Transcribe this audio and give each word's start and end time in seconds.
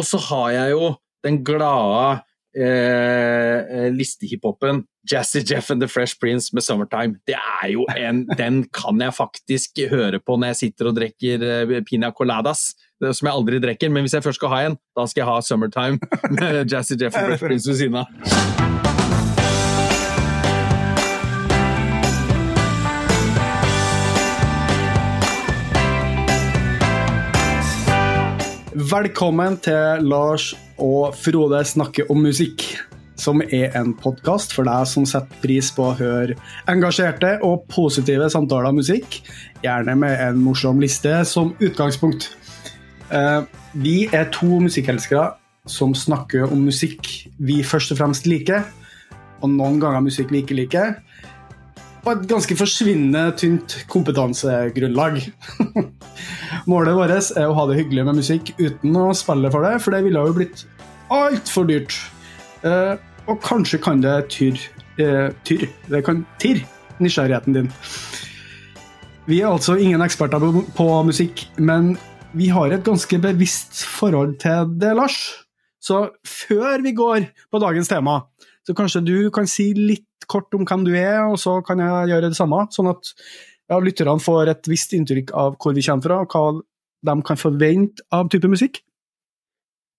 Og 0.00 0.06
så 0.08 0.20
har 0.30 0.50
jeg 0.56 0.76
jo 0.78 0.94
den 1.26 1.42
glade 1.44 2.22
eh, 2.56 3.90
listehiphopen 3.92 4.86
Jazzy 5.10 5.42
Jeff 5.44 5.70
and 5.70 5.80
The 5.80 5.88
Fresh 5.88 6.18
Prince 6.20 6.50
med 6.52 6.62
'Summertime'. 6.62 7.20
Det 7.26 7.34
er 7.36 7.68
jo 7.72 7.86
en, 7.96 8.26
Den 8.38 8.64
kan 8.64 9.00
jeg 9.00 9.14
faktisk 9.14 9.70
høre 9.90 10.20
på 10.20 10.36
når 10.36 10.46
jeg 10.46 10.56
sitter 10.56 10.88
og 10.88 10.96
drikker 10.96 11.44
eh, 11.44 11.82
pina 11.84 12.10
coladas. 12.10 12.72
Som 13.00 13.26
jeg 13.26 13.34
aldri 13.34 13.60
drikker, 13.60 13.88
men 13.88 14.04
hvis 14.04 14.14
jeg 14.14 14.22
først 14.22 14.36
skal 14.36 14.48
ha 14.48 14.64
en, 14.66 14.76
da 14.96 15.06
skal 15.06 15.24
jeg 15.24 15.28
ha 15.28 15.38
'Summertime' 15.40 16.00
med 16.40 16.72
Jazzy 16.72 17.00
Jeff 17.00 17.16
and 17.16 17.26
Fresh 17.26 17.44
Prince 17.44 17.70
ved 17.70 17.76
siden 17.76 17.96
av. 17.96 18.69
Velkommen 28.90 29.54
til 29.62 30.00
Lars 30.08 30.48
og 30.82 31.12
Frode 31.14 31.60
snakker 31.68 32.08
om 32.10 32.24
musikk, 32.24 32.64
som 33.14 33.38
er 33.44 33.76
en 33.78 33.92
podkast 33.94 34.50
for 34.56 34.66
deg 34.66 34.88
som 34.90 35.04
setter 35.06 35.36
pris 35.44 35.68
på 35.76 35.84
å 35.86 35.92
høre 35.94 36.34
engasjerte 36.72 37.36
og 37.46 37.68
positive 37.70 38.26
samtaler 38.32 38.72
om 38.72 38.80
musikk, 38.80 39.20
gjerne 39.62 39.94
med 40.00 40.16
en 40.24 40.40
morsom 40.42 40.82
liste 40.82 41.12
som 41.28 41.52
utgangspunkt. 41.62 42.32
Eh, 43.14 43.46
vi 43.78 43.94
er 44.16 44.26
to 44.34 44.58
musikkelskere 44.64 45.36
som 45.70 45.94
snakker 45.94 46.50
om 46.50 46.66
musikk 46.66 47.12
vi 47.38 47.60
først 47.62 47.94
og 47.94 48.00
fremst 48.00 48.26
liker, 48.26 48.64
og 49.38 49.54
noen 49.54 49.78
ganger 49.78 50.02
musikk 50.08 50.34
vi 50.34 50.42
ikke 50.42 50.58
liker 50.64 50.96
på 52.00 52.14
et 52.14 52.22
ganske 52.30 52.56
forsvinnende 52.56 53.34
tynt 53.38 53.76
kompetansegrunnlag. 53.92 55.20
Målet 56.70 56.96
vårt 56.96 57.14
er 57.36 57.48
å 57.48 57.56
ha 57.56 57.66
det 57.68 57.78
hyggelig 57.80 58.06
med 58.08 58.20
musikk 58.22 58.52
uten 58.60 58.96
å 58.96 59.10
spille 59.16 59.52
for 59.52 59.66
det, 59.66 59.76
for 59.84 59.94
det 59.94 60.02
ville 60.06 60.24
jo 60.24 60.36
blitt 60.36 60.64
altfor 61.12 61.68
dyrt. 61.68 61.96
Eh, 62.64 62.96
og 63.28 63.40
kanskje 63.44 63.80
kan 63.82 64.00
det 64.02 64.16
tyr, 64.32 64.58
eh, 65.00 65.28
tyr. 65.44 65.68
Det 65.90 66.02
kan 66.06 66.24
tirre 66.40 66.64
nysgjerrigheten 67.00 67.56
din. 67.56 67.70
Vi 69.28 69.40
er 69.42 69.52
altså 69.52 69.76
ingen 69.78 70.02
eksperter 70.02 70.42
på, 70.74 70.88
musikk, 71.06 71.46
men 71.58 71.94
vi 72.32 72.48
har 72.50 72.72
et 72.72 72.84
ganske 72.84 73.18
bevisst 73.20 73.84
forhold 73.86 74.38
til 74.42 74.72
det, 74.80 74.94
Lars. 74.96 75.18
Så 75.80 76.08
før 76.26 76.82
vi 76.82 76.92
går 76.96 77.28
på 77.52 77.60
dagens 77.62 77.88
tema, 77.88 78.24
så 78.66 78.74
kanskje 78.76 79.04
du 79.04 79.30
kan 79.30 79.46
si 79.48 79.72
litt 79.76 80.09
kort 80.30 80.54
om 80.56 80.66
hvem 80.68 80.86
du 80.86 80.92
er, 80.94 81.24
og 81.26 81.38
så 81.42 81.58
kan 81.66 81.82
jeg 81.82 82.12
gjøre 82.12 82.30
det 82.30 82.38
samme. 82.38 82.64
Sånn 82.74 82.90
at 82.92 83.12
ja, 83.70 83.78
lytterne 83.78 84.18
får 84.22 84.54
et 84.54 84.70
visst 84.70 84.94
inntrykk 84.96 85.34
av 85.36 85.58
hvor 85.60 85.76
vi 85.76 85.84
kommer 85.86 86.06
fra, 86.06 86.22
og 86.24 86.34
hva 86.34 86.64
de 87.10 87.22
kan 87.26 87.40
forvente 87.40 88.04
av 88.14 88.30
type 88.32 88.50
musikk. 88.50 88.82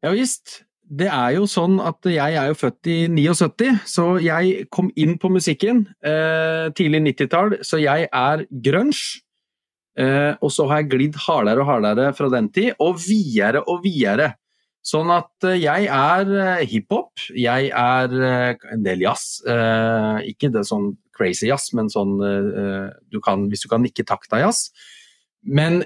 Ja 0.05 0.13
visst. 0.15 0.61
Det 0.91 1.07
er 1.07 1.37
jo 1.37 1.45
sånn 1.47 1.77
at 1.79 2.03
jeg 2.09 2.35
er 2.35 2.49
jo 2.49 2.57
født 2.59 2.87
i 2.91 2.97
79, 3.07 3.69
så 3.87 4.05
jeg 4.19 4.65
kom 4.75 4.89
inn 4.99 5.15
på 5.21 5.29
musikken 5.31 5.85
eh, 6.03 6.67
tidlig 6.75 6.99
90-tall, 7.05 7.61
så 7.63 7.79
jeg 7.79 8.09
er 8.11 8.43
grunge. 8.65 9.21
Eh, 9.99 10.33
og 10.39 10.51
så 10.51 10.65
har 10.67 10.81
jeg 10.81 10.91
glidd 10.91 11.19
hardere 11.27 11.63
og 11.63 11.69
hardere 11.69 12.11
fra 12.17 12.27
den 12.33 12.49
tid, 12.51 12.73
og 12.83 12.99
videre 13.05 13.63
og 13.71 13.85
videre. 13.85 14.33
Sånn 14.81 15.11
at 15.13 15.45
eh, 15.45 15.59
jeg 15.61 15.87
er 15.93 16.31
eh, 16.41 16.63
hiphop, 16.69 17.13
jeg 17.37 17.69
er 17.69 18.15
eh, 18.17 18.63
en 18.73 18.85
del 18.85 19.03
jazz. 19.05 19.41
Ikke 20.25 20.49
det 20.53 20.65
sånn 20.69 20.95
crazy 21.17 21.51
jazz, 21.51 21.69
men 21.77 21.91
sånn 21.91 22.17
du 22.17 23.19
kan, 23.21 23.45
hvis 23.51 23.65
du 23.65 23.69
kan 23.69 23.83
nikke 23.85 24.05
takta 24.07 24.41
jazz. 24.41 24.71
Men 25.45 25.83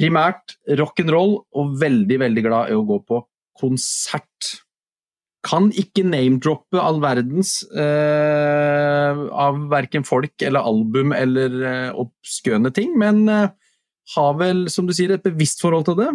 primært 0.00 0.56
rock'n'roll, 0.80 1.36
og 1.52 1.76
veldig, 1.80 2.20
veldig 2.24 2.44
glad 2.46 2.72
i 2.72 2.78
å 2.78 2.86
gå 2.88 3.00
på 3.04 3.20
konsert. 3.60 4.54
Kan 5.44 5.68
ikke 5.76 6.06
name-droppe 6.08 6.80
all 6.80 7.02
verdens 7.04 7.58
av 7.76 9.60
verken 9.68 10.08
folk 10.08 10.40
eller 10.40 10.64
album 10.64 11.12
eller 11.12 11.60
eh, 11.60 11.90
oppskøne 11.92 12.72
ting, 12.72 12.96
men 12.96 13.26
har 14.14 14.38
vel, 14.40 14.70
som 14.72 14.88
du 14.88 14.96
sier, 14.96 15.12
et 15.12 15.28
bevisst 15.28 15.60
forhold 15.60 15.84
til 15.90 16.00
det 16.00 16.14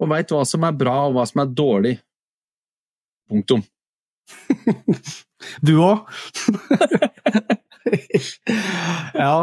og 0.00 0.10
veit 0.10 0.32
hva 0.32 0.44
som 0.48 0.64
er 0.66 0.76
bra 0.76 0.96
og 1.08 1.16
hva 1.16 1.26
som 1.28 1.42
er 1.44 1.52
dårlig. 1.56 1.94
Punktum. 3.30 3.62
du 5.66 5.74
òg? 5.84 6.06
ja. 9.24 9.34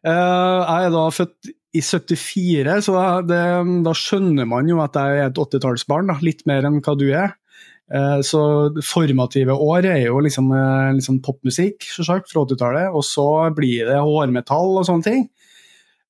Eh, 0.00 0.58
jeg 0.64 0.86
er 0.88 0.94
da 0.94 1.04
født 1.12 1.50
i 1.70 1.82
74, 1.86 2.80
så 2.88 3.02
det, 3.28 3.42
da 3.86 3.92
skjønner 3.94 4.48
man 4.48 4.70
jo 4.70 4.80
at 4.82 4.96
jeg 4.98 5.20
er 5.20 5.28
et 5.30 5.38
80-tallsbarn. 5.38 6.10
Litt 6.24 6.42
mer 6.50 6.66
enn 6.66 6.80
hva 6.82 6.96
du 6.98 7.06
er. 7.10 7.36
Eh, 7.90 8.18
så 8.26 8.42
formative 8.86 9.54
år 9.54 9.88
er 9.92 10.04
jo 10.06 10.22
liksom, 10.24 10.50
liksom 10.96 11.20
popmusikk 11.26 11.86
selvsagt, 11.86 12.32
fra 12.32 12.46
80-tallet, 12.46 12.90
og 12.94 13.06
så 13.06 13.28
blir 13.54 13.86
det 13.90 14.00
hårmetall 14.00 14.80
og 14.80 14.88
sånne 14.88 15.06
ting. 15.06 15.28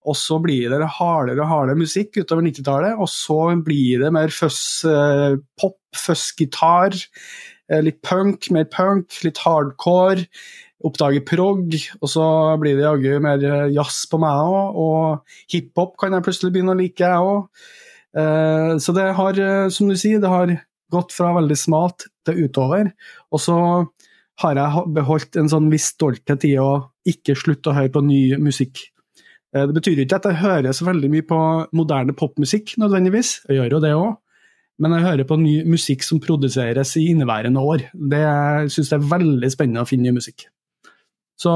Og 0.08 0.16
så 0.16 0.38
blir 0.40 0.72
det 0.72 0.86
hardere 0.96 1.42
og 1.42 1.50
hardere 1.50 1.80
musikk 1.80 2.16
utover 2.16 2.44
90-tallet. 2.46 2.96
Og 2.96 3.10
så 3.12 3.38
blir 3.64 4.04
det 4.04 4.12
mer 4.16 4.32
fuzz 4.32 4.86
eh, 4.88 5.36
fuzz-gitar, 5.96 6.96
eh, 7.70 7.82
litt 7.84 8.00
punk, 8.06 8.48
mer 8.54 8.68
punk, 8.72 9.12
litt 9.26 9.42
hardcore. 9.44 10.26
Oppdager 10.80 11.20
prog, 11.28 11.74
og 12.00 12.08
så 12.08 12.24
blir 12.56 12.78
det 12.78 12.86
jaggu 12.86 13.18
mer 13.20 13.42
eh, 13.44 13.66
jazz 13.74 14.06
på 14.08 14.20
meg 14.22 14.40
òg. 14.40 14.80
Og 14.80 15.52
hiphop 15.52 15.98
kan 16.00 16.16
jeg 16.16 16.24
plutselig 16.24 16.54
begynne 16.54 16.72
å 16.72 16.80
like, 16.80 17.04
jeg 17.04 17.30
òg. 17.34 17.68
Så 18.82 18.90
det 18.90 19.04
har, 19.14 19.36
som 19.70 19.86
du 19.86 19.94
sier, 19.94 20.18
det 20.18 20.26
har 20.32 20.50
gått 20.90 21.12
fra 21.14 21.28
veldig 21.36 21.54
smalt 21.54 22.08
til 22.26 22.48
utover. 22.48 22.88
Og 23.30 23.38
så 23.44 23.58
har 24.42 24.58
jeg 24.58 24.86
beholdt 24.96 25.38
en 25.38 25.50
sånn 25.52 25.68
viss 25.70 25.92
stolthet 25.94 26.46
i 26.48 26.56
å 26.58 26.70
ikke 27.06 27.36
slutte 27.38 27.70
å 27.70 27.76
høre 27.76 27.92
på 27.94 28.02
ny 28.02 28.22
musikk. 28.42 28.82
Eh, 29.56 29.66
det 29.66 29.76
betyr 29.76 30.02
ikke 30.04 30.20
at 30.20 30.28
jeg 30.30 30.40
hører 30.44 30.76
så 30.76 30.86
veldig 30.86 31.10
mye 31.12 31.26
på 31.26 31.38
moderne 31.76 32.14
popmusikk, 32.16 32.76
nødvendigvis. 32.80 33.40
Jeg 33.48 33.60
gjør 33.60 33.76
jo 33.76 33.84
det 33.84 33.94
òg. 33.98 34.10
Men 34.80 34.96
jeg 34.96 35.04
hører 35.04 35.28
på 35.28 35.36
ny 35.36 35.58
musikk 35.68 36.06
som 36.06 36.22
produseres 36.24 36.94
i 36.96 37.10
inneværende 37.12 37.60
år. 37.60 37.84
Det 37.92 38.24
syns 38.72 38.88
jeg 38.94 38.96
er 38.96 39.10
veldig 39.10 39.50
spennende 39.52 39.84
å 39.84 39.88
finne 39.88 40.08
ny 40.08 40.14
musikk. 40.16 40.46
Så 41.36 41.52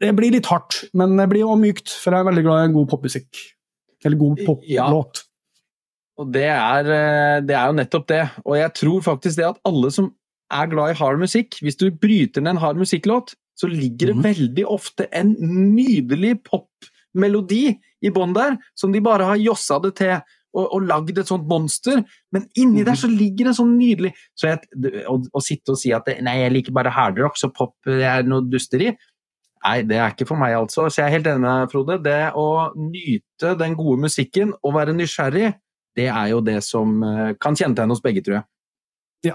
det 0.00 0.14
blir 0.16 0.32
litt 0.32 0.48
hardt, 0.48 0.86
men 0.96 1.18
det 1.20 1.28
blir 1.28 1.44
òg 1.44 1.60
mykt, 1.60 1.92
for 2.00 2.14
jeg 2.14 2.24
er 2.24 2.30
veldig 2.30 2.44
glad 2.46 2.64
i 2.64 2.72
god 2.72 2.88
popmusikk. 2.94 3.42
Eller 4.04 4.20
god 4.20 4.40
poplåt. 4.46 4.68
Ja. 4.70 4.88
Og 6.16 6.32
det 6.32 6.48
er, 6.48 6.88
eh, 6.88 7.40
det 7.44 7.56
er, 7.56 7.66
jo 7.68 7.76
nettopp 7.76 8.08
det. 8.08 8.22
Og 8.46 8.56
jeg 8.56 8.72
tror 8.80 9.04
faktisk 9.04 9.36
det 9.36 9.50
at 9.50 9.60
alle 9.68 9.92
som 9.92 10.14
er 10.52 10.68
glad 10.72 10.94
i 10.94 10.96
hard 10.96 11.20
musikk, 11.20 11.58
hvis 11.60 11.76
du 11.76 11.90
bryter 11.90 12.40
ned 12.40 12.54
en 12.54 12.62
hard 12.62 12.80
musikklåt, 12.80 13.34
så 13.56 13.68
ligger 13.68 14.12
det 14.12 14.16
mm. 14.16 14.24
veldig 14.24 14.66
ofte 14.68 15.08
en 15.12 15.34
nydelig 15.76 16.38
pop 16.44 16.88
melodi 17.18 17.70
i 18.04 18.12
bånn 18.14 18.34
der, 18.36 18.58
som 18.78 18.92
de 18.94 19.02
bare 19.04 19.26
har 19.32 19.40
jossa 19.40 19.80
det 19.82 19.96
til 20.00 20.14
og, 20.56 20.64
og 20.64 20.86
lagd 20.88 21.18
et 21.20 21.28
sånt 21.28 21.48
monster. 21.48 22.00
Men 22.34 22.46
inni 22.58 22.84
der 22.86 22.98
så 22.98 23.10
ligger 23.10 23.50
det 23.50 23.56
sånn 23.58 23.74
nydelig 23.78 24.14
så 24.38 24.54
å, 24.56 25.42
sitte 25.44 25.74
og 25.74 25.80
si 25.80 25.92
at 25.96 26.08
nei, 26.24 26.38
jeg 26.44 26.54
liker 26.54 26.76
bare 26.76 26.94
hardrock, 26.94 27.36
så 27.40 27.52
pop 27.52 27.76
er 27.92 28.26
noe 28.28 28.46
dusteri 28.48 28.94
Nei, 29.66 29.80
det 29.82 29.96
er 29.98 30.12
ikke 30.12 30.28
for 30.28 30.38
meg, 30.38 30.52
altså. 30.54 30.84
Så 30.86 31.00
jeg 31.00 31.08
er 31.08 31.14
helt 31.16 31.26
enig 31.26 31.42
med 31.42 31.72
Frode. 31.72 31.96
Det 32.04 32.20
å 32.38 32.70
nyte 32.78 33.54
den 33.58 33.72
gode 33.74 34.04
musikken 34.04 34.52
og 34.60 34.76
være 34.76 34.94
nysgjerrig, 34.94 35.48
det 35.96 36.06
er 36.12 36.28
jo 36.30 36.42
det 36.44 36.60
som 36.62 37.00
eh, 37.02 37.32
kan 37.40 37.56
kjennetegne 37.58 37.96
oss 37.96 38.02
begge, 38.04 38.22
tror 38.22 38.36
jeg. 38.36 38.46
Ja, 39.32 39.34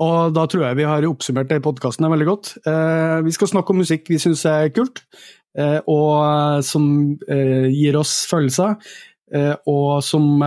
og 0.00 0.32
da 0.36 0.46
tror 0.48 0.68
jeg 0.68 0.78
vi 0.78 0.86
har 0.88 1.04
oppsummert 1.10 1.50
det 1.50 1.60
i 1.60 1.64
podkasten 1.66 2.08
veldig 2.08 2.28
godt. 2.30 2.54
Eh, 2.62 3.18
vi 3.26 3.34
skal 3.36 3.50
snakke 3.52 3.74
om 3.74 3.82
musikk 3.82 4.08
vi 4.08 4.20
syns 4.22 4.46
er 4.48 4.70
kult. 4.72 5.02
Eh, 5.56 5.78
og 5.88 6.10
eh, 6.20 6.60
som 6.66 6.84
eh, 7.32 7.68
gir 7.72 7.96
oss 8.00 8.24
følelser, 8.30 8.76
og 9.66 10.04
som 10.06 10.38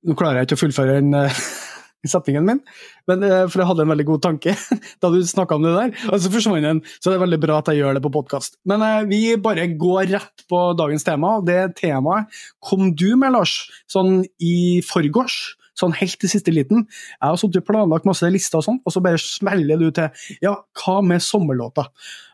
Nå 0.00 0.14
klarer 0.16 0.38
jeg 0.40 0.46
ikke 0.48 0.56
å 0.56 0.60
fullføre 0.62 0.94
den 0.96 1.12
setningen 2.12 2.46
min, 2.46 2.62
men, 3.10 3.26
for 3.52 3.60
jeg 3.60 3.68
hadde 3.68 3.84
en 3.84 3.92
veldig 3.92 4.06
god 4.08 4.22
tanke 4.24 4.54
da 5.04 5.10
du 5.12 5.18
snakka 5.28 5.58
om 5.58 5.66
det 5.66 5.74
der. 5.76 5.92
Og 6.08 6.16
så 6.24 6.32
forsvant 6.32 6.64
den, 6.64 6.80
så 6.96 7.10
det 7.10 7.18
er 7.18 7.24
veldig 7.26 7.40
bra 7.44 7.58
at 7.60 7.68
jeg 7.68 7.82
gjør 7.82 7.98
det 7.98 8.04
på 8.06 8.14
podkast. 8.16 8.56
Men 8.64 8.80
vi 9.12 9.36
bare 9.44 9.68
går 9.76 10.08
rett 10.14 10.46
på 10.48 10.62
dagens 10.80 11.04
tema. 11.04 11.36
Det 11.44 11.60
temaet 11.82 12.32
kom 12.64 12.94
du 12.96 13.10
med, 13.12 13.36
Lars, 13.36 13.58
sånn 13.92 14.22
i 14.40 14.80
forgårs 14.88 15.59
sånn 15.80 15.96
helt 15.98 16.18
til 16.20 16.32
siste 16.32 16.54
liten. 16.54 16.86
Jeg 17.16 17.24
har 17.24 17.40
sittet 17.40 17.62
og 17.62 17.68
planlagt 17.70 18.08
masse 18.08 18.28
lister 18.32 18.60
og 18.60 18.66
sånn, 18.66 18.80
og 18.84 18.94
så 18.94 19.02
bare 19.04 19.20
smeller 19.22 19.80
du 19.80 19.90
til 19.96 20.10
Ja, 20.44 20.56
hva 20.82 21.00
med 21.04 21.24
sommerlåta? 21.24 21.88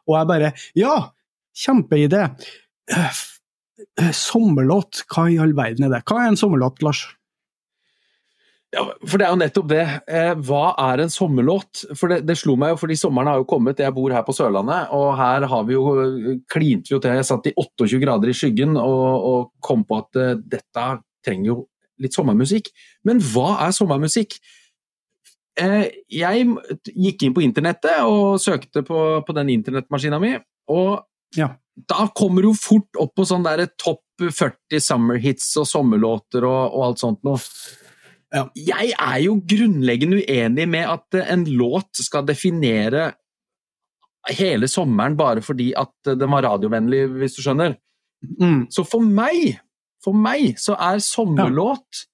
Og 0.07 0.19
jeg 0.19 0.31
bare 0.33 0.53
Ja, 0.79 0.97
kjempeidé! 1.57 2.29
Øh, 2.97 4.13
sommerlåt, 4.15 5.05
hva 5.13 5.29
i 5.33 5.39
all 5.43 5.55
verden 5.57 5.89
er 5.89 5.97
det? 5.97 6.05
Hva 6.09 6.23
er 6.23 6.33
en 6.33 6.41
sommerlåt, 6.41 6.83
Lars? 6.85 7.07
Ja, 8.75 8.83
for 9.07 9.17
det 9.17 9.27
er 9.27 9.33
jo 9.33 9.39
nettopp 9.41 9.69
det. 9.71 9.85
Eh, 10.11 10.33
hva 10.49 10.65
er 10.89 11.05
en 11.05 11.13
sommerlåt? 11.13 11.85
For 11.97 12.13
det, 12.13 12.21
det, 12.29 12.37
slo 12.41 12.57
meg 12.61 12.75
jo, 12.75 12.81
fordi 12.81 12.97
sommeren 12.99 13.31
har 13.31 13.41
jo 13.41 13.49
kommet. 13.49 13.81
Jeg 13.81 13.95
bor 13.97 14.13
her 14.13 14.25
på 14.27 14.35
Sørlandet, 14.37 14.91
og 14.97 15.15
her 15.17 15.47
har 15.49 15.69
vi 15.69 15.77
jo 15.77 15.85
klint 16.53 16.91
vi 16.91 16.97
jo 16.97 17.01
til. 17.03 17.17
Jeg 17.17 17.29
satt 17.29 17.49
i 17.49 17.55
28 17.57 18.03
grader 18.03 18.33
i 18.33 18.37
skyggen 18.37 18.77
og, 18.81 19.07
og 19.31 19.49
kom 19.65 19.87
på 19.87 20.03
at 20.03 20.21
uh, 20.21 20.35
dette 20.43 20.89
trenger 21.25 21.53
jo 21.53 21.59
litt 22.03 22.17
sommermusikk. 22.17 22.71
Men 23.07 23.21
hva 23.33 23.57
er 23.67 23.75
sommermusikk? 23.77 24.39
Eh, 25.57 25.87
jeg 26.13 26.49
gikk 26.93 27.23
inn 27.25 27.37
på 27.37 27.45
internettet 27.45 28.03
og 28.05 28.37
søkte 28.43 28.83
på, 28.85 29.05
på 29.25 29.37
den 29.37 29.55
internettmaskina 29.55 30.21
mi, 30.21 30.35
og 30.69 31.07
Ja. 31.37 31.55
da 31.89 32.07
kommer 32.17 32.45
du 32.45 32.53
fort 32.55 32.99
opp 33.01 33.15
på 33.17 33.25
sånn 33.29 33.45
der 33.47 33.67
topp 33.81 34.03
40 34.21 34.81
summer 34.81 35.19
hits 35.21 35.51
og 35.61 35.67
sommerlåter 35.69 36.45
og, 36.45 36.73
og 36.73 36.85
alt 36.87 37.03
sånt 37.03 37.25
noe. 37.25 37.41
Ja. 38.35 38.47
Jeg 38.57 38.93
er 38.97 39.19
jo 39.25 39.37
grunnleggende 39.49 40.21
uenig 40.25 40.67
med 40.69 40.89
at 40.89 41.17
eh, 41.17 41.33
en 41.33 41.45
låt 41.57 42.03
skal 42.05 42.27
definere 42.29 43.15
hele 44.37 44.69
sommeren 44.69 45.17
bare 45.17 45.45
fordi 45.45 45.71
at 45.79 45.93
eh, 46.11 46.17
den 46.19 46.33
var 46.33 46.45
radiovennlig, 46.49 47.05
hvis 47.21 47.37
du 47.39 47.43
skjønner. 47.45 47.77
Mm. 48.41 48.67
Så 48.73 48.85
for 48.89 49.05
meg, 49.05 49.61
for 50.07 50.17
meg 50.17 50.57
så 50.63 50.77
er 50.79 51.03
sommerlåt 51.05 52.07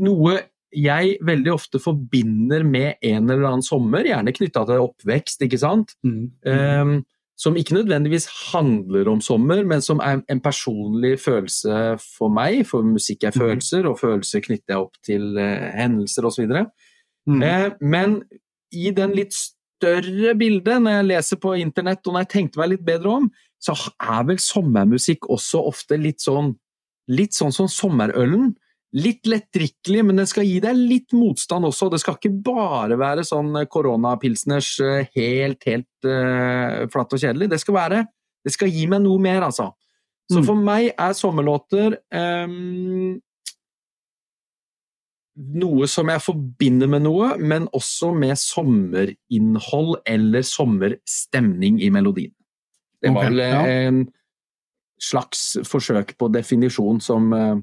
noe 0.00 0.38
jeg 0.70 1.16
veldig 1.26 1.50
ofte 1.52 1.80
forbinder 1.82 2.62
med 2.62 3.00
en 3.02 3.24
eller 3.26 3.48
annen 3.48 3.64
sommer, 3.66 4.06
gjerne 4.06 4.34
knytta 4.34 4.62
til 4.68 4.84
oppvekst, 4.84 5.42
ikke 5.42 5.58
sant? 5.58 5.96
Mm. 6.06 6.28
Um, 6.46 6.92
som 7.40 7.56
ikke 7.56 7.74
nødvendigvis 7.74 8.28
handler 8.52 9.08
om 9.08 9.22
sommer, 9.24 9.64
men 9.66 9.82
som 9.82 10.02
er 10.04 10.20
en 10.28 10.42
personlig 10.44 11.14
følelse 11.24 11.96
for 12.04 12.30
meg, 12.30 12.66
for 12.68 12.86
musikk 12.86 13.24
er 13.24 13.32
Mhm. 13.34 13.40
følelser, 13.40 13.88
og 13.88 13.98
følelser 13.98 14.44
knytter 14.44 14.76
jeg 14.76 14.78
opp 14.84 15.00
til 15.02 15.38
uh, 15.38 15.72
hendelser 15.74 16.28
osv. 16.28 16.52
Mm. 17.26 17.42
Eh, 17.42 17.70
men 17.80 18.22
i 18.72 18.90
den 18.90 19.16
litt 19.16 19.34
større 19.34 20.34
bildet, 20.38 20.82
når 20.82 20.90
jeg 20.90 21.08
leser 21.08 21.36
på 21.36 21.56
internett 21.58 22.06
og 22.06 22.14
når 22.14 22.26
jeg 22.26 22.28
tenkte 22.28 22.60
meg 22.60 22.68
litt 22.74 22.84
bedre 22.86 23.08
om, 23.08 23.30
så 23.60 23.74
er 24.00 24.24
vel 24.28 24.38
sommermusikk 24.38 25.28
også 25.28 25.64
ofte 25.66 25.98
litt 26.00 26.20
sånn 26.20 26.54
litt 27.10 27.36
sånn 27.36 27.54
som 27.54 27.68
sommerølen. 27.70 28.52
Litt 28.98 29.28
lettdrikkelig, 29.30 30.02
men 30.02 30.18
den 30.18 30.26
skal 30.26 30.48
gi 30.48 30.56
deg 30.62 30.74
litt 30.74 31.14
motstand 31.14 31.68
også. 31.68 31.90
Det 31.92 32.00
skal 32.02 32.16
ikke 32.18 32.32
bare 32.46 32.98
være 32.98 33.22
sånn 33.26 33.54
koronapilsners 33.70 34.70
eh, 34.82 35.10
helt, 35.14 35.62
helt 35.68 36.08
uh, 36.10 36.88
flatt 36.90 37.14
og 37.14 37.22
kjedelig. 37.22 37.52
Det 37.52 37.60
skal 37.62 37.78
være 37.78 38.06
Det 38.40 38.54
skal 38.54 38.70
gi 38.72 38.86
meg 38.88 39.02
noe 39.04 39.20
mer, 39.20 39.44
altså. 39.44 39.66
Så 40.30 40.38
Mm. 40.40 40.44
for 40.46 40.54
meg 40.56 40.94
er 40.96 41.12
sommerlåter 41.12 41.98
um, 42.10 43.20
noe 45.36 45.88
som 45.90 46.08
jeg 46.08 46.22
forbinder 46.24 46.88
med 46.90 47.04
noe, 47.04 47.34
men 47.38 47.68
også 47.76 48.12
med 48.16 48.38
sommerinnhold 48.38 50.00
eller 50.06 50.42
sommerstemning 50.46 51.80
i 51.82 51.90
melodien. 51.90 52.32
Det 53.00 53.12
var 53.14 53.30
vel 53.30 53.40
okay, 53.40 53.52
ja. 53.52 53.88
en 53.88 54.00
slags 55.00 55.54
forsøk 55.68 56.14
på 56.20 56.28
definisjon 56.32 57.00
som 57.02 57.32
eh, 57.36 57.56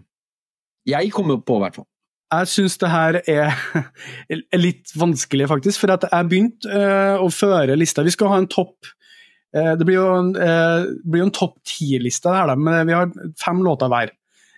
jeg 0.88 1.12
kommer 1.16 1.40
på, 1.44 1.60
i 1.60 1.66
hvert 1.66 1.80
fall. 1.80 1.88
Jeg 2.34 2.52
syns 2.52 2.76
det 2.82 2.92
her 2.92 3.20
er 3.32 3.58
litt 4.66 4.92
vanskelig, 5.00 5.48
faktisk. 5.52 5.84
For 5.84 5.94
jeg 5.94 6.30
begynte 6.30 6.72
eh, 6.72 7.16
å 7.22 7.30
føre 7.32 7.78
lista. 7.80 8.06
Vi 8.06 8.16
skal 8.16 8.34
ha 8.34 8.40
en 8.42 8.50
topp 8.52 8.90
eh, 9.56 9.74
Det 9.80 9.88
blir 9.88 10.00
jo 10.00 10.08
en, 10.16 10.34
blir 11.06 11.28
en 11.28 11.36
topp 11.36 11.60
ti-liste, 11.68 12.32
her, 12.34 12.56
men 12.56 12.88
vi 12.90 12.98
har 12.98 13.14
fem 13.40 13.62
låter 13.66 13.92
hver. 13.94 14.16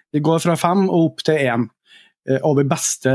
Det 0.09 0.23
går 0.25 0.41
fra 0.41 0.57
fem 0.57 0.87
og 0.87 1.11
opp 1.11 1.27
til 1.27 1.37
én 1.37 1.69
over 2.45 2.65
beste 2.67 3.11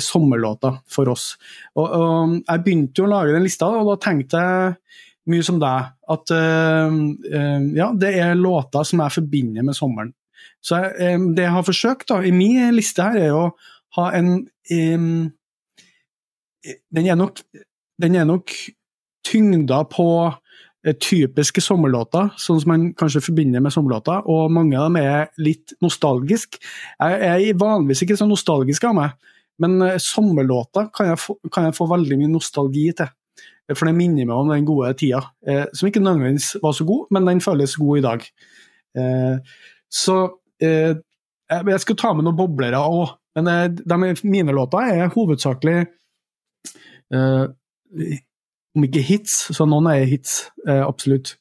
sommerlåter 0.00 0.78
for 0.88 1.10
oss. 1.12 1.34
Og, 1.74 1.84
og 1.84 2.36
Jeg 2.38 2.62
begynte 2.64 3.02
jo 3.02 3.08
å 3.08 3.10
lage 3.10 3.34
den 3.34 3.44
lista, 3.44 3.66
og 3.68 3.90
da 3.90 3.96
tenkte 4.00 4.40
jeg 4.40 4.76
mye 5.30 5.44
som 5.46 5.60
deg. 5.62 5.92
At 6.10 6.32
eh, 6.34 6.98
eh, 7.32 7.70
ja, 7.78 7.92
det 7.96 8.12
er 8.20 8.36
låter 8.38 8.86
som 8.86 9.02
jeg 9.04 9.18
forbinder 9.20 9.66
med 9.66 9.78
sommeren. 9.78 10.12
Så 10.64 10.80
jeg, 10.80 10.94
eh, 11.00 11.28
det 11.36 11.46
jeg 11.46 11.56
har 11.56 11.66
forsøkt 11.66 12.10
da, 12.12 12.20
i 12.24 12.34
min 12.34 12.74
liste 12.76 13.04
her, 13.04 13.20
er 13.20 13.36
å 13.36 13.48
ha 13.98 14.10
en 14.18 14.36
um, 14.72 15.32
den, 16.64 17.06
er 17.06 17.18
nok, 17.18 17.42
den 18.00 18.16
er 18.16 18.26
nok 18.28 18.52
tyngda 19.28 19.82
på 19.92 20.06
eh, 20.86 20.94
typiske 21.00 21.62
sommerlåter, 21.64 22.32
sånn 22.40 22.62
som 22.62 22.72
man 22.72 22.86
kanskje 22.98 23.24
forbinder 23.28 23.62
med 23.64 23.74
sommerlåter, 23.74 24.24
og 24.30 24.52
mange 24.54 24.78
av 24.78 24.88
dem 24.88 25.00
er 25.02 25.28
litt 25.40 25.76
nostalgiske. 25.84 26.60
Jeg 27.00 27.50
er 27.50 27.60
vanligvis 27.60 28.04
ikke 28.06 28.18
så 28.20 28.28
nostalgisk 28.28 28.88
av 28.88 28.96
meg, 28.98 29.34
men 29.62 29.78
eh, 29.84 30.00
sommerlåter 30.02 30.90
kan 30.94 31.14
kan 31.52 31.68
jeg 31.68 31.78
få 31.78 31.88
veldig 31.92 32.20
mye 32.22 32.34
nostalgi 32.34 32.88
til. 33.00 33.12
For 33.72 33.88
det 33.88 33.96
minner 33.96 34.26
meg 34.28 34.36
om 34.36 34.50
den 34.52 34.66
gode 34.68 34.92
tida, 35.00 35.22
eh, 35.48 35.64
som 35.72 35.88
ikke 35.88 36.02
nødvendigvis 36.04 36.56
var 36.62 36.74
så 36.76 36.84
god, 36.84 37.06
men 37.16 37.28
den 37.30 37.40
føles 37.40 37.76
god 37.80 37.98
i 37.98 38.04
dag. 38.04 38.26
Eh, 39.00 39.54
så 39.88 40.16
eh, 40.60 40.96
jeg 41.50 41.80
skal 41.80 41.96
ta 42.00 42.12
med 42.12 42.26
noen 42.26 42.36
boblere 42.36 42.82
òg, 42.82 43.14
men 43.38 43.48
eh, 43.50 43.68
de, 43.72 43.98
mine 44.28 44.54
låter 44.54 44.90
er 44.92 45.12
hovedsakelig 45.14 45.78
eh, 47.14 47.44
Om 48.74 48.86
ikke 48.88 49.04
hits, 49.06 49.38
så 49.54 49.66
noen 49.70 49.88
er 49.92 50.04
hits, 50.10 50.50
eh, 50.66 50.82
absolutt. 50.84 51.36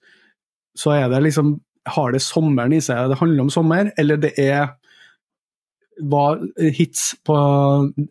Så 0.77 0.93
er 0.93 1.07
det 1.09 1.23
liksom 1.25 1.55
Har 1.89 2.13
det 2.13 2.21
sommeren 2.23 2.73
i 2.73 2.79
seg? 2.81 3.09
Det 3.09 3.19
handler 3.19 3.43
om 3.43 3.49
sommer, 3.51 3.91
eller 3.99 4.21
det 4.21 4.31
er 4.39 4.77
var 6.01 6.39
hits 6.73 7.15
på 7.25 7.35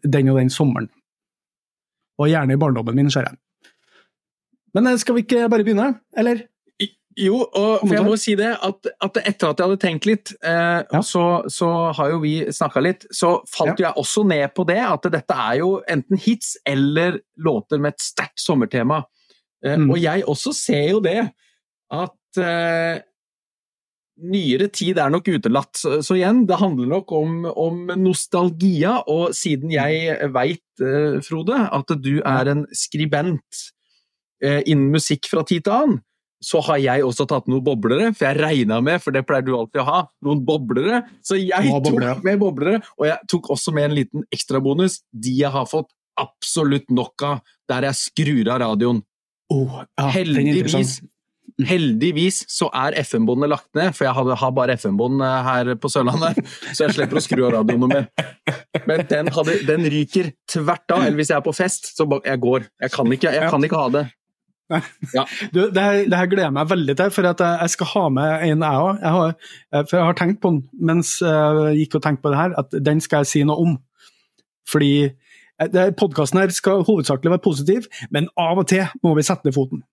den 0.05 0.29
og 0.29 0.37
den 0.39 0.51
sommeren. 0.53 0.91
Og 2.21 2.29
gjerne 2.29 2.55
i 2.55 2.61
barndommen 2.61 2.95
min, 2.95 3.11
ser 3.11 3.27
jeg. 3.27 3.42
Men 4.75 4.89
eh, 4.91 4.97
skal 5.01 5.17
vi 5.19 5.27
ikke 5.27 5.49
bare 5.53 5.65
begynne, 5.67 5.93
eller? 6.17 6.47
Jo, 7.21 7.43
og 7.45 7.83
jeg 7.93 8.01
må 8.07 8.15
si 8.17 8.33
det, 8.41 8.55
at, 8.65 8.87
at 9.05 9.19
etter 9.21 9.51
at 9.51 9.59
jeg 9.61 9.67
hadde 9.69 9.81
tenkt 9.83 10.07
litt, 10.09 10.31
eh, 10.49 10.81
Ja. 10.81 11.03
så, 11.05 11.43
så 11.53 11.69
har 11.93 12.09
jo 12.15 12.23
vi 12.23 12.39
snakka 12.49 12.81
litt, 12.81 13.05
så 13.13 13.35
falt 13.53 13.77
ja. 13.83 13.91
jeg 13.91 14.01
også 14.01 14.25
ned 14.25 14.47
på 14.57 14.65
det, 14.71 14.79
at 14.81 15.09
dette 15.13 15.37
er 15.37 15.59
jo 15.61 15.75
enten 15.93 16.17
hits 16.17 16.55
eller 16.65 17.19
låter 17.37 17.83
med 17.85 17.93
et 17.93 18.01
sterkt 18.01 18.41
sommertema. 18.41 19.03
Eh, 19.65 19.77
Mm. 19.77 19.91
Og 19.93 19.99
jeg 20.01 20.25
også 20.27 20.55
ser 20.57 20.89
jo 20.91 21.03
det, 21.05 21.21
at 21.93 22.41
eh, 22.41 23.03
nyere 24.23 24.67
tid 24.73 24.99
er 24.99 25.13
nok 25.13 25.29
utelatt. 25.35 25.77
Så, 25.79 26.01
så 26.03 26.17
igjen, 26.17 26.47
det 26.49 26.59
handler 26.61 26.89
nok 26.97 27.13
om, 27.13 27.45
om 27.53 27.93
nostalgia, 28.01 29.03
og 29.07 29.37
siden 29.37 29.71
jeg 29.75 30.17
veit, 30.33 30.65
eh, 30.81 31.21
Frode, 31.29 31.61
at 31.69 31.95
du 32.03 32.23
er 32.25 32.51
en 32.57 32.65
skribent 32.73 33.63
innen 34.43 34.91
musikk 34.95 35.29
fra 35.31 35.45
tid 35.47 35.67
til 35.67 35.75
annen, 35.77 36.01
så 36.43 36.61
har 36.67 36.81
jeg 36.83 37.05
også 37.07 37.27
tatt 37.31 37.47
noen 37.51 37.63
boblere, 37.65 38.11
for 38.17 38.27
jeg 38.27 38.41
regna 38.43 38.81
med, 38.83 38.99
for 39.03 39.15
det 39.15 39.23
pleier 39.29 39.47
du 39.47 39.55
alltid 39.55 39.83
å 39.85 39.87
ha, 39.87 40.01
noen 40.27 40.43
boblere. 40.47 41.05
Så 41.25 41.39
jeg 41.39 41.71
Å, 41.71 41.79
boblere. 41.85 42.17
tok 42.19 42.27
med 42.27 42.41
boblere, 42.43 42.83
og 42.99 43.07
jeg 43.07 43.31
tok 43.31 43.53
også 43.55 43.75
med 43.77 43.91
en 43.91 43.97
liten 44.01 44.27
ekstrabonus. 44.35 45.01
De 45.15 45.37
jeg 45.39 45.55
har 45.55 45.69
fått 45.71 45.93
absolutt 46.21 46.91
nok 46.93 47.25
av, 47.29 47.41
der 47.71 47.89
jeg 47.89 48.01
skrur 48.01 48.51
av 48.53 48.63
radioen. 48.65 49.01
Oh, 49.53 49.83
ja, 49.85 50.09
Heldigvis, 50.17 50.99
heldigvis 51.69 52.41
så 52.51 52.69
er 52.75 52.97
FM-båndet 53.03 53.51
lagt 53.53 53.69
ned, 53.77 53.93
for 53.95 54.09
jeg 54.09 54.17
har, 54.17 54.55
bare 54.57 54.77
FM-bånd 54.81 55.23
eh, 55.23 55.39
her 55.47 55.73
på 55.79 55.91
Sørlandet, 55.93 56.41
så 56.75 56.87
jeg 56.87 56.97
slipper 56.97 57.21
å 57.21 57.23
skru 57.23 57.45
av 57.47 57.55
radioen 57.61 57.85
noe 57.85 57.93
mer. 57.93 58.09
Men 58.89 59.05
den, 59.11 59.31
hadde, 59.37 59.61
den 59.69 59.87
ryker 59.93 60.33
tvert 60.51 60.91
av, 60.91 61.07
eller 61.07 61.21
hvis 61.21 61.31
jeg 61.31 61.39
er 61.39 61.47
på 61.47 61.55
fest, 61.55 61.93
så 61.95 62.09
jeg 62.19 62.43
går. 62.43 62.67
Jeg 62.83 62.95
kan 62.97 63.15
ikke, 63.19 63.37
jeg 63.37 63.53
kan 63.53 63.69
ikke 63.69 63.85
ha 63.85 63.95
det. 64.01 64.05
Du, 65.53 65.61
det, 65.69 65.83
her, 65.83 66.03
det 66.09 66.19
her 66.19 66.29
gleder 66.31 66.49
jeg 66.49 66.57
meg 66.57 66.71
veldig 66.71 66.97
til, 66.99 67.13
for 67.15 67.29
jeg, 67.29 67.37
jeg 67.41 67.75
skal 67.75 67.91
ha 67.93 68.05
med 68.19 68.47
en 68.49 68.65
jeg 68.67 68.85
òg. 68.87 69.03
Jeg, 69.03 69.35
eh, 69.75 69.85
jeg 69.93 70.07
har 70.09 70.19
tenkt 70.19 70.41
på 70.43 70.55
den 70.55 70.63
mens 70.91 71.15
jeg 71.23 71.77
gikk 71.81 71.99
og 71.99 72.05
tenkte 72.07 72.27
på 72.27 72.35
det 72.35 72.41
her, 72.41 72.57
at 72.63 72.79
den 72.91 73.03
skal 73.05 73.23
jeg 73.23 73.33
si 73.33 73.45
noe 73.49 73.67
om. 73.67 73.79
Fordi 74.73 74.93
podkasten 75.99 76.41
her 76.41 76.53
skal 76.55 76.83
hovedsakelig 76.87 77.37
være 77.37 77.45
positiv, 77.45 77.87
men 78.11 78.29
av 78.41 78.59
og 78.59 78.67
til 78.71 78.87
må 79.05 79.15
vi 79.19 79.25
sette 79.27 79.47
ned 79.47 79.55
foten. 79.55 79.85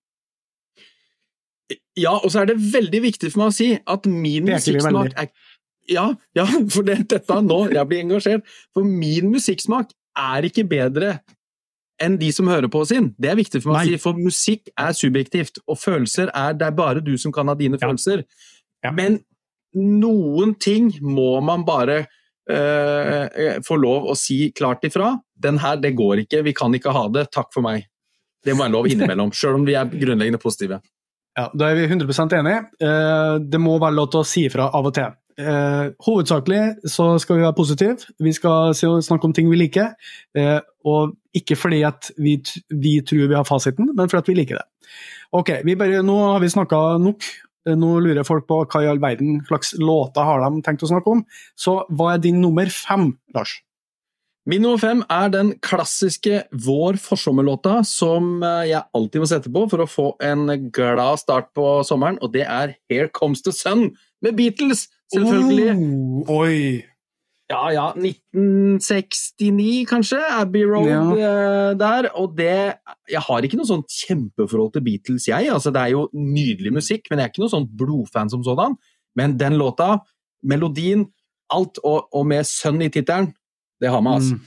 Ja, 1.98 2.16
og 2.16 2.30
så 2.32 2.42
er 2.42 2.50
det 2.50 2.58
veldig 2.72 3.02
viktig 3.04 3.30
for 3.30 3.44
meg 3.44 3.52
å 3.52 3.54
si 3.54 3.70
at 3.78 4.06
min 4.10 4.48
musikksmak 4.48 5.14
er 5.14 5.30
ja, 5.90 6.06
ja, 6.36 6.46
for 6.74 6.86
det, 6.86 7.02
dette 7.10 7.40
nå, 7.42 7.64
jeg 7.74 7.88
blir 7.90 8.04
engasjert. 8.04 8.56
For 8.76 8.86
min 8.86 9.30
musikksmak 9.32 9.92
er 10.18 10.46
ikke 10.46 10.66
bedre 10.70 11.18
enn 12.00 12.16
de 12.20 12.30
som 12.32 12.48
hører 12.48 12.68
på 12.72 12.84
sin. 12.88 13.10
Det 13.20 13.30
er 13.30 13.36
viktig 13.38 13.62
for 13.62 13.72
meg 13.72 13.80
Nei. 13.86 13.94
å 13.94 13.98
si, 13.98 14.02
for 14.02 14.12
musikk 14.18 14.70
er 14.78 14.92
subjektivt, 14.96 15.58
og 15.68 15.76
følelser 15.78 16.30
er 16.34 16.54
Det 16.54 16.66
er 16.66 16.76
bare 16.76 17.00
du 17.04 17.16
som 17.18 17.32
kan 17.32 17.48
ha 17.48 17.54
dine 17.54 17.76
Ja. 17.80 17.86
følelser. 17.88 18.24
Ja. 18.84 18.90
Men 18.92 19.20
noen 19.74 20.54
ting 20.58 20.90
må 21.02 21.40
man 21.44 21.64
bare 21.64 22.06
eh, 22.50 23.60
få 23.66 23.76
lov 23.80 24.08
å 24.10 24.16
si 24.18 24.50
klart 24.56 24.82
ifra. 24.88 25.12
Den 25.38 25.58
her, 25.62 25.76
det 25.76 25.94
går 25.96 26.24
ikke, 26.24 26.42
vi 26.44 26.52
kan 26.56 26.72
ikke 26.74 26.92
ha 26.92 27.06
det, 27.08 27.28
takk 27.30 27.52
for 27.54 27.62
meg. 27.62 27.86
Det 28.44 28.54
må 28.56 28.64
være 28.64 28.72
lov 28.72 28.88
innimellom, 28.90 29.30
sjøl 29.36 29.60
om 29.60 29.66
vi 29.68 29.76
er 29.78 29.86
grunnleggende 29.92 30.40
positive. 30.42 30.80
Ja, 31.38 31.48
Da 31.54 31.68
er 31.70 31.76
vi 31.78 31.86
100 31.86 32.34
enige. 32.40 32.66
Eh, 32.82 33.38
Det 33.38 33.60
må 33.60 33.78
være 33.78 33.94
lov 33.94 34.10
til 34.10 34.20
å 34.20 34.26
si 34.26 34.46
ifra 34.48 34.70
av 34.74 34.86
og 34.90 34.94
til. 34.94 35.12
Eh, 35.40 35.90
hovedsakelig 36.04 36.80
så 36.90 37.14
skal 37.22 37.36
vi 37.38 37.44
være 37.46 37.56
positive. 37.56 38.10
Vi 38.20 38.32
skal 38.32 38.74
snakke 38.74 39.24
om 39.24 39.32
ting 39.32 39.48
vi 39.48 39.56
liker. 39.56 39.94
Og 40.84 41.14
ikke 41.36 41.56
fordi 41.58 41.84
at 41.86 42.10
vi, 42.18 42.36
vi 42.74 42.98
tror 43.06 43.28
vi 43.30 43.38
har 43.38 43.46
fasiten, 43.48 43.92
men 43.94 44.10
fordi 44.10 44.24
at 44.24 44.30
vi 44.32 44.38
liker 44.40 44.60
det. 44.60 44.66
Ok, 45.36 45.52
vi 45.66 45.76
bare, 45.78 46.02
Nå 46.02 46.18
har 46.32 46.42
vi 46.42 46.50
snakka 46.50 46.98
nok. 47.02 47.26
Eh, 47.68 47.76
Nå 47.78 47.96
lurer 48.02 48.26
folk 48.26 48.48
på 48.48 48.62
hva 48.64 48.84
i 48.84 48.90
all 48.90 49.02
verden 49.02 49.40
slags 49.48 49.74
låter 49.78 50.26
har 50.26 50.42
de 50.42 50.62
tenkt 50.66 50.84
å 50.86 50.90
snakke 50.90 51.18
om. 51.18 51.24
Så 51.58 51.82
hva 51.90 52.14
er 52.14 52.22
din 52.24 52.40
nummer 52.42 52.70
fem, 52.72 53.12
Lars? 53.36 53.60
Min 54.48 54.64
nummer 54.64 54.80
fem 54.80 55.02
er 55.12 55.28
den 55.30 55.50
klassiske 55.62 56.46
Vår 56.64 56.96
forsommerlåta 56.98 57.82
som 57.86 58.40
eh, 58.42 58.70
jeg 58.72 58.82
alltid 58.96 59.22
må 59.22 59.28
sette 59.30 59.52
på 59.52 59.66
for 59.70 59.84
å 59.84 59.90
få 59.90 60.06
en 60.24 60.48
glad 60.74 61.20
start 61.22 61.52
på 61.54 61.80
sommeren, 61.86 62.18
og 62.24 62.32
det 62.34 62.46
er 62.48 62.74
Here 62.90 63.10
Comes 63.12 63.44
the 63.46 63.52
Sun 63.54 63.90
med 64.24 64.38
Beatles, 64.40 64.88
selvfølgelig. 65.14 65.76
Oh, 66.26 66.40
oi! 66.40 66.80
Ja, 67.50 67.64
ja, 67.74 67.84
1969 67.98 69.86
kanskje, 69.90 70.20
Abbey 70.38 70.62
Road 70.62 70.86
Ja. 70.86 71.00
uh, 71.02 71.78
der, 71.78 72.06
og 72.14 72.36
det 72.38 72.78
Jeg 73.10 73.22
har 73.26 73.42
ikke 73.42 73.58
noe 73.58 73.66
sånn 73.66 73.82
kjempeforhold 73.90 74.72
til 74.76 74.84
Beatles, 74.86 75.26
jeg. 75.26 75.50
Altså, 75.50 75.72
det 75.74 75.82
er 75.82 75.90
jo 75.96 76.04
nydelig 76.14 76.72
musikk, 76.76 77.10
men 77.10 77.18
jeg 77.18 77.26
er 77.26 77.32
ikke 77.32 77.42
noe 77.42 77.50
sånn 77.50 77.66
blodfan 77.66 78.30
som 78.30 78.44
sådan. 78.46 78.76
Men 79.18 79.34
den 79.40 79.58
låta, 79.58 79.98
melodien, 80.46 81.08
alt, 81.50 81.80
og, 81.82 82.06
og 82.14 82.28
med 82.30 82.46
Sun 82.46 82.78
i 82.86 82.88
tittelen, 82.88 83.32
det 83.82 83.90
har 83.90 84.04
meg, 84.04 84.20
altså. 84.20 84.38
Mm. 84.38 84.46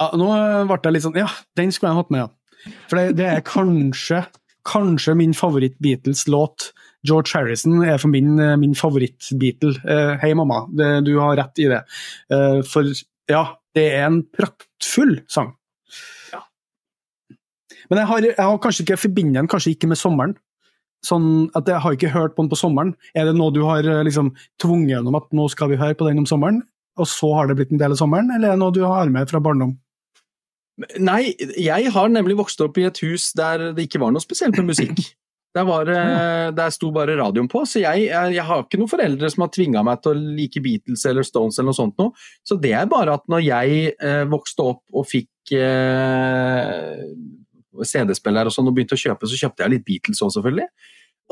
Ja, 0.00 0.08
nå 0.18 0.30
ble 0.70 0.78
jeg 0.82 0.94
litt 0.96 1.04
sånn 1.04 1.20
Ja, 1.20 1.28
den 1.58 1.70
skulle 1.74 1.92
jeg 1.92 2.00
hatt 2.00 2.14
med, 2.14 2.24
ja. 2.24 2.72
For 2.88 2.96
det, 2.96 3.18
det 3.20 3.28
er 3.28 3.44
kanskje, 3.44 4.24
kanskje 4.64 5.14
min 5.20 5.36
favoritt-Beatles-låt. 5.36 6.70
George 7.04 7.34
Harrison 7.36 7.82
er 7.84 7.98
for 8.00 8.12
min, 8.12 8.38
eh, 8.40 8.56
min 8.60 8.74
favoritt-Beatle. 8.74 9.74
Uh, 9.84 10.14
Hei, 10.22 10.32
mamma, 10.34 10.64
det, 10.72 10.88
du 11.06 11.18
har 11.20 11.36
rett 11.36 11.60
i 11.60 11.68
det. 11.70 11.82
Uh, 12.32 12.62
for 12.66 12.88
ja, 13.30 13.44
det 13.76 13.84
er 13.92 14.06
en 14.08 14.22
praktfull 14.24 15.18
sang. 15.28 15.52
Ja. 16.32 16.42
Men 17.90 18.02
jeg 18.02 18.10
har, 18.10 18.28
jeg 18.30 18.40
har 18.40 18.58
kanskje 18.62 18.86
ikke 18.86 19.02
forbinder 19.04 19.42
den 19.42 19.52
kanskje 19.52 19.74
ikke 19.74 19.90
med 19.92 20.00
sommeren. 20.00 20.36
Sånn 21.04 21.50
at 21.52 21.68
Jeg 21.68 21.84
har 21.84 21.92
ikke 21.92 22.14
hørt 22.14 22.32
på 22.32 22.40
den 22.40 22.48
på 22.48 22.56
sommeren. 22.56 22.94
Er 23.12 23.26
det 23.28 23.34
noe 23.36 23.52
du 23.52 23.60
har 23.68 23.84
liksom 23.84 24.30
tvunget 24.62 24.94
gjennom 24.94 25.18
at 25.18 25.26
nå 25.36 25.50
skal 25.52 25.68
vi 25.68 25.76
høre 25.76 25.96
på 25.98 26.06
den 26.08 26.22
om 26.22 26.28
sommeren, 26.28 26.62
og 26.96 27.10
så 27.10 27.28
har 27.36 27.50
det 27.50 27.58
blitt 27.58 27.74
en 27.74 27.82
del 27.82 27.92
av 27.92 28.00
sommeren, 28.00 28.30
eller 28.32 28.48
er 28.48 28.56
det 28.56 28.62
noe 28.62 28.72
du 28.72 28.80
har 28.88 29.12
med 29.12 29.28
fra 29.28 29.42
barndom? 29.44 29.74
Nei, 30.98 31.34
jeg 31.60 31.92
har 31.94 32.08
nemlig 32.10 32.38
vokst 32.40 32.62
opp 32.64 32.80
i 32.80 32.86
et 32.88 32.98
hus 33.04 33.28
der 33.38 33.70
det 33.76 33.84
ikke 33.86 34.00
var 34.02 34.14
noe 34.14 34.24
spesielt 34.24 34.56
med 34.58 34.72
musikk. 34.72 35.04
Der, 35.54 35.62
var, 35.68 35.86
der 36.50 36.72
sto 36.74 36.88
bare 36.90 37.14
radioen 37.14 37.46
på, 37.50 37.60
så 37.68 37.78
jeg, 37.78 38.08
jeg 38.10 38.42
har 38.48 38.64
ikke 38.64 38.80
noen 38.80 38.90
foreldre 38.90 39.28
som 39.30 39.44
har 39.44 39.52
tvinga 39.54 39.84
meg 39.86 40.00
til 40.02 40.10
å 40.10 40.32
like 40.40 40.62
Beatles 40.64 41.04
eller 41.06 41.26
Stones 41.26 41.60
eller 41.60 41.70
noe 41.70 41.78
sånt 41.78 42.00
noe. 42.02 42.10
Så 42.42 42.58
det 42.58 42.72
er 42.74 42.90
bare 42.90 43.14
at 43.20 43.28
når 43.30 43.44
jeg 43.46 43.92
eh, 43.94 44.24
vokste 44.32 44.66
opp 44.72 44.82
og 44.90 45.06
fikk 45.06 45.54
eh, 45.54 47.04
CD-spiller 47.82 48.50
og 48.50 48.54
sånn 48.54 48.70
og 48.70 48.74
begynte 48.76 48.98
å 48.98 49.02
kjøpe, 49.04 49.30
så 49.30 49.38
kjøpte 49.38 49.64
jeg 49.64 49.76
litt 49.76 49.86
Beatles 49.86 50.22
òg, 50.26 50.34
selvfølgelig. 50.36 50.68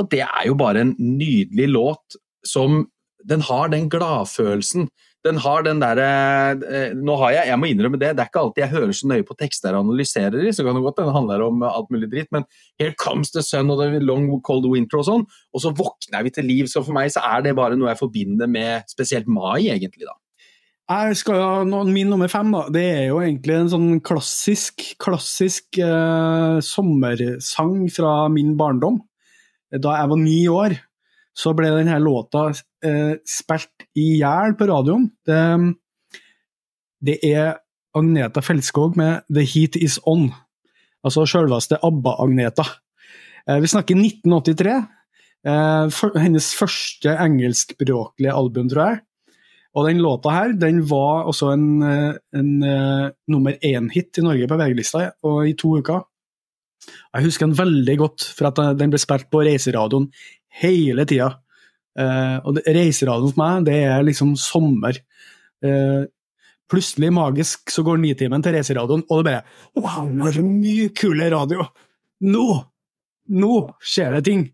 Og 0.00 0.08
det 0.14 0.22
er 0.24 0.46
jo 0.48 0.58
bare 0.58 0.86
en 0.86 0.94
nydelig 0.98 1.68
låt 1.74 2.20
som 2.46 2.84
Den 3.22 3.38
har 3.46 3.68
den 3.70 3.84
gladfølelsen. 3.86 4.88
Den 5.22 5.38
har 5.38 5.62
den 5.62 5.78
derre 5.78 6.06
eh, 6.66 6.94
Nå 6.98 7.14
har 7.20 7.34
jeg, 7.36 7.50
jeg 7.52 7.60
må 7.60 7.68
innrømme 7.70 8.00
det, 8.00 8.10
det 8.18 8.24
er 8.24 8.30
ikke 8.30 8.40
alltid 8.42 8.64
jeg 8.64 8.72
hører 8.72 8.96
så 8.96 9.10
nøye 9.10 9.26
på 9.26 9.36
tekster 9.38 9.76
og 9.76 9.86
analyserer 9.86 10.34
de, 10.38 10.50
så 10.54 10.64
kan 10.66 10.74
det 10.74 10.82
godt 10.82 10.98
hende 11.02 11.14
handler 11.14 11.44
om 11.46 11.62
alt 11.68 11.92
mulig 11.94 12.10
dritt, 12.10 12.30
men 12.34 12.46
Here 12.80 12.96
Comes 12.98 13.30
the 13.34 13.44
Sun 13.46 13.70
og 13.70 13.84
The 13.84 14.02
Long 14.02 14.26
Cold 14.46 14.66
Winter 14.70 14.98
og 14.98 15.06
sånn, 15.06 15.28
og 15.54 15.62
så 15.62 15.70
våkner 15.78 16.26
vi 16.26 16.34
til 16.34 16.48
liv. 16.48 16.66
Så 16.70 16.82
for 16.82 16.96
meg 16.96 17.12
så 17.14 17.22
er 17.22 17.46
det 17.46 17.54
bare 17.58 17.78
noe 17.78 17.92
jeg 17.92 18.00
forbinder 18.00 18.50
med 18.50 18.90
spesielt 18.90 19.30
mai, 19.30 19.68
egentlig, 19.70 20.08
da. 20.08 20.16
Jeg 20.92 21.16
skal 21.20 21.70
Min 21.88 22.10
nummer 22.10 22.28
fem 22.28 22.50
da, 22.52 22.66
det 22.74 22.82
er 22.82 23.04
jo 23.12 23.20
egentlig 23.22 23.54
en 23.56 23.70
sånn 23.70 23.90
klassisk, 24.04 24.82
klassisk 25.00 25.78
eh, 25.80 26.58
sommersang 26.66 27.86
fra 27.94 28.26
min 28.32 28.56
barndom. 28.58 28.98
Da 29.72 29.94
jeg 30.00 30.10
var 30.10 30.20
ni 30.20 30.40
år, 30.52 30.74
så 31.32 31.54
ble 31.56 31.70
denne 31.72 31.98
låta 32.02 32.48
eh, 32.84 33.14
spilt 33.28 33.86
i 33.96 34.18
hjel 34.20 34.56
på 34.58 34.68
radioen. 34.68 35.08
Det, 35.26 35.42
det 37.00 37.18
er 37.28 37.54
Agneta 37.96 38.40
Felskog 38.44 38.96
med 38.96 39.24
'The 39.28 39.44
Heat 39.54 39.76
Is 39.76 39.98
On', 40.08 40.30
altså 41.04 41.26
selveste 41.28 41.80
ABBA-Agneta. 41.82 42.66
Eh, 43.48 43.60
vi 43.60 43.72
snakker 43.72 43.96
1983. 43.96 44.76
Eh, 45.42 45.86
for, 45.90 46.14
hennes 46.22 46.52
første 46.54 47.16
engelskspråklige 47.18 48.34
album, 48.34 48.68
tror 48.70 48.84
jeg. 48.86 49.02
Og 49.72 49.88
den 49.88 50.02
låta 50.04 50.30
her, 50.30 50.52
den 50.52 50.82
var 50.88 51.26
også 51.30 51.52
en, 51.54 51.82
eh, 51.82 52.14
en 52.36 52.62
eh, 52.62 53.10
nummer 53.28 53.56
én-hit 53.64 54.18
i 54.18 54.22
Norge 54.22 54.48
på 54.48 54.58
VG-lista 54.60 55.10
i 55.48 55.54
to 55.58 55.78
uker. 55.80 56.04
Jeg 57.14 57.24
husker 57.24 57.46
den 57.46 57.58
veldig 57.58 57.96
godt, 57.98 58.22
for 58.36 58.50
at 58.50 58.78
den 58.78 58.90
ble 58.90 58.98
spilt 58.98 59.30
på 59.30 59.42
reiseradioen 59.46 60.10
hele 60.60 61.06
tida. 61.08 61.30
Eh, 61.98 62.38
og 62.40 62.56
det, 62.56 62.64
reiseradioen 62.72 63.34
for 63.34 63.42
meg, 63.42 63.66
det 63.68 63.78
er 63.88 64.04
liksom 64.06 64.34
sommer. 64.40 64.98
Eh, 65.64 66.04
plutselig, 66.72 67.12
magisk, 67.12 67.68
så 67.72 67.84
går 67.84 68.00
nitimen 68.00 68.44
til 68.44 68.56
reiseradioen, 68.56 69.04
og 69.08 69.20
det 69.20 69.28
bare 69.28 69.42
Wow, 69.76 70.08
nå 70.08 70.30
er 70.30 70.40
mye 70.46 70.88
kulere 70.96 71.34
radio! 71.36 71.66
Nå! 72.24 72.46
Nå 73.32 73.52
skjer 73.84 74.16
det 74.16 74.24
ting! 74.28 74.48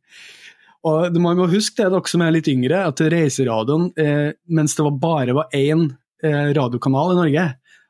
Og 0.88 1.14
Man 1.21 1.38
må 1.38 1.49
huske 1.50 1.83
det, 1.83 1.90
dere 1.93 2.11
som 2.11 2.23
er 2.23 2.35
litt 2.35 2.50
yngre, 2.50 2.85
at 2.90 3.02
reiseradioen, 3.02 3.90
eh, 3.99 4.28
mens 4.55 4.76
det 4.78 4.87
bare 4.99 5.35
var 5.37 5.55
én 5.55 5.90
radiokanal 6.19 7.12
i 7.12 7.14
Norge 7.14 7.43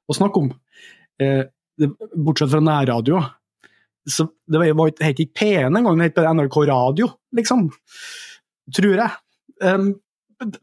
å 0.05 0.13
snakke 0.13 0.41
om, 0.43 0.51
bortsett 2.27 2.51
fra 2.53 2.61
nærradio, 2.61 3.23
så 4.09 4.29
det 4.49 4.61
var, 4.61 4.75
var, 4.79 4.93
helt 5.05 5.23
ikke 5.25 5.41
P1 5.43 5.79
engang, 5.79 5.99
det 5.99 6.11
het 6.11 6.31
NRK 6.37 6.61
Radio, 6.71 7.11
liksom. 7.37 7.69
Tror 8.77 9.03
jeg. 9.03 9.11
Um, 9.65 9.93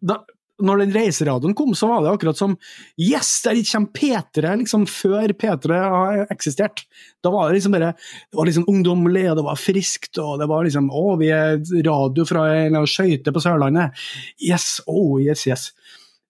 da, 0.01 0.21
når 0.63 0.85
den 0.85 0.93
reiseradioen 0.95 1.55
kom, 1.57 1.73
så 1.75 1.89
var 1.89 2.03
det 2.03 2.13
akkurat 2.13 2.39
som 2.39 2.53
Yes, 3.01 3.41
der 3.43 3.57
kommer 3.67 3.91
P3! 3.95 4.53
Liksom 4.61 4.85
før 4.87 5.33
P3 5.35 5.79
har 5.83 6.21
eksistert. 6.31 6.85
Da 7.23 7.31
var 7.33 7.49
det 7.49 7.57
liksom 7.57 7.75
bare 7.75 7.91
Det 7.97 8.39
var 8.39 8.47
liksom 8.47 8.67
ungdommelig, 8.71 9.25
og 9.31 9.39
det 9.39 9.45
var 9.49 9.59
friskt, 9.59 10.17
og 10.21 10.39
det 10.39 10.47
var 10.51 10.63
liksom 10.67 10.87
Å, 10.91 11.03
vi 11.19 11.31
er 11.35 11.59
radio 11.87 12.27
fra 12.27 12.47
en 12.61 12.79
skøyte 12.87 13.35
på 13.35 13.43
Sørlandet. 13.43 14.05
Yes, 14.39 14.79
oh, 14.87 15.19
yes, 15.19 15.43
yes. 15.49 15.67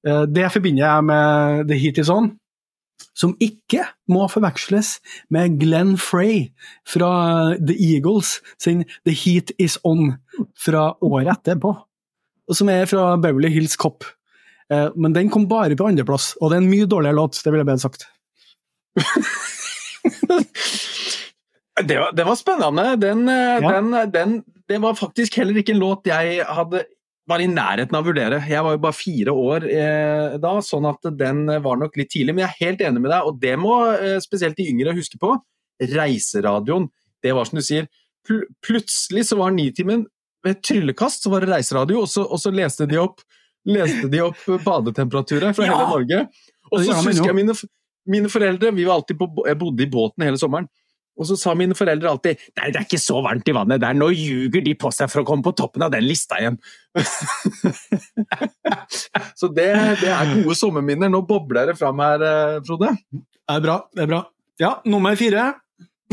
Eh, 0.08 0.26
Det 0.26 0.50
forbinder 0.54 0.88
jeg 0.88 1.10
med 1.12 1.70
The 1.70 1.80
Heat 1.84 2.02
Is 2.02 2.10
On, 2.14 2.32
som 3.16 3.36
ikke 3.44 3.86
må 4.12 4.26
forveksles 4.32 4.98
med 5.32 5.58
Glenn 5.62 5.96
Frey 6.02 6.50
fra 6.88 7.56
The 7.56 7.76
Eagles 7.80 8.38
sin 8.62 8.84
The 9.08 9.16
Heat 9.16 9.54
Is 9.60 9.78
On 9.88 10.14
fra 10.60 10.90
året 11.04 11.32
etterpå 11.38 11.76
som 12.54 12.70
er 12.70 12.86
fra 12.86 13.16
Beverly 13.18 13.50
Hills 13.50 13.74
Cop. 13.82 14.06
Eh, 14.70 14.92
men 14.96 15.16
den 15.16 15.32
kom 15.34 15.48
bare 15.50 15.74
på 15.78 15.88
andreplass, 15.90 16.36
og 16.42 16.52
det 16.52 16.60
er 16.60 16.62
en 16.62 16.70
mye 16.70 16.86
dårligere 16.86 17.18
låt, 17.18 17.40
det 17.42 17.50
vil 17.54 17.64
jeg 17.64 17.70
bedre 17.72 17.86
sagt. 17.88 18.06
Det 21.76 21.98
var, 22.00 22.14
det 22.16 22.24
var 22.24 22.36
spennende. 22.40 22.84
Den, 23.02 23.26
eh, 23.30 23.60
Ja. 23.62 23.72
den, 23.82 24.12
den, 24.14 24.44
det 24.70 24.78
var 24.82 24.94
faktisk 24.96 25.36
heller 25.36 25.58
ikke 25.60 25.74
en 25.74 25.80
låt 25.82 26.06
jeg 26.08 26.46
hadde 26.48 26.86
var 27.30 27.42
i 27.42 27.48
nærheten 27.50 27.98
av 27.98 28.06
å 28.06 28.10
vurdere. 28.10 28.40
Jeg 28.50 28.64
var 28.66 28.76
jo 28.76 28.82
bare 28.84 28.98
fire 28.98 29.34
år 29.34 29.68
eh, 29.70 30.36
da, 30.42 30.56
sånn 30.62 30.86
at 30.90 31.08
den 31.18 31.46
var 31.66 31.80
nok 31.82 31.98
litt 31.98 32.12
tidlig. 32.14 32.36
Men 32.36 32.46
jeg 32.46 32.52
er 32.52 32.68
helt 32.68 32.84
enig 32.86 33.02
med 33.02 33.12
deg, 33.14 33.30
og 33.30 33.40
det 33.42 33.56
må 33.62 33.78
eh, 33.96 34.18
spesielt 34.24 34.60
de 34.60 34.68
yngre 34.70 34.94
huske 34.98 35.20
på. 35.22 35.34
Reiseradioen, 35.96 36.90
det 37.26 37.34
var 37.36 37.50
som 37.50 37.60
du 37.60 37.66
sier, 37.66 37.90
pl 38.26 38.44
plutselig 38.66 39.28
så 39.30 39.40
var 39.40 39.54
Nitimen 39.54 40.06
ved 40.46 40.56
et 40.56 40.62
tryllekast 40.66 41.26
så 41.26 41.32
var 41.34 41.42
det 41.42 41.50
reiseradio, 41.50 42.04
og 42.06 42.10
så, 42.10 42.24
og 42.26 42.42
så 42.42 42.54
leste 42.54 42.86
de 42.90 43.02
opp 43.02 43.24
leste 43.66 44.10
de 44.12 44.22
opp 44.22 44.42
badetemperaturer 44.66 45.56
fra 45.58 45.66
Ja! 45.66 45.74
hele 45.74 45.90
Norge. 45.90 46.20
Og 46.72 46.84
så 46.86 46.98
husker 47.02 47.32
jeg 47.32 47.38
mine, 47.38 47.56
mine 48.10 48.30
foreldre 48.30 48.72
vi 48.76 48.86
var 48.86 49.00
alltid 49.00 49.18
på, 49.18 49.30
Jeg 49.48 49.58
bodde 49.58 49.84
i 49.84 49.90
båten 49.90 50.26
hele 50.26 50.38
sommeren. 50.42 50.70
Og 51.16 51.28
så 51.30 51.38
sa 51.40 51.54
mine 51.58 51.76
foreldre 51.78 52.12
alltid 52.12 52.42
Nei, 52.60 52.72
det 52.74 52.80
er 52.80 52.88
ikke 52.88 53.02
så 53.02 53.22
varmt 53.24 53.48
i 53.48 53.56
vannet 53.56 53.82
der, 53.84 53.96
nå 53.98 54.10
ljuger 54.12 54.64
de 54.66 54.76
på 54.80 54.92
seg 54.94 55.12
for 55.12 55.24
å 55.24 55.28
komme 55.28 55.46
på 55.46 55.56
toppen 55.58 55.86
av 55.86 55.94
den 55.94 56.06
lista 56.08 56.40
igjen. 56.42 56.58
så 59.40 59.50
det, 59.56 59.70
det 60.02 60.12
er 60.12 60.34
gode 60.34 60.58
sommerminner. 60.60 61.12
Nå 61.12 61.24
bobler 61.28 61.72
det 61.72 61.78
fram 61.80 62.02
her, 62.04 62.26
eh, 62.26 62.58
Frode. 62.68 62.92
Det 63.12 63.56
er 63.56 63.64
bra, 63.64 63.78
det 63.96 64.06
er 64.06 64.12
bra. 64.12 64.22
Ja, 64.62 64.74
nummer 64.88 65.16
fire. 65.20 65.54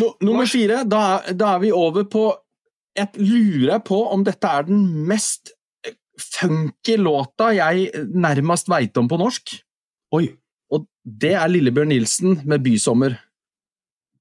No, 0.00 0.12
nummer 0.24 0.48
fire, 0.50 0.82
da, 0.88 1.02
da 1.36 1.56
er 1.56 1.66
vi 1.66 1.72
over 1.76 2.06
på 2.08 2.30
Jeg 2.96 3.20
lurer 3.20 3.82
på 3.84 3.98
om 4.12 4.24
dette 4.24 4.48
er 4.48 4.66
den 4.68 4.80
mest 5.08 5.52
eh, 5.86 5.94
funky 6.20 6.98
låta 7.00 7.48
jeg 7.56 7.88
nærmest 8.12 8.68
veit 8.68 8.96
om 9.00 9.08
på 9.08 9.18
norsk. 9.20 9.54
Oi. 10.12 10.26
Og 10.72 10.84
det 11.02 11.32
er 11.40 11.48
Lillebjørn 11.48 11.92
Nilsen 11.92 12.42
med 12.44 12.60
'Bysommer'. 12.60 13.16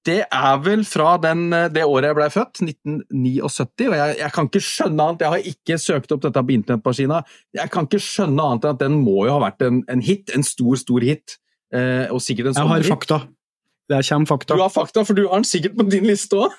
Det 0.08 0.22
er 0.26 0.62
vel 0.66 0.82
fra 0.88 1.14
den, 1.22 1.52
eh, 1.54 1.68
det 1.70 1.84
året 1.86 2.10
jeg 2.10 2.18
ble 2.18 2.30
født, 2.34 2.62
1979, 2.66 3.90
og 3.92 3.98
jeg, 4.00 4.16
jeg 4.18 4.34
kan 4.34 4.50
ikke 4.50 4.64
skjønne 4.66 5.06
annet. 5.06 5.22
Jeg 5.22 5.34
har 5.34 5.52
ikke 5.52 5.78
søkt 5.82 6.16
opp 6.16 6.24
dette 6.26 6.42
på 6.48 6.56
internettmaskina. 6.56 7.22
Jeg 7.60 7.74
kan 7.74 7.90
ikke 7.90 8.02
skjønne 8.02 8.48
annet 8.48 8.66
enn 8.66 8.74
at 8.74 8.82
den 8.82 8.98
må 9.04 9.28
jo 9.28 9.36
ha 9.36 9.44
vært 9.46 9.62
en, 9.68 9.84
en 9.92 10.02
hit, 10.02 10.34
en 10.34 10.46
stor, 10.46 10.80
stor 10.82 11.06
hit. 11.06 11.38
Eh, 11.72 12.08
og 12.10 12.20
sikkert 12.24 12.52
en 12.52 12.58
Jeg 12.58 12.72
har 12.74 12.90
fakta. 12.90 13.22
Det 13.92 14.02
kommer 14.08 14.32
fakta. 14.32 14.58
Du 14.58 14.64
har 14.64 14.74
fakta, 14.74 15.06
for 15.06 15.18
du 15.18 15.28
har 15.28 15.38
den 15.38 15.48
sikkert 15.48 15.78
på 15.78 15.86
din 15.92 16.08
liste 16.10 16.40
òg. 16.40 16.58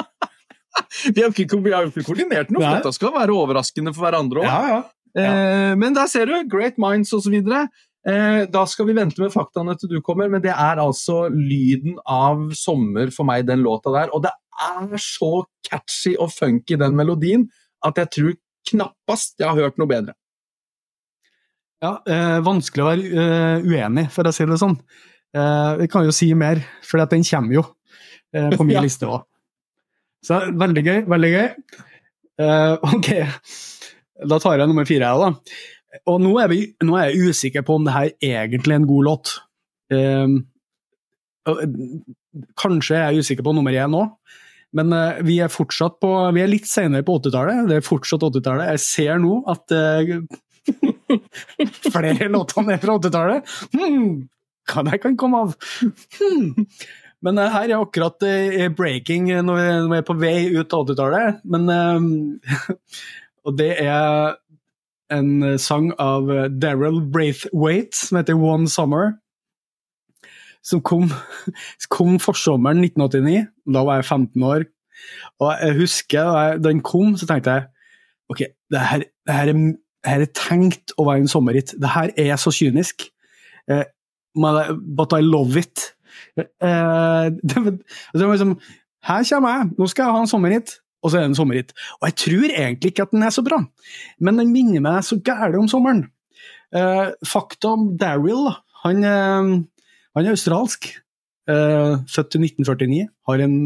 vi 1.14 1.20
har 1.20 1.34
ikke, 1.34 1.60
vi 1.60 1.74
har 1.74 1.90
ikke 1.90 2.06
koordinert 2.06 2.50
noe, 2.54 2.62
for 2.62 2.80
dette 2.80 2.96
skal 2.96 3.14
være 3.18 3.36
overraskende 3.36 3.92
for 3.92 4.06
hverandre 4.06 4.44
òg. 4.44 4.48
Ja, 4.48 4.78
ja. 4.78 4.80
Eh, 5.18 5.72
men 5.76 5.94
der 5.96 6.06
ser 6.06 6.30
du, 6.30 6.36
Great 6.48 6.78
Minds 6.80 7.12
osv. 7.12 7.34
Eh, 7.34 7.66
da 8.00 8.62
skal 8.64 8.86
vi 8.88 8.94
vente 8.96 9.20
med 9.20 9.32
faktaene 9.34 9.74
til 9.76 9.90
du 9.92 9.98
kommer, 10.00 10.30
men 10.32 10.40
det 10.40 10.54
er 10.54 10.80
altså 10.80 11.26
lyden 11.28 11.98
av 12.08 12.46
sommer 12.56 13.12
for 13.12 13.28
meg, 13.28 13.44
den 13.44 13.60
låta 13.60 13.92
der. 13.92 14.14
Og 14.16 14.22
det 14.24 14.32
er 14.60 15.02
så 15.02 15.42
catchy 15.68 16.14
og 16.16 16.30
funky, 16.32 16.78
den 16.80 16.96
melodien, 16.96 17.44
at 17.84 18.00
jeg 18.00 18.12
tror 18.16 18.38
knappast 18.70 19.40
jeg 19.40 19.48
har 19.48 19.60
hørt 19.60 19.80
noe 19.80 19.90
bedre. 19.90 20.16
Ja, 21.80 21.94
eh, 22.04 22.38
vanskelig 22.44 22.84
å 22.84 22.88
være 22.90 23.22
eh, 23.24 23.68
uenig, 23.68 24.10
for 24.12 24.28
å 24.28 24.32
si 24.36 24.44
det 24.48 24.58
sånn. 24.60 24.76
Eh, 25.32 25.84
jeg 25.84 25.92
kan 25.92 26.04
jo 26.04 26.14
si 26.14 26.28
mer, 26.36 26.60
for 26.84 27.00
den 27.08 27.24
kommer 27.24 27.56
jo 27.56 27.64
eh, 28.36 28.50
på 28.52 28.64
min 28.66 28.76
ja. 28.76 28.84
liste 28.84 29.08
òg. 29.08 29.24
Så 30.24 30.42
veldig 30.60 30.82
gøy, 30.84 30.98
veldig 31.08 31.30
gøy. 31.32 31.46
Eh, 32.44 32.74
ok, 32.92 33.08
da 34.28 34.40
tar 34.42 34.60
jeg 34.60 34.68
nummer 34.68 34.88
fire, 34.88 35.08
jeg, 35.08 35.24
da. 35.24 35.70
Og 36.06 36.20
nå 36.22 36.36
er, 36.38 36.50
vi, 36.52 36.60
nå 36.86 36.96
er, 36.96 37.10
jeg 37.10 37.30
usikker 37.30 37.64
på 37.66 37.78
om 37.78 37.86
det 37.86 37.96
her 37.96 38.12
egentlig 38.22 38.76
er 38.76 38.82
en 38.82 38.90
god 38.90 39.08
låt. 39.08 39.32
Um, 39.90 40.36
kanskje 42.60 42.98
er 42.98 43.10
jeg 43.10 43.24
usikker 43.24 43.46
på 43.46 43.54
nummer 43.56 43.74
én 43.74 43.90
nå, 43.90 44.04
men 44.78 44.94
vi 45.26 45.40
er 45.42 45.50
fortsatt 45.50 45.96
på 45.98 46.08
Vi 46.36 46.44
er 46.44 46.52
litt 46.52 46.68
senere 46.70 47.02
på 47.02 47.16
80-tallet. 47.18 47.64
Det 47.66 47.80
er 47.80 47.82
fortsatt 47.82 48.22
80-tallet. 48.28 48.68
Jeg 48.76 48.82
ser 48.84 49.18
nå 49.18 49.40
at 49.50 49.74
Flere 51.96 52.28
låter 52.30 52.70
er 52.70 52.78
fra 52.78 52.94
80-tallet. 53.00 53.50
Hmm, 53.74 54.28
hva 54.70 54.84
det 54.86 55.00
kan 55.02 55.18
komme 55.18 55.44
av? 55.44 55.56
Hmm. 56.20 56.68
Men 57.24 57.40
uh, 57.40 57.48
her 57.52 57.68
er 57.68 57.80
akkurat 57.80 58.22
uh, 58.24 58.68
breaking 58.76 59.28
når 59.44 59.88
vi, 59.90 59.98
er 59.98 60.06
på 60.06 60.16
vei 60.20 60.36
ut 60.54 60.76
av 60.76 60.86
80-tallet. 60.86 61.42
Men 61.50 61.62
uh, 61.68 61.98
Og 63.48 63.56
det 63.56 63.72
er 63.80 64.36
en 65.12 65.58
sang 65.58 65.90
av 65.98 66.30
Daryl 66.62 67.00
Braithwaite 67.12 67.96
som 67.96 68.20
heter 68.20 68.38
One 68.38 68.68
Summer. 68.68 69.16
Som 70.62 70.82
kom, 70.84 71.08
kom 71.96 72.18
forsommeren 72.22 72.84
1989. 72.84 73.46
Da 73.74 73.84
var 73.88 74.00
jeg 74.00 74.10
15 74.10 74.42
år. 74.42 74.66
Og 75.40 75.52
jeg 75.56 75.78
husker 75.80 76.32
da 76.34 76.56
den 76.60 76.82
kom, 76.84 77.16
så 77.16 77.28
tenkte 77.28 77.56
jeg 77.56 77.68
ok, 78.30 78.42
det 78.70 78.82
her, 78.86 79.06
det 79.26 79.34
her 79.34 79.50
er 79.50 79.62
her 80.06 80.24
er 80.24 80.32
tenkt 80.36 80.94
å 80.98 81.06
være 81.08 81.24
en 81.24 81.30
sommerhit. 81.30 81.74
Det 81.80 81.92
her 81.92 82.12
er 82.18 82.36
så 82.40 82.52
kynisk. 82.54 83.08
Eh, 83.70 83.84
but 84.34 85.16
I 85.16 85.22
love 85.24 85.58
it. 85.60 85.90
Eh, 86.36 87.26
det, 87.48 87.64
det 88.14 88.26
var 88.26 88.36
liksom 88.36 88.60
Her 89.04 89.24
kommer 89.24 89.54
jeg, 89.54 89.68
nå 89.78 89.86
skal 89.88 90.04
jeg 90.04 90.14
ha 90.14 90.20
en 90.20 90.30
sommerhit. 90.30 90.74
Og 91.00 91.10
så 91.10 91.18
er 91.18 91.24
det 91.24 91.32
en 91.32 91.38
sommerhit. 91.38 91.74
Og 92.00 92.08
jeg 92.10 92.16
tror 92.24 92.46
egentlig 92.52 92.92
ikke 92.92 93.06
at 93.08 93.14
den 93.14 93.24
er 93.26 93.34
så 93.34 93.44
bra, 93.46 93.60
men 94.20 94.40
den 94.40 94.52
minner 94.52 94.84
meg 94.84 95.04
så 95.06 95.20
gæren 95.24 95.62
om 95.62 95.68
sommeren. 95.70 96.06
Uh, 96.70 97.10
fakta 97.26 97.72
om 97.74 97.88
Daryl 97.98 98.52
han, 98.84 99.02
uh, 99.02 99.56
han, 100.14 100.26
er 100.26 100.34
australsk. 100.34 100.92
Uh, 101.50 101.98
født 102.06 102.36
i 102.38 102.44
1949. 102.46 103.06
Har 103.28 103.46
en 103.46 103.56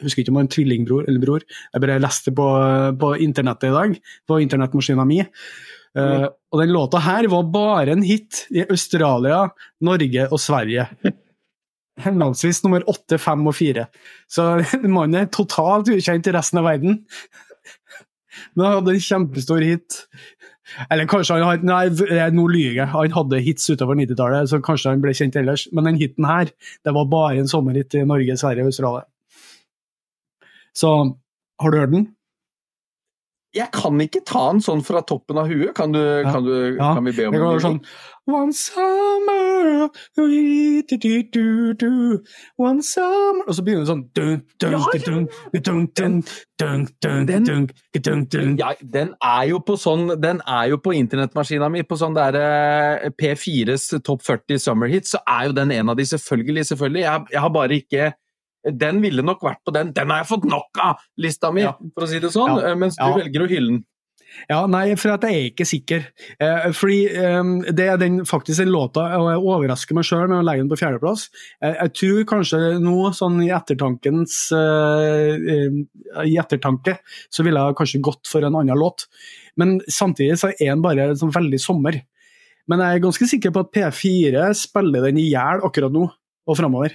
jeg 0.00 0.08
husker 0.08 0.22
ikke 0.22 0.32
om 0.32 0.38
han 0.40 0.46
har 0.46 0.48
en 0.48 0.54
tvillingbror 0.56 1.04
eller 1.06 1.22
bror. 1.22 1.42
Jeg 1.46 1.82
bare 1.84 2.00
leste 2.02 2.32
på, 2.34 2.46
på 2.98 3.10
internettet 3.22 3.68
i 3.68 3.74
dag, 3.76 3.92
på 4.26 4.38
internettmaskina 4.42 5.04
mi. 5.06 5.20
Uh, 5.92 6.26
og 6.50 6.62
den 6.62 6.72
låta 6.72 7.02
her 7.04 7.28
var 7.30 7.50
bare 7.52 7.94
en 7.94 8.02
hit 8.02 8.46
i 8.50 8.64
Australia, 8.64 9.44
Norge 9.84 10.26
og 10.32 10.40
Sverige. 10.40 10.88
Henholdsvis 12.00 12.62
nummer 12.64 12.84
åtte, 12.88 13.18
fem 13.20 13.42
og 13.46 13.56
fire. 13.56 13.88
Så 14.30 14.46
mannen 14.84 15.18
er 15.20 15.32
totalt 15.32 15.90
ukjent 15.92 16.28
i 16.28 16.34
resten 16.34 16.62
av 16.62 16.70
verden. 16.70 17.02
Men 18.54 18.64
han 18.64 18.78
hadde 18.78 18.94
en 18.96 19.04
kjempestor 19.08 19.64
hit. 19.64 20.04
Eller 20.88 21.08
kanskje 21.10 21.36
han 21.36 21.44
hadde 21.44 21.68
Nei, 21.68 22.28
nå 22.32 22.46
lyver 22.48 22.78
jeg. 22.80 22.90
Han 22.94 23.16
hadde 23.16 23.42
hits 23.44 23.68
utover 23.68 23.98
90-tallet, 23.98 24.48
så 24.48 24.62
kanskje 24.64 24.94
han 24.94 25.02
ble 25.04 25.14
kjent 25.16 25.36
ellers. 25.40 25.66
Men 25.74 25.90
den 25.90 26.00
hiten 26.00 26.28
her, 26.28 26.52
det 26.86 26.94
var 26.96 27.10
bare 27.12 27.42
en 27.42 27.50
sommerhit 27.50 27.98
i 27.98 28.06
Norge, 28.08 28.38
Sverige 28.40 28.64
og 28.64 28.72
Australia. 28.72 29.04
Så 30.72 30.92
har 31.60 31.72
du 31.72 31.78
hørt 31.78 31.92
den? 31.92 32.06
Jeg 33.52 33.68
kan 33.74 34.00
ikke 34.00 34.22
ta 34.24 34.46
den 34.48 34.62
sånn 34.64 34.80
fra 34.86 35.02
toppen 35.04 35.36
av 35.40 35.50
huet. 35.50 35.74
Kan, 35.76 35.92
du, 35.92 36.00
ja. 36.00 36.30
kan, 36.32 36.46
du, 36.46 36.54
ja. 36.78 36.94
kan 36.96 37.04
vi 37.04 37.12
be 37.16 37.28
om 37.28 37.36
det? 37.36 37.42
Går 37.42 37.62
sånn 37.66 37.80
One 38.30 38.52
summer 38.54 39.88
One 42.62 42.84
summer 42.86 43.48
Og 43.48 43.56
så 43.56 43.64
begynner 43.66 43.82
det 43.82 43.90
sånn 43.90 44.04
dun, 44.14 44.44
dun, 44.62 44.78
dun, 47.02 48.24
den, 48.30 48.56
ja, 48.60 48.70
den 48.94 49.12
er 49.18 49.42
jo 49.50 49.58
på 49.66 49.74
sånn 49.80 50.14
Den 50.22 50.38
er 50.46 50.70
jo 50.70 50.78
på 50.78 50.94
internettmaskina 50.94 51.66
mi, 51.72 51.82
på 51.82 51.98
sånn 51.98 52.14
der 52.14 52.38
P4s 53.18 53.90
topp 54.06 54.22
40 54.22 54.62
summer 54.68 54.90
hits, 54.92 55.16
så 55.16 55.20
er 55.26 55.50
jo 55.50 55.56
den 55.56 55.74
en 55.74 55.90
av 55.90 55.98
de, 55.98 56.06
selvfølgelig. 56.06 56.64
selvfølgelig. 56.70 57.02
Jeg, 57.02 57.26
jeg 57.34 57.42
har 57.42 57.52
bare 57.52 57.78
ikke 57.82 58.12
den 58.70 59.00
ville 59.02 59.24
nok 59.26 59.42
vært 59.42 59.62
på 59.66 59.74
den. 59.74 59.94
Den 59.96 60.12
har 60.12 60.22
jeg 60.22 60.30
fått 60.30 60.44
nok 60.48 60.82
av, 60.82 61.00
lista 61.20 61.50
mi, 61.54 61.64
ja. 61.66 61.74
for 61.94 62.06
å 62.06 62.10
si 62.10 62.20
det 62.22 62.30
sånn. 62.34 62.58
Ja. 62.58 62.72
Eh, 62.72 62.78
mens 62.78 62.98
du 62.98 63.04
ja. 63.04 63.16
velger 63.18 63.46
å 63.46 63.50
hylle 63.50 63.74
den. 63.74 63.82
Ja, 64.48 64.62
nei, 64.70 64.94
for 64.96 65.12
at 65.12 65.24
jeg 65.26 65.36
er 65.36 65.48
ikke 65.50 65.66
sikker. 65.68 66.04
Eh, 66.40 66.68
fordi 66.76 67.00
eh, 67.10 67.50
det 67.76 67.88
er 67.92 67.98
den, 68.00 68.22
faktisk 68.28 68.62
den 68.62 68.72
låta, 68.72 69.04
og 69.18 69.28
jeg 69.30 69.42
overrasker 69.42 69.98
meg 69.98 70.06
sjøl 70.08 70.24
med 70.30 70.38
å 70.38 70.46
legge 70.46 70.64
den 70.64 70.70
på 70.72 70.78
fjerdeplass. 70.80 71.26
Jeg, 71.60 71.76
jeg 71.76 71.94
tror 72.00 72.22
kanskje 72.32 72.62
nå, 72.82 72.96
sånn 73.16 73.42
i 73.44 73.50
ettertankens 73.54 74.38
eh, 74.56 75.76
I 76.24 76.38
ettertanke, 76.40 76.96
så 77.32 77.46
ville 77.46 77.60
jeg 77.60 77.78
kanskje 77.82 78.02
gått 78.08 78.30
for 78.30 78.46
en 78.46 78.58
annen 78.62 78.80
låt. 78.80 79.06
Men 79.60 79.78
samtidig 79.84 80.40
så 80.40 80.52
er 80.54 80.72
den 80.72 80.84
bare 80.84 81.12
sånn 81.18 81.34
veldig 81.34 81.60
sommer. 81.60 82.00
Men 82.70 82.80
jeg 82.80 82.96
er 82.96 83.04
ganske 83.04 83.28
sikker 83.28 83.52
på 83.54 83.64
at 83.64 83.72
P4 83.74 84.50
spiller 84.56 85.08
den 85.08 85.18
i 85.20 85.28
hjel 85.28 85.64
akkurat 85.66 85.92
nå 85.92 86.06
og 86.08 86.58
framover. 86.58 86.94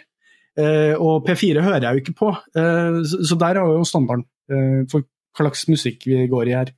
Eh, 0.57 0.95
og 0.97 1.27
P4 1.27 1.61
hører 1.61 1.85
jeg 1.85 1.93
jo 1.93 2.03
ikke 2.03 2.17
på, 2.17 2.31
eh, 2.57 3.03
så 3.05 3.37
der 3.37 3.59
er 3.59 3.75
jo 3.77 3.83
standarden 3.85 4.25
eh, 4.49 4.79
for 4.89 5.05
hva 5.37 5.45
slags 5.45 5.67
musikk 5.69 6.07
vi 6.09 6.23
går 6.31 6.49
i 6.49 6.55
her. 6.57 6.71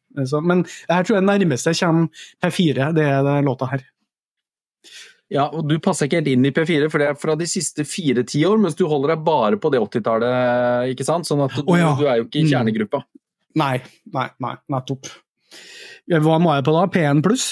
men 0.43 0.65
her 0.89 1.05
tror 1.07 1.15
jeg 1.15 1.23
nærmeste 1.23 1.71
kommer 1.79 2.09
P4, 2.43 2.89
det 2.97 3.05
er 3.07 3.23
den 3.23 3.47
låta 3.47 3.69
her. 3.71 3.85
Ja, 5.31 5.45
og 5.45 5.69
du 5.69 5.77
passer 5.79 6.09
ikke 6.09 6.19
helt 6.19 6.27
inn 6.27 6.47
i 6.49 6.51
P4, 6.51 6.89
for 6.89 6.99
det 6.99 7.07
er 7.07 7.15
fra 7.21 7.37
de 7.39 7.47
siste 7.47 7.85
fire 7.87 8.25
tiår, 8.27 8.57
mens 8.59 8.75
du 8.75 8.83
holder 8.89 9.13
deg 9.13 9.23
bare 9.23 9.61
på 9.61 9.71
det 9.71 9.79
80-tallet, 9.79 10.91
ikke 10.91 11.07
sant? 11.07 11.29
Sånn 11.29 11.45
at 11.45 11.55
du, 11.55 11.63
oh, 11.63 11.77
ja. 11.79 11.93
du, 11.95 12.03
er 12.09 12.19
jo 12.19 12.27
ikke 12.27 12.41
i 12.41 12.47
mm. 12.47 12.51
kjernegruppa. 12.51 13.03
Nei, 13.61 13.75
nei, 14.11 14.27
nei, 14.43 14.53
nettopp. 14.75 15.07
Hva 16.09 16.39
må 16.41 16.51
jeg 16.57 16.65
på 16.67 16.75
da? 16.75 16.83
P1 16.91 17.23
pluss? 17.23 17.47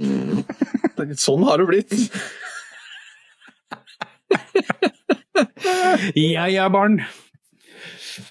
sånn 1.26 1.44
har 1.44 1.60
det 1.60 1.68
blitt. 1.74 1.96
ja 6.34 6.46
ja, 6.50 6.66
barn. 6.72 7.00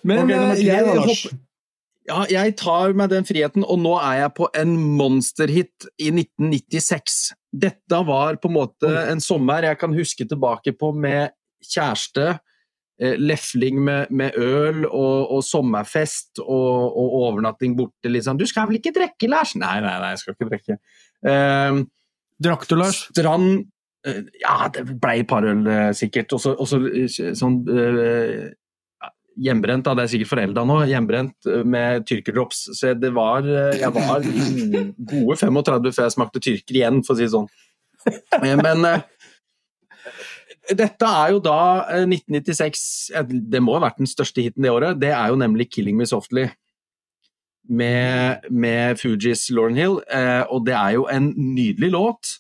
Men 0.04 0.26
okay, 0.26 0.36
eh, 0.36 0.66
jeg, 0.66 0.86
hopper, 0.86 1.38
ja, 2.10 2.26
jeg 2.30 2.56
tar 2.62 2.96
meg 2.98 3.12
den 3.14 3.28
friheten, 3.28 3.66
og 3.66 3.80
nå 3.82 3.96
er 4.00 4.16
jeg 4.24 4.32
på 4.38 4.50
en 4.58 4.76
monsterhit 4.98 5.88
i 6.02 6.12
1996. 6.14 7.36
Dette 7.66 8.02
var 8.08 8.40
på 8.42 8.52
en 8.52 8.58
måte 8.58 8.92
en 9.06 9.22
sommer 9.24 9.70
jeg 9.70 9.80
kan 9.82 9.96
huske 9.96 10.24
tilbake 10.30 10.72
på 10.78 10.92
med 10.96 11.36
kjæreste. 11.66 12.26
Eh, 12.96 13.18
lefling 13.20 13.82
med, 13.84 14.12
med 14.16 14.38
øl 14.40 14.86
og, 14.86 15.32
og 15.36 15.42
sommerfest 15.44 16.40
og, 16.40 16.96
og, 16.96 17.16
overnatting 17.26 17.74
borte. 17.76 18.08
Liksom. 18.08 18.38
'Du 18.40 18.46
skal 18.48 18.70
vel 18.70 18.80
ikke 18.80 18.94
drikke, 18.96 19.28
Lars?' 19.28 19.58
Nei, 19.60 19.82
nei, 19.84 19.98
nei, 20.00 20.14
jeg 20.14 20.22
skal 20.22 20.38
ikke 20.38 20.48
drikke. 20.54 20.78
Uh, 21.26 21.84
Drakk 22.40 22.64
du, 22.70 22.78
Lars? 22.80 23.02
Strand 23.12 23.66
ja, 24.06 24.68
det 24.74 24.86
ble 25.02 25.16
et 25.22 25.30
par 25.30 25.46
øl, 25.48 25.66
eh, 25.68 25.90
sikkert. 25.98 26.36
Og 26.36 26.68
så 26.70 26.80
eh, 26.92 27.34
sånn 27.38 27.62
Hjemmebrent. 29.36 29.84
Det 29.84 30.04
er 30.06 30.12
sikkert 30.14 30.32
forelda 30.32 30.64
nå. 30.64 30.78
Hjemmebrent 30.88 31.50
med 31.68 32.06
tyrkerdrops. 32.08 32.70
Så 32.78 32.94
det 32.96 33.12
var 33.16 33.44
Jeg 33.44 33.92
var 33.92 34.24
gode 35.12 35.36
35 35.42 35.92
før 35.92 36.06
jeg 36.06 36.16
smakte 36.16 36.44
tyrker 36.44 36.78
igjen, 36.78 37.02
for 37.04 37.16
å 37.16 37.20
si 37.20 37.26
det 37.26 37.34
sånn. 37.34 37.50
Men 38.56 38.86
dette 40.70 41.10
er 41.10 41.34
jo 41.34 41.42
da 41.44 41.58
1996 42.06 42.86
Det 43.52 43.60
må 43.62 43.76
ha 43.76 43.84
vært 43.84 44.00
den 44.00 44.10
største 44.10 44.46
hiten 44.46 44.64
det 44.64 44.72
året. 44.72 45.02
Det 45.02 45.12
er 45.12 45.34
jo 45.34 45.42
nemlig 45.42 45.68
'Killing 45.68 46.00
Me 46.00 46.08
Softly' 46.08 46.48
med, 47.68 48.46
med 48.54 49.02
Fugees 49.02 49.50
Lauren 49.52 49.76
Hill. 49.76 50.00
Og 50.48 50.64
det 50.64 50.78
er 50.80 50.96
jo 50.96 51.10
en 51.12 51.34
nydelig 51.36 51.92
låt. 51.92 52.38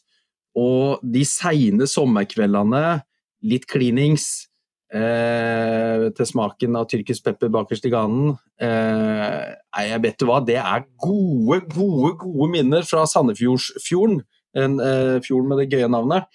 Og 0.55 1.01
de 1.03 1.23
seine 1.27 1.87
sommerkveldene, 1.89 3.01
litt 3.45 3.67
klinings 3.69 4.47
eh, 4.95 6.07
til 6.15 6.29
smaken 6.29 6.77
av 6.79 6.87
tyrkisk 6.91 7.27
pepper 7.27 7.51
bakerst 7.53 7.85
i 7.85 7.91
ganen 7.93 8.31
eh, 8.63 9.51
Jeg 9.85 10.01
vet 10.01 10.17
du 10.21 10.25
hva, 10.29 10.39
det 10.45 10.57
er 10.61 10.85
gode, 11.03 11.59
gode, 11.75 12.15
gode 12.23 12.49
minner 12.53 12.87
fra 12.87 13.03
Sandefjordsfjorden. 13.09 14.23
En 14.55 14.79
eh, 14.79 15.17
fjord 15.25 15.49
med 15.49 15.61
det 15.61 15.69
gøye 15.73 15.91
navnet. 15.91 16.29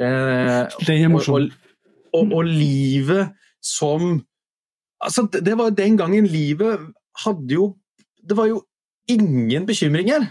Eh, 0.00 0.60
det 0.84 0.98
er 0.98 1.12
morsomt. 1.12 1.54
Og, 2.12 2.20
og, 2.20 2.38
og, 2.40 2.44
livet 2.46 3.34
som 3.64 4.22
Altså, 5.04 5.26
det 5.28 5.52
var 5.58 5.74
den 5.74 5.98
gangen 5.98 6.24
livet 6.24 6.80
hadde 7.24 7.52
jo 7.52 7.64
Det 8.24 8.36
var 8.38 8.46
jo 8.48 8.62
ingen 9.10 9.66
bekymringer, 9.66 10.30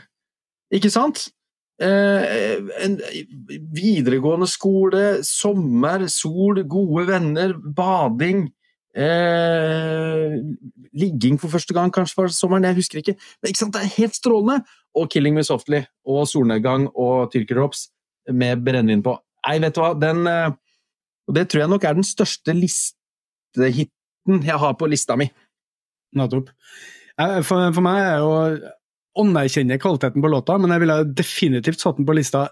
ikke 0.73 0.89
sant? 0.89 1.27
Eh, 1.81 2.57
en 2.85 2.99
videregående 3.73 4.47
skole, 4.47 5.23
sommer, 5.25 6.05
sol, 6.11 6.61
gode 6.69 7.07
venner, 7.09 7.53
bading. 7.53 8.45
Eh, 8.93 10.35
ligging 10.93 11.39
for 11.41 11.49
første 11.49 11.73
gang 11.73 11.89
kanskje 11.93 12.19
for 12.19 12.33
sommeren, 12.33 12.67
jeg 12.69 12.77
husker 12.77 13.01
ikke. 13.01 13.15
Men 13.41 13.49
ikke 13.49 13.63
sant, 13.63 13.73
det 13.73 13.81
er 13.81 13.95
helt 13.97 14.15
strålende! 14.15 14.61
Og 14.93 15.09
'Killing 15.09 15.33
Me 15.33 15.41
Softly' 15.41 15.85
og 16.05 16.27
'Solnedgang' 16.27 16.91
og 16.95 17.31
'Tyrkerdrops' 17.33 17.89
med 18.31 18.61
brennevin 18.63 19.03
på. 19.03 19.17
Nei, 19.47 19.59
vet 19.59 19.75
du 19.75 19.81
hva, 19.81 19.93
den 19.99 20.27
eh, 20.27 20.51
Og 21.27 21.35
det 21.35 21.49
tror 21.49 21.59
jeg 21.61 21.69
nok 21.69 21.83
er 21.83 21.93
den 21.93 22.03
største 22.03 22.53
listehiten 22.53 24.43
jeg 24.43 24.59
har 24.59 24.73
på 24.73 24.89
lista 24.91 25.15
mi. 25.15 25.29
Nettopp. 26.15 26.49
Eh, 27.19 27.41
For, 27.41 27.71
for 27.71 27.81
meg 27.81 28.01
er 28.03 28.17
jo 28.19 28.69
anerkjenner 29.19 29.81
kvaliteten 29.81 30.23
på 30.23 30.31
låta, 30.31 30.57
men 30.61 30.73
jeg 30.73 30.83
ville 30.85 30.99
definitivt 31.17 31.83
satt 31.83 31.99
den 31.99 32.07
på 32.07 32.15
lista. 32.17 32.47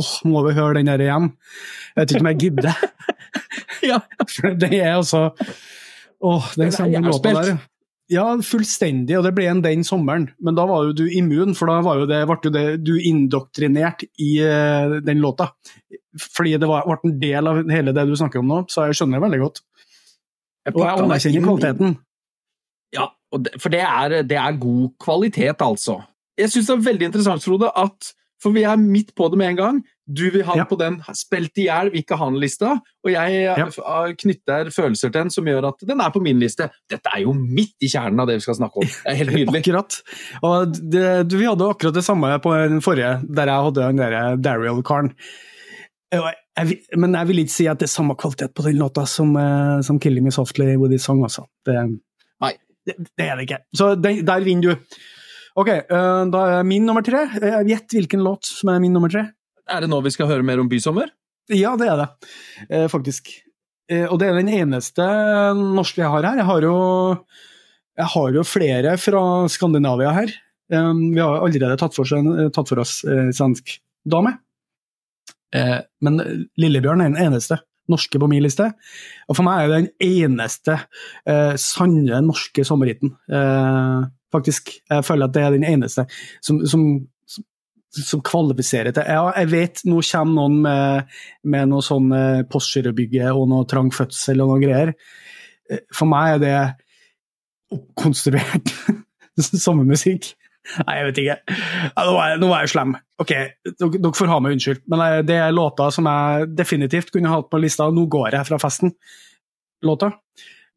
Åh, 0.00 0.14
må 0.28 0.42
vi 0.46 0.54
høre 0.56 0.78
den 0.78 0.88
der 0.88 1.02
igjen? 1.04 1.32
Jeg 1.92 2.00
vet 2.00 2.14
ikke 2.14 2.24
om 2.24 2.32
jeg 2.32 2.42
gidder. 2.46 2.74
Ja. 3.82 3.96
For 4.30 4.54
det 4.54 4.68
er 4.76 4.92
altså 4.92 5.32
Åh, 6.22 6.44
den, 6.54 6.68
er 6.70 7.02
låta 7.02 7.32
der. 7.34 7.56
Ja, 8.12 8.26
fullstendig, 8.44 9.16
og 9.18 9.24
det 9.26 9.32
ble 9.34 9.48
en 9.50 9.62
den 9.64 9.82
sommeren. 9.86 10.28
Men 10.38 10.54
da 10.54 10.68
var 10.68 10.84
jo 10.86 10.92
du 11.00 11.02
immun, 11.08 11.56
for 11.58 11.70
da 11.70 11.80
var 11.82 11.98
jo 11.98 12.06
det, 12.06 12.20
ble 12.28 12.36
jo 12.46 12.52
det, 12.54 12.64
du 12.84 12.92
indoktrinert 13.00 14.04
i 14.22 14.36
eh, 14.44 14.98
den 15.02 15.22
låta. 15.22 15.48
Fordi 16.36 16.54
det 16.62 16.68
var, 16.70 16.86
ble 16.86 17.10
en 17.10 17.18
del 17.22 17.50
av 17.50 17.62
hele 17.72 17.96
det 17.96 18.06
du 18.06 18.14
snakker 18.20 18.42
om 18.42 18.52
nå, 18.52 18.60
så 18.70 18.86
jeg 18.86 19.00
skjønner 19.00 19.18
det 19.18 19.26
veldig 19.26 19.42
godt. 19.42 19.62
Jeg 20.62 20.76
Og 20.76 20.84
jeg 20.84 21.06
anerkjenner 21.06 21.46
kvaliteten. 21.48 21.98
Ja, 22.94 23.08
det, 23.38 23.54
for 23.60 23.68
det 23.72 23.80
er, 23.80 24.22
det 24.22 24.36
er 24.36 24.58
god 24.60 24.90
kvalitet, 25.00 25.62
altså. 25.64 26.02
Jeg 26.38 26.50
syns 26.50 26.66
det 26.66 26.74
er 26.78 26.84
veldig 26.92 27.06
interessant, 27.10 27.44
Frode, 27.44 27.70
at 27.76 28.12
For 28.42 28.50
vi 28.50 28.64
er 28.66 28.74
midt 28.76 29.12
på 29.14 29.28
det 29.30 29.38
med 29.38 29.52
en 29.52 29.56
gang. 29.56 29.76
Du 30.10 30.24
vil 30.34 30.42
ha 30.42 30.52
den 30.56 30.58
Ja. 30.58 30.64
på 30.66 30.74
den 30.76 30.96
spilt 31.14 31.54
i 31.62 31.68
hjel, 31.68 31.92
vil 31.92 32.00
ikke 32.02 32.16
ha 32.18 32.26
den-lista. 32.26 32.72
Og 33.04 33.10
jeg 33.12 33.44
Ja. 33.44 33.66
knytter 34.18 34.70
følelser 34.74 35.12
til 35.12 35.12
den 35.12 35.30
som 35.30 35.44
gjør 35.46 35.68
at 35.68 35.78
den 35.86 36.00
er 36.00 36.10
på 36.10 36.20
min 36.20 36.40
liste. 36.40 36.66
Dette 36.90 37.06
er 37.14 37.20
jo 37.22 37.32
midt 37.32 37.76
i 37.80 37.86
kjernen 37.86 38.18
av 38.18 38.26
det 38.26 38.34
vi 38.40 38.40
skal 38.40 38.54
snakke 38.58 38.76
om. 38.82 38.82
Det 38.82 39.06
er 39.06 39.14
helt 39.14 39.30
nydelig. 39.30 39.60
Akkurat. 39.62 40.00
Og 40.42 40.72
det, 40.90 41.28
du, 41.30 41.36
vi 41.38 41.44
hadde 41.46 41.70
akkurat 41.70 41.94
det 41.94 42.02
samme 42.02 42.32
på 42.42 42.50
den 42.68 42.80
forrige, 42.82 43.22
der 43.30 43.46
jeg 43.46 43.62
hadde 43.68 43.86
den 43.86 43.96
der 44.02 44.36
Daryl-karen. 44.42 45.12
Jeg, 46.12 46.34
jeg, 46.58 46.78
men 46.98 47.14
jeg 47.14 47.28
vil 47.28 47.38
ikke 47.44 47.52
si 47.54 47.66
at 47.70 47.78
det 47.78 47.86
er 47.86 47.94
samme 47.94 48.16
kvalitet 48.18 48.52
på 48.58 48.66
den 48.66 48.76
låta 48.82 49.06
som, 49.06 49.36
eh, 49.36 49.80
som 49.82 50.00
'Killing 50.00 50.24
Me 50.24 50.30
Softly 50.32 50.74
With 50.76 50.90
His 50.90 51.06
Song'. 51.08 51.22
Altså. 51.22 51.46
Det. 51.64 52.00
Det, 52.86 52.96
det 53.18 53.26
er 53.26 53.38
det 53.38 53.46
ikke. 53.46 53.60
Så 53.78 53.92
den, 53.98 54.22
der 54.26 54.44
vinner 54.46 54.72
du. 54.72 55.00
Ok, 55.58 55.68
eh, 55.68 56.24
da 56.32 56.42
er 56.58 56.66
min 56.66 56.86
nummer 56.88 57.04
tre. 57.06 57.26
Eh, 57.38 57.60
Gjett 57.68 57.96
hvilken 57.98 58.24
låt 58.24 58.48
som 58.48 58.72
er 58.72 58.82
min 58.82 58.94
nummer 58.94 59.12
tre. 59.12 59.28
Er 59.70 59.84
det 59.84 59.90
nå 59.92 60.00
vi 60.04 60.12
skal 60.14 60.30
høre 60.30 60.46
mer 60.46 60.60
om 60.62 60.70
Bysommer? 60.70 61.12
Ja, 61.52 61.74
det 61.78 61.88
er 61.90 61.98
det, 62.00 62.08
eh, 62.70 62.86
faktisk. 62.90 63.30
Eh, 63.90 64.06
og 64.06 64.18
det 64.20 64.30
er 64.30 64.38
den 64.38 64.52
eneste 64.52 65.04
norske 65.58 66.02
jeg 66.02 66.10
har 66.10 66.24
her. 66.30 66.40
Jeg 66.40 66.48
har 66.48 66.66
jo, 66.66 66.76
jeg 67.98 68.08
har 68.14 68.38
jo 68.38 68.46
flere 68.46 68.96
fra 69.00 69.22
Skandinavia 69.52 70.14
her. 70.16 70.32
Eh, 70.72 70.92
vi 71.12 71.20
har 71.20 71.42
allerede 71.42 71.78
tatt 71.80 71.94
for, 71.94 72.08
tatt 72.08 72.72
for 72.72 72.82
oss 72.82 73.02
eh, 73.04 73.28
svensk 73.34 73.76
dame. 74.08 74.38
Eh, 75.54 75.78
men 76.00 76.22
Lillebjørn 76.56 77.04
er 77.04 77.12
den 77.12 77.20
eneste 77.26 77.60
norske 77.90 78.20
på 78.20 78.28
min 78.30 78.44
liste. 78.44 78.68
Og 79.28 79.38
for 79.38 79.46
meg 79.46 79.62
er 79.62 79.70
det 79.70 79.78
den 79.80 80.26
eneste 80.26 80.76
eh, 81.28 81.54
sanne 81.60 82.20
norske 82.24 82.64
sommerhiten. 82.66 83.14
Eh, 83.30 84.04
faktisk. 84.32 84.74
Jeg 84.90 85.06
føler 85.06 85.28
at 85.28 85.34
det 85.34 85.42
er 85.46 85.56
den 85.56 85.66
eneste 85.68 86.06
som, 86.44 86.62
som, 86.68 86.84
som, 87.28 87.46
som 87.92 88.22
kvalifiserer 88.24 88.94
til 88.96 89.08
Ja, 89.08 89.26
jeg 89.36 89.50
vet 89.52 89.82
nå 89.88 90.00
kommer 90.08 90.38
noen 90.38 90.60
med, 90.64 91.18
med 91.44 91.72
noe 91.72 91.84
sånn 91.84 92.12
eh, 92.16 92.44
Postgirobygge 92.48 93.32
og 93.34 93.48
noe 93.52 93.68
trang 93.68 93.92
fødsel 93.94 94.44
og 94.44 94.54
noe 94.54 94.62
greier. 94.62 94.94
Eh, 95.70 95.84
For 95.92 96.10
meg 96.10 96.38
er 96.38 96.44
det 96.46 96.56
oppkonstruert 97.72 98.72
sommermusikk. 99.64 100.34
Nei, 100.86 100.94
jeg 100.98 101.06
vet 101.08 101.20
ikke. 101.22 101.36
Nå, 101.96 102.14
er, 102.22 102.38
nå 102.40 102.48
er 102.52 102.64
jeg 102.64 102.72
slem. 102.72 102.94
Ok, 103.22 103.32
dere 103.66 104.12
får 104.14 104.30
ha 104.30 104.38
meg 104.42 104.56
unnskyldt, 104.56 104.84
men 104.92 105.04
eh, 105.04 105.18
det 105.26 105.38
er 105.42 105.54
låter 105.54 105.92
som 105.94 106.06
jeg 106.08 106.50
definitivt 106.58 107.12
kunne 107.14 107.32
hatt 107.32 107.50
på 107.50 107.60
lista. 107.62 107.88
Nå 107.90 108.06
går 108.12 108.36
jeg 108.38 108.48
fra 108.48 108.60
festen. 108.62 108.94
Låta. 109.82 110.12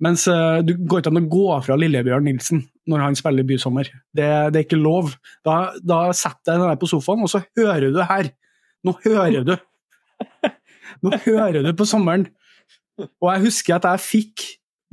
Mens 0.03 0.25
eh, 0.27 0.61
du 0.65 0.73
går 0.75 1.03
ikke 1.03 1.13
an 1.13 1.21
å 1.21 1.27
gå 1.31 1.45
fra 1.67 1.77
Lillebjørn 1.79 2.25
Nilsen 2.27 2.65
når 2.89 3.05
han 3.05 3.17
spiller 3.17 3.47
Bysommer. 3.47 3.87
Det, 4.13 4.27
det 4.53 4.59
er 4.59 4.65
ikke 4.65 4.81
lov. 4.81 5.13
Da, 5.45 5.75
da 5.81 6.01
setter 6.17 6.57
jeg 6.57 6.65
deg 6.65 6.81
på 6.81 6.89
sofaen, 6.89 7.23
og 7.25 7.31
så 7.31 7.41
hører 7.57 7.93
du 7.93 8.01
her. 8.05 8.33
Nå 8.85 8.93
hører 9.05 9.45
du. 9.47 9.55
Nå 11.05 11.15
hører 11.25 11.63
du 11.65 11.71
på 11.77 11.87
sommeren. 11.89 12.27
Og 12.99 13.31
jeg 13.31 13.45
husker 13.47 13.77
at 13.77 13.87
jeg 13.89 14.03
fikk 14.03 14.45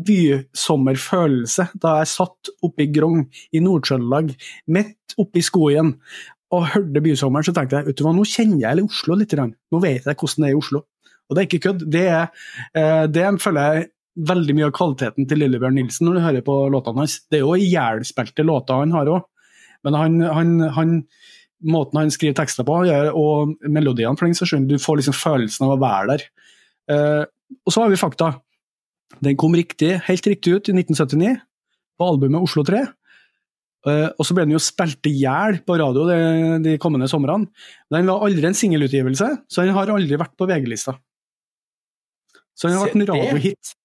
bysommerfølelse 0.06 1.68
da 1.82 1.98
jeg 2.00 2.12
satt 2.12 2.52
oppe 2.64 2.86
i 2.86 2.90
Grong 2.92 3.24
i 3.52 3.62
Nord-Trøndelag, 3.62 4.32
midt 4.72 5.16
oppe 5.20 5.40
i 5.40 5.44
skogen, 5.44 5.96
og 6.52 6.68
hørte 6.74 7.00
bysommeren, 7.00 7.46
så 7.46 7.54
tenkte 7.56 7.80
jeg 7.80 7.88
vet 7.88 7.98
du 7.98 8.04
hva, 8.04 8.12
nå 8.12 8.26
kjenner 8.28 8.60
jeg 8.60 8.84
Oslo 8.84 9.16
litt. 9.16 9.32
Nå 9.32 9.80
vet 9.80 10.04
jeg 10.04 10.18
hvordan 10.18 10.44
det 10.44 10.50
er 10.50 10.52
i 10.52 10.58
Oslo. 10.58 10.82
Og 11.28 11.36
det 11.36 11.40
er 11.40 11.48
ikke 11.48 11.64
kødd. 11.64 11.84
Det, 11.88 12.02
er, 12.12 12.26
eh, 12.76 13.04
det 13.08 13.24
føler 13.40 13.68
jeg 13.68 13.86
veldig 14.28 14.56
mye 14.58 14.68
av 14.68 14.74
kvaliteten 14.76 15.28
til 15.28 15.40
Lillebjørn 15.40 15.78
Nilsen 15.80 16.08
når 16.08 16.18
du 16.18 16.24
hører 16.26 16.44
på 16.44 16.56
låtene 16.74 17.04
hans. 17.04 17.18
Det 17.32 17.40
er 17.40 17.46
jo 17.46 17.56
ihjelspilte 17.56 18.44
låter 18.44 18.82
han 18.82 18.92
har 18.92 19.08
òg, 19.14 19.22
men 19.86 19.96
han, 19.96 20.18
han, 20.28 20.50
han, 20.76 20.94
måten 21.72 22.02
han 22.02 22.12
skriver 22.12 22.36
tekster 22.42 22.66
på, 22.68 22.82
og 23.16 23.54
melodiene, 23.64 24.12
for 24.18 24.28
den 24.28 24.36
saks 24.36 24.52
skyld, 24.52 24.68
du 24.68 24.82
får 24.82 25.00
liksom 25.00 25.16
følelsen 25.16 25.66
av 25.66 25.74
å 25.74 25.80
være 25.80 26.10
der. 26.12 26.26
Eh, 26.92 27.22
og 27.64 27.72
så 27.72 27.84
har 27.84 27.92
vi 27.92 28.00
fakta. 28.00 28.34
Den 29.20 29.38
kom 29.38 29.54
riktig, 29.56 29.94
helt 30.06 30.26
riktig 30.26 30.56
ut 30.56 30.70
i 30.70 30.74
1979, 30.74 31.36
på 31.98 32.08
albumet 32.08 32.46
Oslo 32.46 32.64
3. 32.66 32.82
Eh, 33.82 34.08
og 34.14 34.26
så 34.26 34.34
ble 34.36 34.46
den 34.46 34.54
jo 34.54 34.62
spilt 34.62 35.10
i 35.10 35.14
hjel 35.24 35.58
på 35.66 35.76
radio 35.80 36.06
de, 36.06 36.18
de 36.62 36.76
kommende 36.82 37.10
somrene. 37.10 37.50
Den 37.92 38.10
var 38.10 38.26
aldri 38.26 38.48
en 38.48 38.58
singelutgivelse, 38.58 39.28
så 39.50 39.66
den 39.66 39.74
har 39.76 39.90
aldri 39.90 40.18
vært 40.20 40.36
på 40.38 40.48
VG-lista. 40.50 40.96
Så 42.54 42.68
den 42.68 42.78
har 42.78 42.86
vært 42.86 42.98
en 43.00 43.08
radiohit. 43.10 43.76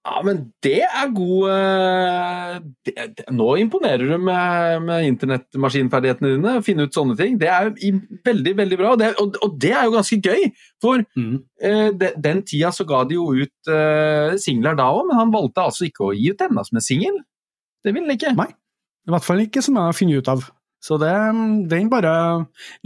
Ja, 0.00 0.22
men 0.24 0.38
det 0.64 0.78
er 0.86 1.10
god 1.12 1.50
eh, 1.52 2.54
det, 2.88 2.94
det, 3.18 3.24
Nå 3.36 3.50
imponerer 3.60 4.06
du 4.08 4.14
med, 4.16 4.86
med 4.86 5.04
internettmaskinferdighetene 5.10 6.30
dine. 6.38 6.54
Finne 6.64 6.86
ut 6.88 6.96
sånne 6.96 7.16
ting. 7.18 7.34
Det 7.40 7.50
er 7.52 7.68
veldig, 8.24 8.54
veldig 8.62 8.78
bra. 8.80 8.94
Det, 8.96 9.10
og, 9.20 9.36
og 9.44 9.58
det 9.60 9.74
er 9.76 9.84
jo 9.88 9.96
ganske 9.98 10.20
gøy. 10.24 10.46
For 10.80 11.04
Mm. 11.20 11.34
eh, 11.60 11.90
de, 12.00 12.12
den 12.16 12.40
tida 12.48 12.70
så 12.72 12.86
ga 12.88 13.02
de 13.04 13.18
jo 13.18 13.26
ut 13.36 13.68
uh, 13.68 14.32
singler 14.40 14.78
da 14.78 14.86
òg, 14.94 15.02
men 15.10 15.18
han 15.18 15.32
valgte 15.34 15.66
altså 15.66 15.84
ikke 15.88 16.06
å 16.08 16.14
gi 16.16 16.30
ut 16.32 16.40
denne 16.40 16.64
som 16.64 16.78
en 16.80 16.84
singel. 16.86 17.18
Det 17.84 17.92
ville 17.92 18.08
han 18.08 18.16
ikke. 18.16 18.32
Nei. 18.38 18.48
I 19.08 19.12
hvert 19.12 19.26
fall 19.26 19.42
ikke 19.44 19.62
som 19.64 19.76
jeg 19.76 19.90
har 19.90 19.96
funnet 19.96 20.22
ut 20.22 20.30
av. 20.32 20.46
Så 20.80 20.96
det, 20.96 21.10
den 21.68 21.90
bare 21.92 22.12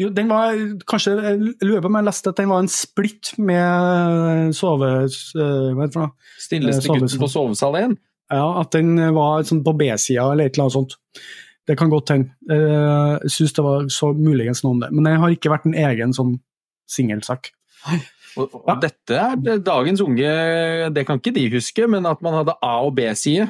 jo, 0.01 0.09
Den 0.11 0.27
var 0.29 0.57
kanskje 0.91 1.13
Jeg 1.23 1.37
lurer 1.63 1.81
på 1.85 1.87
om 1.93 1.95
jeg 2.01 2.07
leste 2.09 2.33
at 2.33 2.41
den 2.41 2.49
var 2.51 2.65
en 2.65 2.71
splitt 2.73 3.31
med 3.39 4.51
sove... 4.59 4.89
eh, 5.07 5.69
Hva 5.77 5.85
heter 5.87 6.01
det? 6.01 6.11
Stilleste 6.43 6.89
Eh, 6.91 6.99
gutten 6.99 7.23
på 7.23 7.29
sovesal 7.31 7.79
1. 7.79 7.95
Ja, 8.35 8.47
at 8.65 8.73
den 8.75 8.97
var 9.15 9.45
sånn 9.47 9.63
på 9.63 9.77
B-sida 9.79 10.25
eller 10.33 10.49
et 10.49 10.57
eller 10.57 10.65
annet 10.67 10.75
sånt. 10.79 10.97
Det 11.69 11.77
kan 11.79 11.93
godt 11.93 12.11
hende. 12.11 12.33
Eh, 12.51 13.21
Jeg 13.23 13.31
syns 13.37 13.55
det 13.57 13.65
var 13.65 13.87
så 13.93 14.11
muligens 14.17 14.65
noe 14.65 14.75
om 14.75 14.81
det. 14.83 14.91
Men 14.93 15.07
det 15.07 15.15
har 15.23 15.37
ikke 15.37 15.53
vært 15.55 15.69
en 15.71 15.79
egen 15.87 16.13
sånn 16.17 16.35
singelsak. 16.91 17.53
Og, 18.35 18.49
og 18.51 18.67
Ja. 18.73 18.75
Dette 18.83 19.21
er 19.23 19.63
dagens 19.63 20.01
unge 20.03 20.31
Det 20.91 21.07
kan 21.07 21.21
ikke 21.23 21.35
de 21.37 21.47
huske, 21.55 21.87
men 21.87 22.07
at 22.11 22.21
man 22.27 22.35
hadde 22.41 22.57
A- 22.59 22.81
og 22.83 22.97
B-side, 22.99 23.47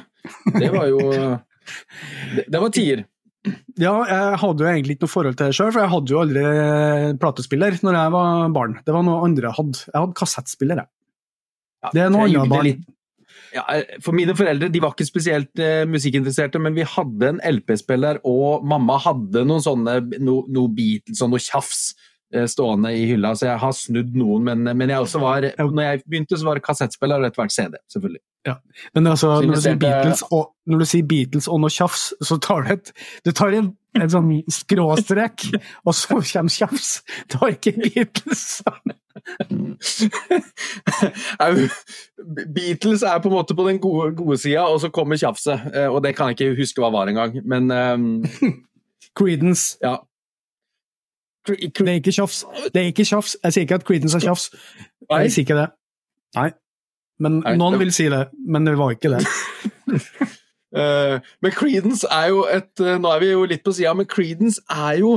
det 0.61 0.69
var 0.75 0.87
jo 0.93 1.01
Det, 2.37 2.45
det 2.53 2.61
var 2.61 2.69
tier. 2.75 3.07
Ja, 3.77 3.93
jeg 4.09 4.41
hadde 4.41 4.65
jo 4.65 4.71
egentlig 4.71 4.97
ikke 4.97 5.05
noe 5.05 5.13
forhold 5.13 5.37
til 5.37 5.51
det 5.51 5.57
sjøl, 5.59 5.73
for 5.75 5.83
jeg 5.83 5.93
hadde 5.93 6.15
jo 6.15 6.21
aldri 6.23 6.45
platespiller 7.21 7.79
når 7.85 7.99
jeg 7.99 8.13
var 8.15 8.53
barn. 8.55 8.77
Det 8.87 8.95
var 8.97 9.05
noe 9.07 9.25
andre 9.27 9.51
jeg 9.51 9.59
hadde. 9.59 9.81
Jeg 9.91 9.99
hadde 9.99 10.19
kassettspiller, 10.21 10.83
jeg. 10.85 10.93
Ja, 11.85 11.91
Det 11.93 12.05
er 12.05 12.13
noe 12.15 12.29
annet 12.29 12.53
barn. 12.53 12.85
Ja, 13.55 13.63
eh, 13.71 13.99
for 14.03 14.17
mine 14.17 14.35
foreldre 14.35 14.71
de 14.73 14.81
var 14.83 14.95
ikke 14.95 15.07
spesielt 15.07 15.61
uh, 15.63 15.85
musikkinteresserte, 15.87 16.59
men 16.63 16.75
vi 16.75 16.87
hadde 16.89 17.29
en 17.35 17.43
LP-spiller, 17.47 18.23
og 18.27 18.65
mamma 18.67 18.97
hadde 19.05 19.45
noen 19.47 19.63
sånne 19.63 20.01
no, 20.19 20.41
noe 20.51 20.73
Beatles 20.75 21.23
og 21.23 21.35
noe 21.35 21.43
tjafs 21.43 21.93
stående 22.51 22.93
i 22.97 23.07
hylla, 23.09 23.35
så 23.39 23.49
jeg 23.51 23.61
har 23.63 23.75
snudd 23.77 24.15
noen. 24.19 24.45
Men, 24.49 24.77
men 24.77 24.93
jeg 24.93 25.07
også 25.07 25.23
var, 25.23 25.47
når 25.59 25.83
jeg 25.89 26.05
begynte, 26.05 26.39
så 26.41 26.49
var 26.49 26.59
det 26.59 26.67
kassettspiller 26.67 27.23
og 27.23 27.29
etter 27.29 27.43
hvert 27.43 27.55
CD, 27.55 27.79
selvfølgelig. 27.93 28.23
Ja. 28.45 28.59
Men 28.95 29.07
altså, 29.09 29.31
når, 29.41 29.55
du 29.55 29.63
sier 29.65 29.79
Beatles 29.81 30.21
og, 30.29 30.51
når 30.69 30.83
du 30.83 30.87
sier 30.89 31.07
Beatles 31.09 31.49
og 31.49 31.63
noe 31.63 31.73
tjafs, 31.73 32.11
så 32.21 32.37
tar 32.45 32.67
du 32.67 32.75
et 32.75 32.93
du 33.25 33.31
tar 33.33 33.57
en, 33.57 33.71
en 33.97 34.11
sånn 34.13 34.31
skråstrek, 34.53 35.47
og 35.87 35.97
så 35.97 36.19
kommer 36.21 36.53
tjafs. 36.53 36.91
Det 37.31 37.41
var 37.41 37.55
ikke 37.55 37.73
Beatles. 37.81 38.45
Beatles 42.59 43.07
er 43.09 43.23
på 43.25 43.33
en 43.33 43.37
måte 43.39 43.57
på 43.57 43.69
den 43.71 43.81
gode, 43.81 44.13
gode 44.19 44.39
sida, 44.43 44.67
og 44.69 44.83
så 44.83 44.93
kommer 44.93 45.21
tjafset. 45.21 45.71
eh, 45.73 45.89
Og 45.89 46.03
det 46.05 46.13
kan 46.19 46.33
jeg 46.33 46.41
ikke 46.41 46.61
huske 46.61 46.85
hva 46.85 46.93
var 46.93 47.13
engang, 47.13 47.41
men 47.49 47.73
um... 47.73 48.09
Creedence. 49.15 49.77
ja. 49.83 50.01
Det 51.47 51.89
er 51.89 51.99
ikke 52.01 52.13
tjafs. 52.15 52.45
Det 52.73 52.81
er 52.83 52.87
ikke 52.93 53.05
tjafs. 53.05 53.37
Jeg 53.45 53.53
sier 53.53 53.67
ikke 53.67 53.75
at 53.81 53.85
Creedence 53.85 54.17
er 54.17 54.25
tjafs. 54.25 54.47
Jeg 55.11 55.33
sier 55.35 55.45
ikke 55.45 55.59
det. 55.61 55.67
Nei. 56.37 56.51
Men 57.21 57.41
Nei, 57.45 57.57
noen 57.61 57.77
det- 57.77 57.81
vil 57.85 57.93
si 57.93 58.09
det, 58.11 58.29
men 58.47 58.65
det 58.67 58.77
var 58.79 58.91
ikke 58.97 59.13
det. 59.19 59.27
Eh, 60.75 61.21
men 61.45 61.53
Creedence 61.55 62.03
er 62.11 62.33
jo 62.33 62.41
et 62.51 62.81
eh, 62.83 62.97
Nå 62.99 63.07
er 63.15 63.21
vi 63.23 63.29
jo 63.31 63.45
litt 63.47 63.61
på 63.63 63.71
sida, 63.77 63.93
men 63.95 64.09
Creedence 64.11 64.59
er 64.75 64.97
jo 64.99 65.13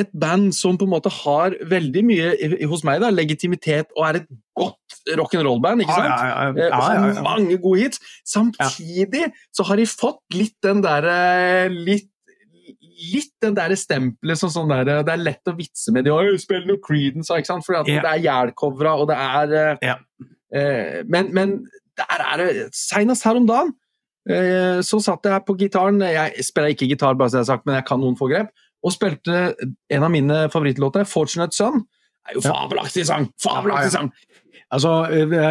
et 0.00 0.08
band 0.16 0.54
som 0.56 0.78
på 0.80 0.86
en 0.88 0.92
måte 0.94 1.10
har 1.12 1.52
veldig 1.68 2.02
mye, 2.08 2.28
hos 2.70 2.80
meg, 2.88 3.02
da, 3.02 3.10
legitimitet 3.12 3.90
og 3.92 4.06
er 4.08 4.18
et 4.22 4.30
godt 4.56 4.96
rock'n'roll-band. 5.20 5.84
ikke 5.84 5.98
sant? 5.98 6.08
Ja, 6.08 6.30
ja, 6.30 6.46
Eh, 6.48 6.62
ja, 6.64 6.78
ja, 6.94 7.10
ja. 7.12 7.24
mange 7.26 7.58
gode 7.60 7.82
hits. 7.82 8.00
Samtidig 8.24 9.26
så 9.52 9.66
har 9.68 9.76
de 9.76 9.84
fått 9.90 10.22
litt 10.32 10.56
den 10.64 10.80
derre 10.80 11.68
litt, 11.68 12.08
litt 13.12 13.32
den 13.42 13.56
der 13.56 13.74
stempelet 13.78 14.38
som 14.40 14.50
sånn 14.52 14.70
der, 14.70 15.02
Det 15.06 15.12
er 15.12 15.22
lett 15.22 15.50
å 15.50 15.56
vitse 15.58 15.92
med 15.94 16.06
de 16.06 16.14
òg. 16.14 16.32
Spill 16.40 16.66
noe 16.68 16.80
Creedence, 16.82 17.32
ikke 17.34 17.50
sant? 17.50 17.66
For 17.66 17.78
yeah. 17.82 18.02
det 18.04 18.10
er 18.14 18.24
jælcovra, 18.28 18.96
og 19.02 19.08
det 19.10 19.18
er 19.18 19.78
Ja. 19.82 19.96
eh, 20.54 21.02
Men, 21.08 21.32
men 21.34 21.56
der 21.98 22.24
er 22.24 22.42
det 22.42 22.68
Seinest 22.76 23.24
her 23.24 23.36
om 23.36 23.46
dagen 23.46 23.72
eh, 24.30 24.80
så 24.86 25.00
satt 25.02 25.26
jeg 25.26 25.44
på 25.46 25.56
gitaren 25.58 26.00
Jeg 26.00 26.44
spiller 26.46 26.74
ikke 26.74 26.88
gitar, 26.88 27.14
bare 27.18 27.32
så 27.32 27.40
jeg 27.40 27.46
har 27.46 27.56
sagt, 27.56 27.66
men 27.66 27.74
jeg 27.80 27.86
kan 27.88 28.00
noen 28.00 28.18
få 28.18 28.30
grep. 28.30 28.52
Og 28.82 28.94
spilte 28.94 29.54
en 29.90 30.02
av 30.02 30.10
mine 30.10 30.48
favorittlåter, 30.50 31.06
'Fortunate 31.06 31.54
Son'. 31.54 31.82
Det 32.22 32.30
er 32.30 32.38
jo 32.38 32.42
fabelaktig 32.46 33.06
sang! 33.06 33.26
Ja, 33.26 33.34
ja. 33.34 33.50
Fabelaktig 33.50 33.92
sang! 33.94 34.12
Altså, 34.72 34.90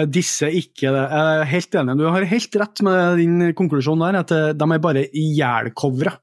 disse 0.10 0.48
ikke 0.50 0.90
det. 0.90 1.04
Jeg 1.12 1.42
er 1.42 1.50
helt 1.52 1.76
enig. 1.78 1.98
Du 2.00 2.08
har 2.10 2.24
helt 2.26 2.56
rett 2.58 2.82
med 2.82 3.18
din 3.22 3.54
konklusjon 3.54 4.02
der, 4.02 4.18
at 4.24 4.32
de 4.58 4.68
er 4.74 4.82
bare 4.82 5.04
ihjelcovra. 5.14 6.16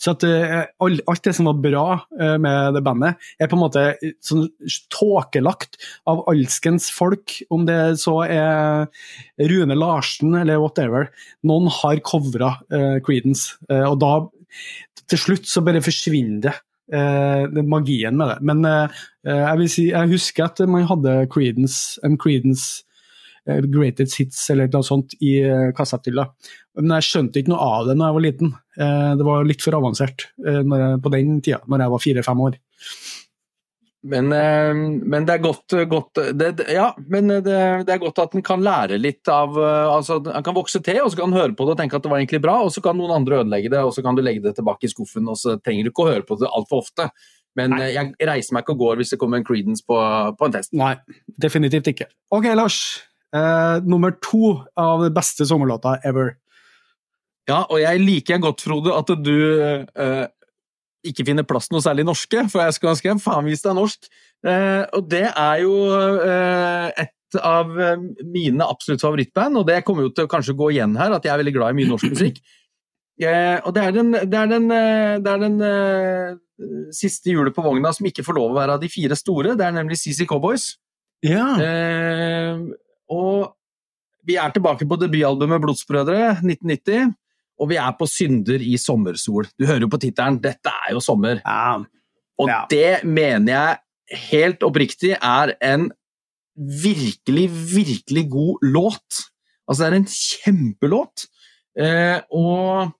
Så 0.00 0.14
at 0.14 0.24
eh, 0.26 0.64
alt 0.82 1.24
det 1.24 1.34
som 1.36 1.48
var 1.48 1.60
bra 1.62 1.84
eh, 2.20 2.36
med 2.40 2.76
det 2.76 2.82
bandet, 2.84 3.20
er 3.38 3.50
på 3.50 3.58
en 3.58 3.62
måte 3.62 3.84
eh, 3.94 4.14
sånn 4.24 4.46
tåkelagt 4.92 5.78
av 6.10 6.24
alskens 6.30 6.90
folk, 6.94 7.38
om 7.54 7.66
det 7.68 7.78
så 8.02 8.18
er 8.26 8.86
Rune 9.50 9.78
Larsen 9.78 10.36
eller 10.40 10.62
whatever. 10.62 11.10
Noen 11.46 11.70
har 11.80 12.02
covra 12.06 12.54
uh, 12.72 12.98
Creedence, 13.04 13.56
uh, 13.70 13.86
og 13.90 13.98
da 14.02 14.12
til 15.10 15.20
slutt 15.20 15.48
så 15.50 15.62
bare 15.64 15.82
forsvinner 15.84 16.48
det. 16.48 16.54
Uh, 16.92 17.48
magien 17.64 18.16
med 18.18 18.28
det. 18.28 18.38
Men 18.44 18.66
jeg 19.24 19.60
vil 19.60 19.70
si, 19.72 19.86
jeg 19.88 20.10
husker 20.10 20.44
at 20.50 20.60
man 20.68 20.84
hadde 20.90 21.22
Creedence, 21.32 21.96
en 22.04 22.18
Creedence 22.20 22.84
Greatest 23.44 24.18
Hits 24.20 24.38
eller 24.54 24.70
noe 24.72 24.86
sånt 24.86 25.16
i 25.20 25.36
uh, 25.44 25.70
kassetthylla. 25.76 26.28
Men 26.80 26.96
jeg 26.98 27.08
skjønte 27.08 27.40
ikke 27.40 27.52
noe 27.52 27.66
av 27.78 27.88
det 27.88 27.98
da 27.98 28.08
jeg 28.08 28.16
var 28.16 28.24
liten. 28.24 28.54
Eh, 28.74 29.10
det 29.18 29.26
var 29.26 29.44
litt 29.46 29.62
for 29.62 29.76
avansert 29.78 30.26
eh, 30.42 30.62
når 30.66 30.80
jeg, 30.80 31.02
på 31.04 31.12
den 31.14 31.36
tida, 31.38 31.60
når 31.70 31.84
jeg 31.84 31.92
var 31.92 32.02
fire-fem 32.02 32.40
år. 32.48 32.56
Men, 34.04 34.32
eh, 34.36 34.74
men 34.74 35.24
det 35.24 35.36
er 35.36 35.44
godt, 35.44 35.74
godt 35.88 36.20
det, 36.36 36.66
Ja, 36.74 36.90
men 37.08 37.30
det, 37.30 37.54
det 37.86 37.94
er 37.94 38.02
godt 38.02 38.18
at 38.20 38.34
en 38.36 38.44
kan 38.44 38.64
lære 38.64 38.98
litt 39.00 39.30
av 39.32 39.56
eh, 39.56 39.92
altså 39.94 40.18
En 40.26 40.44
kan 40.44 40.56
vokse 40.58 40.82
til, 40.84 41.00
og 41.00 41.08
så 41.12 41.22
kan 41.22 41.32
en 41.32 41.38
høre 41.38 41.56
på 41.56 41.64
det 41.64 41.76
og 41.76 41.80
tenke 41.80 41.96
at 41.96 42.04
det 42.04 42.12
var 42.12 42.20
egentlig 42.20 42.42
bra, 42.44 42.58
og 42.66 42.74
så 42.74 42.82
kan 42.84 42.98
noen 43.00 43.14
andre 43.14 43.40
ødelegge 43.40 43.72
det, 43.72 43.80
og 43.80 43.94
så 43.96 44.04
kan 44.04 44.18
du 44.18 44.24
legge 44.24 44.44
det 44.44 44.56
tilbake 44.58 44.88
i 44.88 44.92
skuffen, 44.92 45.30
og 45.30 45.40
så 45.40 45.56
trenger 45.62 45.86
du 45.86 45.94
ikke 45.94 46.04
å 46.04 46.10
høre 46.10 46.26
på 46.28 46.36
det 46.42 46.50
altfor 46.50 46.84
ofte. 46.84 47.08
Men 47.56 47.76
Nei. 47.76 47.86
eh, 47.86 47.96
jeg 47.96 48.28
reiser 48.28 48.58
meg 48.58 48.66
ikke 48.66 48.76
og 48.76 48.84
går 48.84 49.00
hvis 49.00 49.14
det 49.14 49.22
kommer 49.22 49.40
en 49.40 49.46
Creedence 49.46 49.86
på, 49.86 49.96
på 50.36 50.50
en 50.50 50.58
test. 50.58 50.74
Nei, 50.76 50.96
definitivt 51.40 51.94
ikke. 51.94 52.10
Ok, 52.34 52.50
Lars. 52.58 52.82
Eh, 53.34 53.76
nummer 53.82 54.14
to 54.22 54.54
av 54.78 55.02
de 55.02 55.10
beste 55.14 55.46
sommerlåta 55.48 55.96
ever. 56.06 56.36
Ja, 57.48 57.64
og 57.66 57.80
jeg 57.82 58.00
liker 58.00 58.40
godt, 58.40 58.62
Frode, 58.64 58.94
at 58.94 59.10
du 59.20 59.34
eh, 59.60 60.26
ikke 61.04 61.26
finner 61.28 61.46
plass 61.46 61.68
noe 61.72 61.82
særlig 61.84 62.06
norske, 62.08 62.46
for 62.52 62.64
jeg 62.64 62.76
skal 62.76 62.94
ønske 62.94 63.16
faen 63.24 63.48
hvis 63.48 63.64
det 63.64 63.72
er 63.72 63.76
norsk. 63.76 64.08
Eh, 64.46 64.82
og 64.96 65.10
det 65.10 65.26
er 65.28 65.64
jo 65.64 65.74
eh, 66.24 67.04
et 67.04 67.40
av 67.42 67.74
eh, 67.80 68.04
mine 68.22 68.64
absolutt 68.64 69.02
favorittband, 69.04 69.58
og 69.60 69.66
det 69.68 69.82
kommer 69.84 70.06
jo 70.06 70.14
til 70.14 70.28
å 70.28 70.30
kanskje 70.30 70.56
gå 70.56 70.70
igjen 70.76 70.94
her, 71.00 71.16
at 71.16 71.26
jeg 71.26 71.34
er 71.34 71.42
veldig 71.42 71.56
glad 71.56 71.74
i 71.74 71.80
mye 71.80 71.90
norsk 71.90 72.14
musikk. 72.14 72.40
Eh, 73.14 73.58
og 73.62 73.74
det 73.76 73.82
er 73.84 73.92
den, 73.94 74.14
det 74.14 74.38
er 74.38 74.48
den, 74.50 74.64
eh, 74.74 75.16
det 75.22 75.30
er 75.30 75.42
den 75.42 75.60
eh, 75.62 76.32
siste 76.94 77.30
hjulet 77.30 77.54
på 77.54 77.62
vogna 77.62 77.92
som 77.94 78.08
ikke 78.08 78.24
får 78.26 78.38
lov 78.38 78.54
å 78.54 78.56
være 78.56 78.78
av 78.78 78.82
de 78.82 78.90
fire 78.90 79.18
store, 79.18 79.54
det 79.58 79.66
er 79.66 79.76
nemlig 79.76 80.00
CC 80.00 80.26
Cowboys. 80.30 80.72
Ja. 81.24 81.52
Eh, 81.62 82.64
og 83.10 83.54
vi 84.24 84.36
er 84.40 84.52
tilbake 84.54 84.86
på 84.88 84.96
debutalbumet 84.96 85.60
Blodsbrødre 85.60 86.30
1990, 86.40 87.12
og 87.60 87.68
vi 87.70 87.76
er 87.76 87.92
på 87.98 88.06
Synder 88.08 88.62
i 88.64 88.76
sommersol. 88.80 89.46
Du 89.60 89.66
hører 89.68 89.84
jo 89.84 89.90
på 89.92 90.00
tittelen, 90.02 90.40
dette 90.42 90.72
er 90.88 90.94
jo 90.96 91.00
sommer. 91.04 91.42
ja. 91.44 91.82
Og 92.38 92.48
Ja. 92.48 92.64
det 92.70 93.04
mener 93.04 93.52
jeg 93.52 94.18
helt 94.32 94.62
oppriktig 94.66 95.12
er 95.22 95.52
en 95.62 95.90
virkelig, 96.56 97.48
virkelig 97.76 98.24
god 98.30 98.58
låt. 98.62 99.20
Altså, 99.68 99.84
det 99.84 99.92
er 99.92 99.96
en 100.00 100.08
kjempelåt. 100.10 101.26
Eh, 101.78 102.20
og 102.32 102.90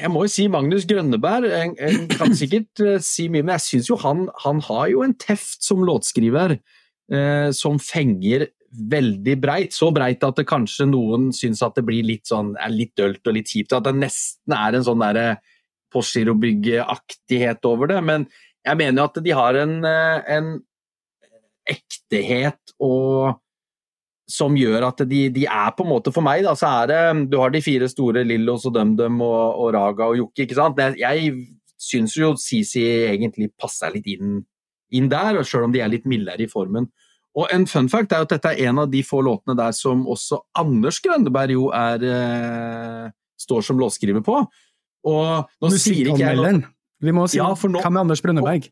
jeg 0.00 0.10
må 0.14 0.22
jo 0.24 0.30
si 0.30 0.46
Magnus 0.48 0.86
Grønneberg 0.86 1.48
en, 1.50 1.72
en 1.82 2.08
kan 2.08 2.34
sikkert 2.38 2.80
eh, 2.84 3.00
si 3.02 3.26
mye, 3.28 3.42
men 3.42 3.56
jeg 3.56 3.64
syns 3.66 3.88
jo 3.90 3.96
han, 4.04 4.28
han 4.44 4.60
har 4.68 4.86
jo 4.92 5.02
en 5.02 5.14
teft 5.18 5.64
som 5.66 5.82
låtskriver 5.84 6.56
som 7.56 7.78
fenger 7.80 8.42
veldig 8.68 9.36
breit. 9.40 9.72
Så 9.72 9.88
breit 9.96 10.24
at 10.26 10.36
det 10.36 10.44
kanskje 10.48 10.84
noen 10.90 11.30
syns 11.32 11.62
at 11.64 11.78
det 11.78 11.86
blir 11.88 12.04
litt 12.04 12.28
sånn, 12.28 12.52
er 12.60 12.74
litt 12.74 12.92
dølt 12.98 13.24
og 13.24 13.36
litt 13.38 13.48
kjipt. 13.48 13.72
At 13.72 13.86
det 13.88 13.94
nesten 13.96 14.56
er 14.56 14.76
en 14.76 14.84
sånn 14.84 15.00
derre 15.00 15.28
Postgirobygg-aktighet 15.94 17.64
over 17.68 17.88
det. 17.88 18.00
Men 18.04 18.26
jeg 18.66 18.76
mener 18.76 19.00
jo 19.00 19.08
at 19.08 19.20
de 19.24 19.36
har 19.36 19.58
en, 19.62 19.76
eh, 19.88 20.32
en 20.36 20.50
ektehet 21.68 22.74
og 22.80 23.38
som 24.28 24.56
gjør 24.56 24.84
at 24.90 25.00
de, 25.08 25.22
de 25.32 25.46
er 25.48 25.70
på 25.72 25.86
en 25.86 25.92
måte 25.94 26.12
for 26.12 26.24
meg, 26.24 26.42
da, 26.44 26.52
så 26.52 26.68
er 26.82 26.90
det 26.90 27.30
Du 27.32 27.38
har 27.40 27.52
de 27.52 27.62
fire 27.64 27.88
store, 27.88 28.26
Lillos 28.28 28.66
og 28.68 28.74
DumDum 28.76 29.22
og, 29.24 29.56
og 29.56 29.72
Raga 29.72 30.10
og 30.10 30.18
Jokke, 30.20 30.44
ikke 30.44 30.58
sant. 30.58 30.82
Jeg 31.00 31.30
syns 31.80 32.16
jo 32.18 32.34
Sisi 32.36 32.84
egentlig 33.08 33.48
passer 33.56 33.94
litt 33.94 34.10
inn, 34.12 34.42
inn 34.94 35.08
der, 35.12 35.42
sjøl 35.44 35.64
om 35.68 35.72
de 35.74 35.80
er 35.84 35.90
litt 35.92 36.06
mildere 36.08 36.44
i 36.46 36.50
formen. 36.50 36.88
Og 37.38 37.46
en 37.54 37.66
fun 37.70 37.88
fact 37.92 38.12
er 38.16 38.24
at 38.24 38.32
dette 38.32 38.50
er 38.54 38.68
en 38.70 38.80
av 38.82 38.88
de 38.90 39.02
få 39.06 39.20
låtene 39.22 39.54
der 39.58 39.74
som 39.76 40.06
også 40.10 40.40
Anders 40.58 40.98
Grønneberg 41.04 41.52
jo 41.54 41.68
er 41.76 42.02
eh, 42.08 43.10
står 43.38 43.62
som 43.68 43.78
låtskriver 43.78 44.24
på. 44.26 44.40
Og 45.06 45.46
nå 45.62 45.70
sier 45.78 46.08
ikke 46.10 46.24
jeg 46.24 46.36
noe 46.40 46.56
Vi 47.04 47.12
må 47.14 47.28
si 47.30 47.38
Ja, 47.38 47.52
nå- 47.54 47.78
Hva 47.84 47.90
med 47.94 48.00
Anders 48.00 48.22
Brønneberg? 48.24 48.66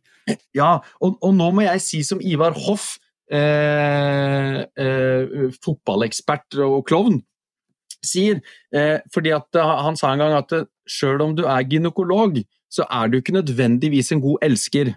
ja, 0.56 0.72
og, 1.00 1.18
og 1.22 1.34
nå 1.36 1.50
må 1.54 1.62
jeg 1.68 1.80
si 1.84 2.00
som 2.02 2.18
Ivar 2.26 2.56
Hoff, 2.66 2.96
eh, 3.30 4.64
eh, 4.66 5.46
fotballekspert 5.62 6.58
og 6.66 6.80
klovn, 6.88 7.20
sier. 8.06 8.40
Eh, 8.74 8.98
fordi 9.14 9.30
at 9.36 9.54
eh, 9.58 9.72
Han 9.86 9.96
sa 9.98 10.12
en 10.12 10.24
gang 10.24 10.34
at 10.40 10.52
eh, 10.58 10.66
sjøl 10.90 11.22
om 11.22 11.36
du 11.38 11.44
er 11.46 11.62
gynekolog, 11.70 12.40
så 12.72 12.86
er 12.90 13.08
du 13.12 13.20
ikke 13.20 13.36
nødvendigvis 13.38 14.10
en 14.16 14.20
god 14.24 14.42
elsker. 14.42 14.94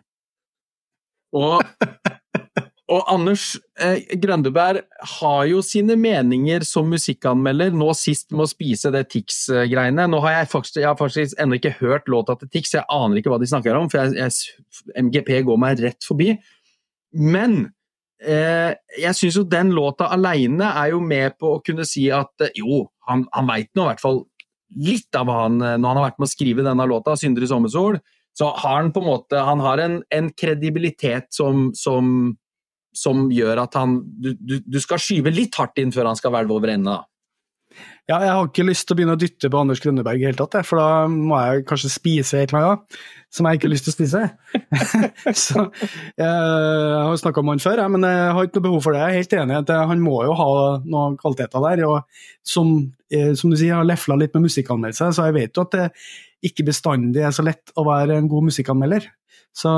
Og, 1.38 1.62
og 2.94 3.10
Anders 3.12 3.52
eh, 3.82 4.06
Grøndeberg 4.22 4.82
har 5.16 5.42
jo 5.50 5.64
sine 5.66 5.98
meninger 6.00 6.66
som 6.68 6.90
musikkanmelder, 6.90 7.74
nå 7.76 7.92
sist 7.98 8.32
med 8.34 8.48
å 8.48 8.52
spise 8.52 8.92
det 8.96 9.06
Tix-greiene. 9.14 10.08
Nå 10.10 10.22
har 10.26 10.40
jeg 10.40 10.52
faktisk, 10.54 10.80
jeg 10.82 10.90
har 10.90 11.00
faktisk 11.00 11.40
ennå 11.42 11.60
ikke 11.60 11.76
hørt 11.82 12.10
låta 12.12 12.38
til 12.40 12.52
Tix, 12.54 12.74
jeg 12.78 12.88
aner 12.94 13.22
ikke 13.22 13.34
hva 13.34 13.42
de 13.42 13.52
snakker 13.52 13.78
om, 13.78 13.92
for 13.92 14.02
jeg, 14.02 14.18
jeg, 14.18 14.88
MGP 15.10 15.36
går 15.50 15.62
meg 15.62 15.84
rett 15.86 16.08
forbi. 16.08 16.34
Men 17.18 17.62
eh, 18.22 18.74
jeg 19.00 19.18
syns 19.18 19.40
jo 19.40 19.46
den 19.50 19.74
låta 19.76 20.10
aleine 20.14 20.74
er 20.82 20.94
jo 20.94 21.02
med 21.04 21.38
på 21.40 21.56
å 21.56 21.64
kunne 21.66 21.88
si 21.88 22.10
at 22.14 22.46
eh, 22.46 22.54
jo, 22.62 22.84
han, 23.10 23.26
han 23.36 23.50
veit 23.50 23.72
nå 23.78 23.86
i 23.86 23.92
hvert 23.94 24.04
fall 24.04 24.24
litt 24.78 25.16
av 25.18 25.26
hva 25.26 25.44
han 25.46 25.58
eh, 25.62 25.78
Når 25.80 25.88
han 25.88 26.00
har 26.00 26.08
vært 26.10 26.20
med 26.22 26.30
å 26.30 26.34
skrive 26.34 26.66
denne 26.66 26.88
låta, 26.90 27.16
'Syndre 27.18 27.50
sommersol', 27.50 28.00
så 28.40 28.54
har 28.56 28.78
han 28.78 28.92
på 28.96 29.02
en 29.04 29.10
måte 29.10 29.40
Han 29.44 29.60
har 29.60 29.82
en, 29.84 30.00
en 30.16 30.30
kredibilitet 30.32 31.28
som, 31.36 31.70
som, 31.76 32.38
som 32.96 33.28
gjør 33.36 33.66
at 33.66 33.76
han 33.76 34.00
du, 34.24 34.32
du, 34.40 34.60
du 34.64 34.80
skal 34.80 35.02
skyve 35.04 35.34
litt 35.34 35.58
hardt 35.60 35.82
inn 35.82 35.92
før 35.96 36.08
han 36.12 36.20
skal 36.20 36.32
hvelve 36.36 36.56
over 36.56 36.72
ende. 36.72 36.96
Ja, 38.10 38.18
jeg 38.26 38.34
har 38.34 38.48
ikke 38.48 38.64
lyst 38.66 38.88
til 38.90 38.96
å 38.96 38.98
begynne 38.98 39.14
å 39.14 39.20
dytte 39.22 39.52
på 39.54 39.60
Anders 39.60 39.82
Grønneberg 39.84 40.24
i 40.24 40.26
hele 40.26 40.40
tatt, 40.40 40.56
for 40.66 40.82
da 40.82 41.06
må 41.12 41.38
jeg 41.46 41.66
kanskje 41.70 41.92
spise 41.94 42.40
et 42.40 42.50
eller 42.50 42.66
annet 42.66 42.98
som 43.30 43.46
jeg 43.46 43.60
ikke 43.60 43.68
har 43.68 43.74
lyst 43.76 43.86
til 43.86 43.94
å 43.94 43.98
spise. 43.98 44.22
så 45.46 45.66
jeg, 46.18 46.26
har 46.26 47.20
snakka 47.22 47.44
om 47.44 47.52
han 47.54 47.62
før, 47.62 47.84
men 47.94 48.08
jeg 48.10 48.32
har 48.34 48.48
ikke 48.48 48.58
noe 48.58 48.66
behov 48.66 48.82
for 48.88 48.98
det. 48.98 49.04
Jeg 49.04 49.12
er 49.12 49.22
helt 49.22 49.36
enig 49.44 49.54
i 49.54 49.60
at 49.60 49.74
han 49.92 50.02
må 50.02 50.16
jo 50.26 50.34
ha 50.40 50.50
noen 50.82 51.20
kvaliteter 51.22 51.68
der. 51.68 51.84
og 51.86 52.26
Som, 52.42 52.74
eh, 53.14 53.36
som 53.38 53.54
du 53.54 53.60
sier, 53.60 53.76
jeg 53.76 53.78
har 53.78 53.86
lefla 53.86 54.18
litt 54.18 54.34
med 54.34 54.48
musikkanmeldelse, 54.48 55.12
så 55.14 55.30
jeg 55.30 55.38
vet 55.38 55.54
jo 55.62 55.68
at 55.68 55.78
det 55.78 55.88
ikke 56.50 56.66
bestandig 56.72 57.22
er 57.22 57.36
så 57.36 57.46
lett 57.46 57.78
å 57.78 57.86
være 57.86 58.18
en 58.18 58.32
god 58.32 58.50
musikkanmelder. 58.50 59.06
Så 59.54 59.70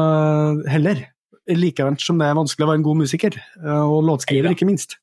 heller. 0.71 1.09
Likevel 1.51 1.99
som 1.99 2.21
det 2.21 2.31
er 2.31 2.37
vanskelig 2.39 2.63
å 2.63 2.71
være 2.71 2.79
en 2.79 2.87
god 2.87 3.03
musiker, 3.03 3.35
eh, 3.59 3.83
og 3.83 4.05
låtskriver, 4.07 4.55
ikke 4.55 4.71
minst. 4.71 5.01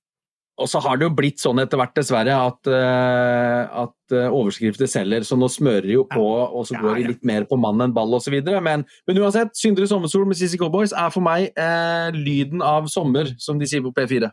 Og 0.59 0.67
så 0.71 0.81
har 0.83 0.99
det 0.99 1.07
jo 1.07 1.15
blitt 1.15 1.39
sånn 1.43 1.61
etter 1.63 1.79
hvert, 1.79 1.95
dessverre, 1.95 2.35
at, 2.35 2.71
uh, 2.71 3.85
at 3.85 4.17
uh, 4.17 4.27
overskrifter 4.27 4.91
selger. 4.91 5.27
Så 5.27 5.39
nå 5.39 5.47
smører 5.53 5.87
de 5.87 5.95
jo 5.95 6.05
på, 6.11 6.25
og 6.27 6.67
så 6.67 6.81
går 6.83 6.99
de 6.99 7.07
litt 7.13 7.23
mer 7.29 7.47
på 7.49 7.59
mann 7.61 7.85
enn 7.85 7.95
ball 7.95 8.19
osv. 8.19 8.35
Men, 8.65 8.85
men 9.07 9.23
uansett, 9.23 9.55
'Syndre 9.55 9.87
sommersol' 9.91 10.27
med 10.27 10.41
CC 10.41 10.59
Cowboys 10.59 10.95
er 10.97 11.15
for 11.15 11.25
meg 11.25 11.53
uh, 11.55 12.11
lyden 12.17 12.65
av 12.65 12.91
sommer, 12.91 13.31
som 13.39 13.63
de 13.63 13.71
sier 13.71 13.87
på 13.87 13.95
P4. 13.95 14.33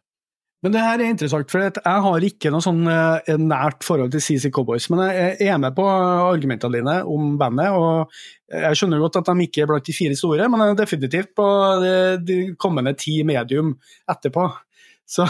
Men 0.66 0.74
det 0.74 0.82
her 0.82 0.98
er 0.98 1.12
interessant, 1.12 1.52
for 1.52 1.62
jeg 1.62 2.02
har 2.08 2.24
ikke 2.26 2.50
noe 2.50 2.64
sånn 2.64 2.88
nært 3.46 3.84
forhold 3.86 4.16
til 4.16 4.24
CC 4.24 4.50
Cowboys. 4.50 4.88
Men 4.90 5.04
jeg 5.12 5.52
er 5.52 5.60
med 5.62 5.76
på 5.78 5.84
argumentene 5.86 6.80
dine 6.80 6.96
om 7.06 7.36
bandet, 7.38 7.76
og 7.76 8.10
jeg 8.50 8.80
skjønner 8.80 9.04
godt 9.04 9.20
at 9.20 9.30
de 9.30 9.46
ikke 9.46 9.62
er 9.62 9.70
blant 9.70 9.86
de 9.86 9.94
fire 9.94 10.18
store, 10.18 10.48
men 10.50 10.64
jeg 10.64 10.74
er 10.74 10.80
definitivt 10.80 11.36
på 11.38 11.46
de 12.26 12.40
kommende 12.58 12.96
ti 12.98 13.20
medium 13.28 13.76
etterpå. 14.10 14.48
Så 15.06 15.28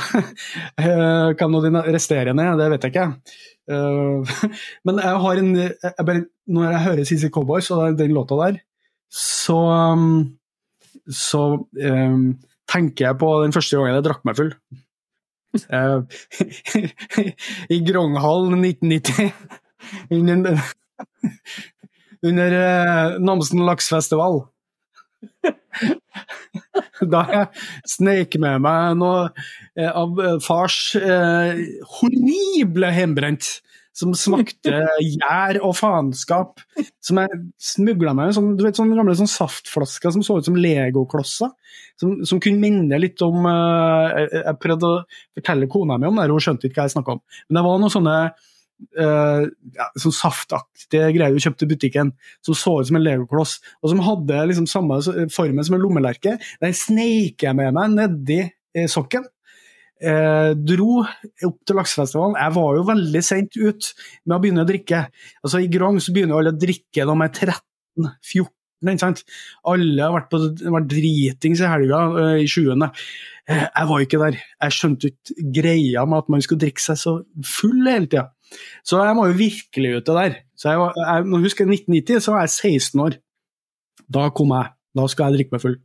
kan 1.40 1.52
nå 1.52 1.62
de 1.64 1.72
resterende 1.96 2.48
det 2.60 2.70
vet 2.74 2.88
jeg 2.88 2.96
ikke. 2.96 3.10
Uh, 3.66 4.22
men 4.86 5.02
jeg 5.02 5.22
har 5.26 5.42
en 5.42 5.52
jeg 5.58 6.06
bare, 6.06 6.26
Når 6.48 6.70
jeg 6.70 6.86
hører 6.86 7.08
CC 7.10 7.30
Cowboys 7.34 7.72
og 7.74 7.98
den 7.98 8.14
låta 8.14 8.38
der, 8.44 8.60
så, 9.10 9.58
um, 9.58 10.38
så 11.10 11.42
um, 11.58 12.36
tenker 12.70 13.08
jeg 13.08 13.18
på 13.22 13.30
den 13.44 13.54
første 13.56 13.78
gangen 13.78 13.98
jeg 13.98 14.06
drakk 14.06 14.24
meg 14.28 14.38
full. 14.38 14.54
I 17.76 17.78
Gronghallen 17.88 18.66
1990. 18.66 19.32
under, 22.26 22.52
Namsen 23.20 23.66
laksfestival. 23.66 24.44
da 27.14 27.22
jeg 27.32 27.48
snek 27.90 28.38
med 28.42 28.62
meg 28.66 28.98
noe 29.00 29.30
eh, 29.30 29.34
av 29.84 30.20
eh, 30.24 30.38
fars 30.44 30.96
eh, 31.00 31.64
horrible 32.00 32.92
hjemmebrent. 32.96 33.58
Som 33.96 34.12
smakte 34.20 34.82
gjær 35.00 35.62
og 35.64 35.76
faenskap. 35.80 36.64
Som 37.04 37.22
jeg 37.22 37.44
smugla 37.64 38.16
meg 38.18 38.34
sånn, 38.36 38.56
du 38.60 38.66
vet, 38.66 38.76
sånne 38.76 38.98
gamle 38.98 39.16
sånn 39.16 39.32
saftflasker 39.32 40.12
som 40.12 40.26
så 40.26 40.40
ut 40.40 40.48
som 40.48 40.58
legoklosser. 40.60 41.54
Som, 42.00 42.18
som, 42.28 42.42
kunne 42.44 42.60
minne 42.60 43.00
litt 43.00 43.24
om 43.24 43.48
uh, 43.48 44.12
jeg, 44.12 44.42
jeg 44.42 44.60
prøvde 44.60 44.90
å 44.90 44.98
fortelle 45.38 45.70
kona 45.72 45.96
mi 45.96 46.10
om 46.10 46.20
det, 46.20 46.28
hun 46.28 46.44
skjønte 46.44 46.68
ikke 46.68 46.82
hva 46.82 46.90
jeg 46.90 46.98
snakka 46.98 47.16
om. 47.16 47.24
Men 47.48 47.60
det 47.60 47.66
var 47.70 47.80
noen 47.84 47.96
sånne 48.00 48.18
Uh, 48.76 49.48
ja, 49.72 49.86
sånn 49.96 50.12
saftaktige 50.12 51.08
greier 51.16 51.32
du 51.32 51.40
kjøpte 51.40 51.64
i 51.64 51.70
butikken, 51.70 52.10
som 52.44 52.58
så 52.60 52.74
ut 52.82 52.90
som 52.90 52.98
en 53.00 53.06
legokloss, 53.06 53.54
og 53.80 53.94
som 53.94 54.02
hadde 54.04 54.42
liksom 54.50 54.68
samme 54.68 54.98
formen 55.32 55.64
som 55.64 55.78
en 55.78 55.84
lommelerke. 55.86 56.36
Den 56.60 56.76
sneik 56.76 57.46
jeg 57.48 57.56
med 57.56 57.72
meg 57.78 57.94
nedi 57.96 58.42
eh, 58.44 58.90
sokken. 58.92 59.24
Uh, 59.96 60.52
dro 60.60 61.06
opp 61.06 61.60
til 61.64 61.78
laksefestivalen. 61.80 62.36
Jeg 62.40 62.56
var 62.58 62.76
jo 62.76 62.88
veldig 62.90 63.22
sent 63.24 63.56
ut 63.56 63.88
med 64.26 64.36
å 64.36 64.42
begynne 64.44 64.66
å 64.66 64.68
drikke. 64.68 65.06
Altså 65.42 65.64
I 65.64 65.72
Grong 65.72 66.02
så 66.04 66.16
begynner 66.16 66.40
alle 66.40 66.52
å 66.52 66.60
drikke 66.60 67.08
når 67.08 67.22
de 67.22 67.28
er 67.28 67.56
13-14. 68.04 69.24
Alle 69.72 70.04
har 70.04 70.14
vært, 70.14 70.28
på, 70.30 70.42
vært 70.76 70.90
dritings 70.92 71.64
i 71.64 71.72
helga 71.72 72.02
uh, 72.12 72.36
i 72.42 72.48
sjuende. 72.52 72.92
jeg 73.48 73.90
var 73.90 74.04
ikke 74.04 74.22
der. 74.22 74.40
Jeg 74.68 74.76
skjønte 74.78 75.14
ikke 75.14 75.50
greia 75.62 76.06
med 76.10 76.26
at 76.26 76.32
man 76.34 76.44
skulle 76.44 76.66
drikke 76.66 76.84
seg 76.84 77.00
så 77.00 77.18
full 77.48 77.86
hele 77.88 78.10
tida. 78.12 78.28
Så 78.86 79.00
jeg 79.02 79.18
må 79.18 79.30
jo 79.30 79.40
virkelig 79.40 79.96
ut 79.96 80.10
det 80.10 80.18
der. 80.20 80.40
Så 80.60 80.72
jeg, 80.72 80.90
jeg, 81.00 81.28
nå 81.32 81.42
husker 81.44 81.68
1990, 81.70 82.24
så 82.24 82.36
var 82.36 82.46
jeg 82.46 82.76
16 82.76 83.06
år. 83.06 83.18
Da 84.12 84.28
kom 84.36 84.54
jeg. 84.56 84.76
Da 84.96 85.08
skal 85.12 85.30
jeg 85.30 85.40
drikke 85.40 85.56
meg 85.56 85.64
full. 85.64 85.80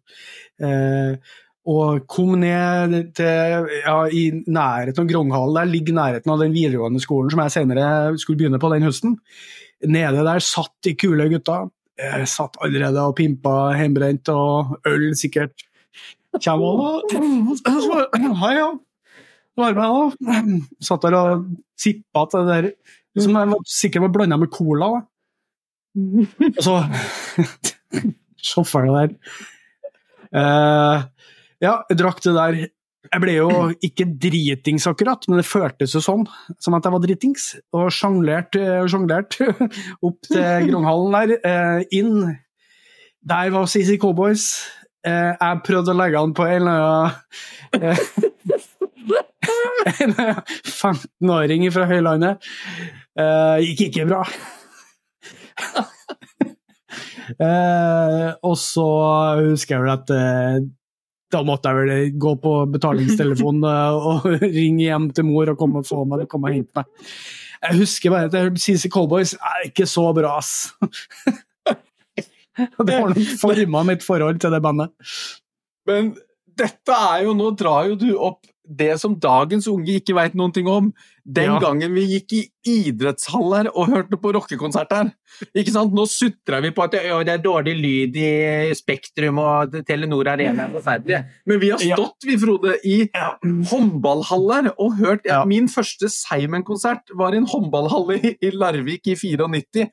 Eh, 0.62 1.36
og 1.68 2.06
kom 2.08 2.38
ned 2.40 3.12
til 3.18 3.66
ja, 3.84 3.96
i 4.08 4.22
nærheten 4.46 5.04
av 5.04 5.08
Gronghallen. 5.10 5.58
Der 5.58 5.68
ligger 5.68 5.98
nærheten 5.98 6.32
av 6.32 6.40
den 6.40 6.54
videregående 6.56 7.02
skolen 7.02 7.32
som 7.32 7.42
jeg 7.44 7.54
senere 7.56 7.88
skulle 8.20 8.40
begynne 8.40 8.60
på 8.62 8.72
den 8.72 8.86
høsten. 8.88 9.18
Nede 9.84 10.24
der 10.24 10.44
satt 10.44 10.72
de 10.86 10.96
kule 10.98 11.28
gutta. 11.32 11.62
Jeg 12.00 12.28
satt 12.32 12.56
allerede 12.64 13.02
og 13.04 13.16
pimpa 13.18 13.74
hjemmebrent 13.76 14.32
og 14.32 14.78
øl, 14.88 15.10
sikkert. 15.18 15.66
Kjem 16.40 16.62
og 16.64 17.12
Hei, 18.40 18.54
ja 18.56 18.70
var 19.60 19.76
med 19.76 19.84
òg. 19.84 20.16
Satt 20.84 21.04
der 21.04 21.16
og 21.18 21.46
sippa 21.78 22.26
til 22.30 22.48
det 22.48 22.58
der 22.60 23.24
som 23.24 23.36
jeg 23.36 23.50
var, 23.50 23.64
sikkert 23.66 24.04
var 24.06 24.12
blanda 24.14 24.38
med 24.38 24.52
cola. 24.54 24.90
Da. 24.94 25.00
Og 26.56 26.62
så 26.66 26.76
Sjåføren 28.50 28.94
der. 28.96 29.10
Uh, 30.30 31.02
ja, 31.62 31.80
jeg 31.90 31.98
drakk 32.00 32.22
det 32.24 32.34
der. 32.36 32.60
Jeg 33.10 33.22
ble 33.22 33.36
jo 33.38 33.48
ikke 33.88 34.08
dritings 34.20 34.86
akkurat, 34.90 35.24
men 35.28 35.40
det 35.40 35.48
føltes 35.48 35.94
jo 35.96 36.02
sånn, 36.04 36.26
som 36.60 36.76
at 36.76 36.86
jeg 36.86 36.94
var 36.96 37.04
dritings. 37.04 37.46
Og 37.76 37.88
sjonglerte 37.94 38.82
sjonglert 38.90 39.38
opp 40.06 40.20
til 40.28 40.44
Gronghallen 40.68 41.16
der. 41.16 41.28
Uh, 41.44 41.80
inn. 41.96 42.36
Der 43.20 43.52
var 43.54 43.68
CC 43.68 43.98
Cowboys. 44.00 44.50
Uh, 45.06 45.32
jeg 45.32 45.64
prøvde 45.64 45.94
å 45.94 46.00
legge 46.00 46.20
han 46.20 46.36
på 46.36 46.44
en 46.44 46.68
eller 46.68 46.76
annen 46.84 47.10
en 50.00 50.12
15-åring 50.12 51.64
fra 51.72 51.86
Høylandet. 51.88 52.48
Uh, 53.18 53.56
gikk 53.64 53.80
ikke 53.88 54.08
bra. 54.10 54.20
uh, 57.40 58.28
og 58.44 58.56
så 58.60 58.88
husker 59.40 59.76
jeg 59.76 59.84
vel 59.84 59.94
at 59.94 60.12
uh, 60.14 60.60
da 61.30 61.42
måtte 61.46 61.70
jeg 61.70 61.86
vel 61.86 62.16
gå 62.20 62.34
på 62.42 62.54
betalingstelefonen 62.74 63.66
og 64.10 64.26
ringe 64.42 64.84
hjem 64.84 65.10
til 65.16 65.28
mor 65.28 65.52
og 65.52 65.60
komme 65.60 65.82
og 65.82 65.88
få 65.88 66.04
meg 66.08 66.26
komme 66.30 66.50
og 66.50 66.58
hente 66.58 66.80
meg. 66.80 67.12
Jeg 67.60 67.76
husker 67.82 68.14
bare 68.14 68.28
at 68.30 68.34
jeg 68.34 68.48
hørte 68.48 68.62
CC 68.62 68.88
Cowboys 68.92 69.34
er 69.36 69.66
ikke 69.68 69.86
så 69.88 70.06
bra, 70.16 70.38
ass. 70.40 70.72
det 72.80 72.94
har 72.94 73.12
nok 73.12 73.34
forma 73.40 73.84
mitt 73.90 74.04
forhold 74.04 74.40
til 74.40 74.54
det 74.54 74.62
bandet. 74.64 74.94
Men 75.88 76.14
dette 76.60 76.96
er 77.12 77.26
jo 77.26 77.34
Nå 77.36 77.52
drar 77.56 77.88
jo 77.90 77.98
du 78.00 78.08
opp 78.16 78.48
det 78.70 78.94
som 79.02 79.16
dagens 79.18 79.66
unge 79.70 79.98
ikke 79.98 80.14
veit 80.16 80.36
noen 80.38 80.52
ting 80.54 80.68
om. 80.70 80.90
Den 81.24 81.50
ja. 81.52 81.58
gangen 81.62 81.92
vi 81.94 82.04
gikk 82.14 82.34
i 82.36 82.40
idrettshaller 82.70 83.68
og 83.70 83.90
hørte 83.90 84.18
på 84.20 84.32
rockekonsert 84.34 84.92
her. 84.94 85.10
Ikke 85.54 85.74
sant? 85.74 85.94
Nå 85.94 86.06
sutrer 86.10 86.62
vi 86.64 86.72
på 86.74 86.84
at 86.86 86.94
det 86.96 87.34
er 87.34 87.42
dårlig 87.42 87.76
lyd 87.78 88.18
i 88.18 88.30
Spektrum 88.78 89.40
og 89.42 89.76
Telenor 89.86 90.32
Arena. 90.32 90.68
Men 90.70 91.62
vi 91.62 91.72
har 91.74 91.82
stått, 91.82 92.26
vi, 92.26 92.38
Frode, 92.40 92.76
i 92.86 92.98
håndballhaller 93.70 94.72
og 94.76 94.98
hørt 95.00 95.26
ja. 95.28 95.42
Min 95.48 95.68
første 95.70 96.10
Seimen-konsert 96.12 97.12
var 97.18 97.34
i 97.34 97.40
en 97.40 97.48
håndballhall 97.50 98.14
i 98.16 98.54
Larvik 98.54 99.10
i 99.10 99.18
94 99.18 99.90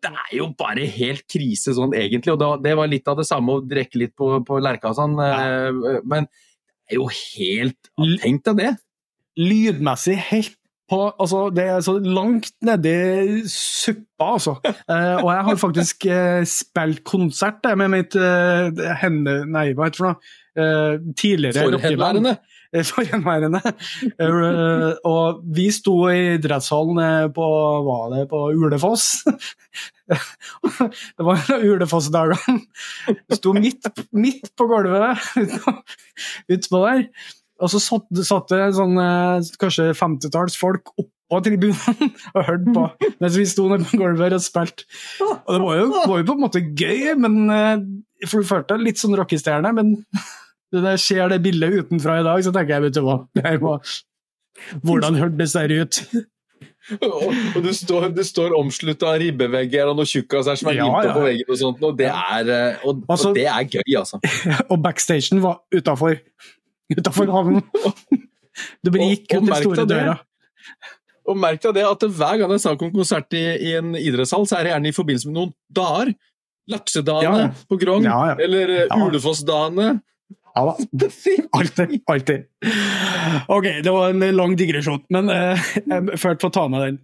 det 0.00 0.10
er 0.16 0.36
jo 0.38 0.46
bare 0.56 0.86
helt 0.88 1.26
krise 1.28 1.74
sånn 1.76 1.92
egentlig. 1.96 2.32
og 2.32 2.40
da, 2.40 2.54
Det 2.56 2.72
var 2.78 2.88
litt 2.88 3.08
av 3.10 3.18
det 3.20 3.26
samme 3.28 3.58
å 3.58 3.64
drikke 3.64 4.00
litt 4.00 4.14
på, 4.16 4.32
på 4.46 4.60
Lerka 4.62 4.92
og 4.92 4.96
sånn. 4.96 5.18
Ja. 5.20 5.68
Eh, 5.68 6.00
men 6.08 6.28
er 6.90 6.98
jo 6.98 7.10
helt 7.10 7.92
Tenk 8.22 8.46
deg 8.48 8.62
det! 8.62 8.72
Lydmessig 9.40 10.18
helt 10.30 10.56
på, 10.90 10.98
altså, 11.22 11.44
det 11.54 11.64
er 11.70 11.82
så 11.86 11.94
langt 12.02 12.50
nedi 12.66 12.94
suppa, 13.50 14.32
altså. 14.34 14.56
Eh, 14.90 15.20
og 15.22 15.28
jeg 15.30 15.44
har 15.46 15.58
faktisk 15.60 16.06
eh, 16.10 16.40
spilt 16.50 17.04
konsert 17.06 17.66
med 17.78 17.92
mitt 17.92 18.16
eh, 18.18 18.80
henne... 18.98 19.36
Nei, 19.46 19.68
hva 19.70 19.86
heter 19.86 19.94
det 19.94 20.00
for 20.00 20.08
noe? 20.08 20.32
Eh, 20.58 20.96
tidligere 21.14 21.62
Forhenværende? 21.68 22.34
Eh, 22.76 22.84
forhenværende. 22.86 23.60
Eh, 24.14 24.92
og 25.08 25.40
vi 25.56 25.66
sto 25.74 25.94
i 26.06 26.36
idrettshallen 26.36 27.32
på 27.34 27.46
Var 27.86 28.04
det 28.14 28.28
på 28.30 28.44
Ulefoss? 28.54 29.24
det 30.10 31.26
var 31.26 31.50
Ulefoss-dagene. 31.58 32.60
Sto 33.34 33.54
midt, 33.58 33.90
midt 34.14 34.52
på 34.54 34.68
gulvet 34.70 35.18
utpå 36.46 36.82
der. 36.84 37.08
Og 37.60 37.72
så 37.72 37.80
satt, 37.82 38.06
det 38.52 38.68
sånn, 38.78 38.94
kanskje 39.60 39.90
femtitalls 39.98 40.54
folk 40.56 40.94
oppå 40.94 41.42
tribunen 41.44 42.14
og 42.36 42.46
hørte 42.46 42.74
på 42.74 42.86
mens 43.20 43.36
vi 43.36 43.48
sto 43.50 43.66
nede 43.68 43.88
på 43.90 43.98
gulvet 44.00 44.38
og 44.38 44.44
spilte. 44.46 44.86
Og 45.26 45.50
det 45.56 45.62
var 45.66 45.82
jo, 45.82 45.90
var 45.98 46.22
jo, 46.22 46.28
på 46.30 46.38
en 46.38 46.46
måte 46.46 46.62
gøy, 46.70 47.16
men 47.18 47.42
for 48.28 48.40
du 48.40 48.48
følte 48.48 48.78
litt 48.78 49.02
sånn 49.02 49.18
rockestjerne. 49.18 49.74
Men 49.74 49.98
når 50.74 50.92
jeg 50.94 51.02
ser 51.04 51.32
det 51.32 51.40
bildet 51.44 51.80
utenfra 51.80 52.20
i 52.20 52.26
dag, 52.26 52.42
så 52.46 52.52
tenker 52.54 52.76
jeg 52.76 52.86
vet 52.88 52.98
du 52.98 53.02
hva, 53.06 53.16
hvordan 54.86 55.18
hørtes 55.18 55.56
det 55.56 55.80
ut? 55.80 56.00
og 56.90 57.60
du 57.62 57.70
står, 57.74 58.08
du 58.14 58.22
står 58.26 58.54
omslutta 58.58 59.12
av 59.12 59.20
ribbevegger 59.22 59.90
og 59.90 59.98
noen 59.98 60.08
tjukkaser 60.08 60.58
som 60.58 60.70
er 60.72 60.80
ja, 60.80 60.88
ja. 61.06 61.12
på 61.14 61.24
veggen, 61.24 61.50
og 61.50 61.60
sånt, 61.60 61.84
og 61.86 61.98
det 61.98 62.08
er, 62.10 62.50
eh, 62.54 62.86
og, 62.86 63.04
altså, 63.06 63.30
og 63.30 63.38
det 63.38 63.46
er 63.50 63.68
gøy, 63.68 63.92
altså. 64.00 64.20
Og 64.72 64.80
backstagen 64.82 65.42
var 65.44 65.60
utafor. 65.74 66.18
Utafor 66.96 67.36
havnen. 67.36 67.64
Du 68.84 68.90
bare 68.90 69.06
gikk 69.12 69.30
ut 69.30 69.46
den 69.46 69.54
store 69.62 69.84
døra. 69.88 70.16
Og 71.30 71.38
merk 71.38 71.62
deg 71.62 71.76
det 71.78 71.84
at 71.86 72.02
hver 72.02 72.40
gang 72.40 72.50
det 72.50 72.58
er 72.58 72.62
snakk 72.64 72.82
om 72.84 72.90
konsert 72.92 73.36
i, 73.38 73.44
i, 73.70 73.70
en 73.78 73.94
idrettshall, 73.96 74.44
så 74.48 74.58
er 74.58 74.66
det 74.66 74.72
gjerne 74.74 74.90
i 74.90 74.96
forbindelse 74.96 75.30
med 75.30 75.36
noen 75.38 75.52
dager. 75.78 76.10
Laksedagene 76.68 77.44
ja. 77.46 77.52
på 77.70 77.78
Grong, 77.80 78.04
eller 78.42 78.74
uh, 78.90 79.06
Ulefossdagene. 79.06 79.94
Ja 80.60 80.66
da. 80.66 81.06
Alltid. 81.58 82.02
Alltid. 82.06 82.44
Ok, 83.48 83.64
det 83.84 83.90
var 83.90 84.10
en 84.10 84.36
lang 84.36 84.56
digresjon, 84.56 85.00
men 85.08 85.30
uh, 85.30 85.56
jeg 85.86 86.18
følte 86.20 86.42
for 86.42 86.50
å 86.50 86.52
ta 86.52 86.68
med 86.68 86.80
den. 86.84 86.98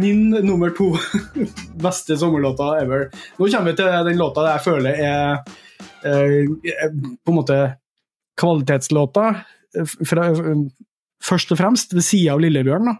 Min 0.00 0.30
nummer 0.32 0.72
to 0.72 0.94
beste 1.84 2.16
sommerlåta 2.16 2.70
ever. 2.80 3.10
Nå 3.36 3.50
kommer 3.52 3.74
vi 3.74 3.76
til 3.82 3.92
den 4.08 4.16
låta 4.22 4.46
jeg 4.54 4.64
føler 4.64 5.04
er, 5.10 5.44
er 6.08 6.48
på 6.56 7.34
en 7.34 7.38
måte 7.42 7.60
kvalitetslåta. 8.40 9.28
Fra, 10.08 10.32
først 11.20 11.52
og 11.52 11.60
fremst 11.60 11.92
ved 11.92 12.08
sida 12.08 12.32
av 12.32 12.40
Lillebjørn. 12.48 12.88
da. 12.94 12.98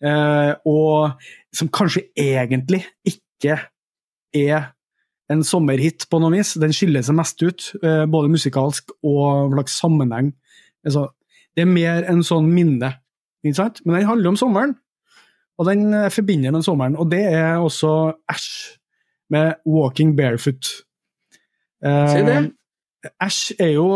Eh, 0.00 0.52
og 0.64 1.20
som 1.52 1.68
kanskje 1.68 2.06
egentlig 2.18 2.84
ikke 3.06 3.58
er 4.36 4.70
en 5.30 5.44
sommerhit 5.46 6.06
på 6.10 6.20
noe 6.22 6.32
vis. 6.34 6.54
Den 6.60 6.74
skiller 6.74 7.04
seg 7.06 7.18
mest 7.18 7.42
ut, 7.44 7.70
eh, 7.84 8.04
både 8.10 8.32
musikalsk 8.32 8.94
og 9.02 9.50
hva 9.50 9.60
slags 9.60 9.78
sammenheng. 9.82 10.32
Altså, 10.86 11.08
det 11.54 11.66
er 11.66 11.70
mer 11.70 12.06
en 12.08 12.22
sånn 12.26 12.48
minne, 12.50 12.94
ikke 13.44 13.58
sant? 13.58 13.82
men 13.84 13.98
den 13.98 14.08
handler 14.08 14.32
om 14.32 14.40
sommeren. 14.40 14.76
Og 15.60 15.68
den 15.68 15.92
eh, 15.94 16.10
forbinder 16.10 16.54
med 16.54 16.64
sommeren, 16.64 16.96
og 16.96 17.10
det 17.12 17.24
er 17.28 17.60
også 17.60 18.14
Æsj 18.32 18.78
med 19.30 19.54
'Walking 19.66 20.16
Barefoot'. 20.16 20.70
Se 21.80 22.24
det. 22.26 22.52
Æsj 23.00 23.54
er 23.56 23.70
jo 23.78 23.86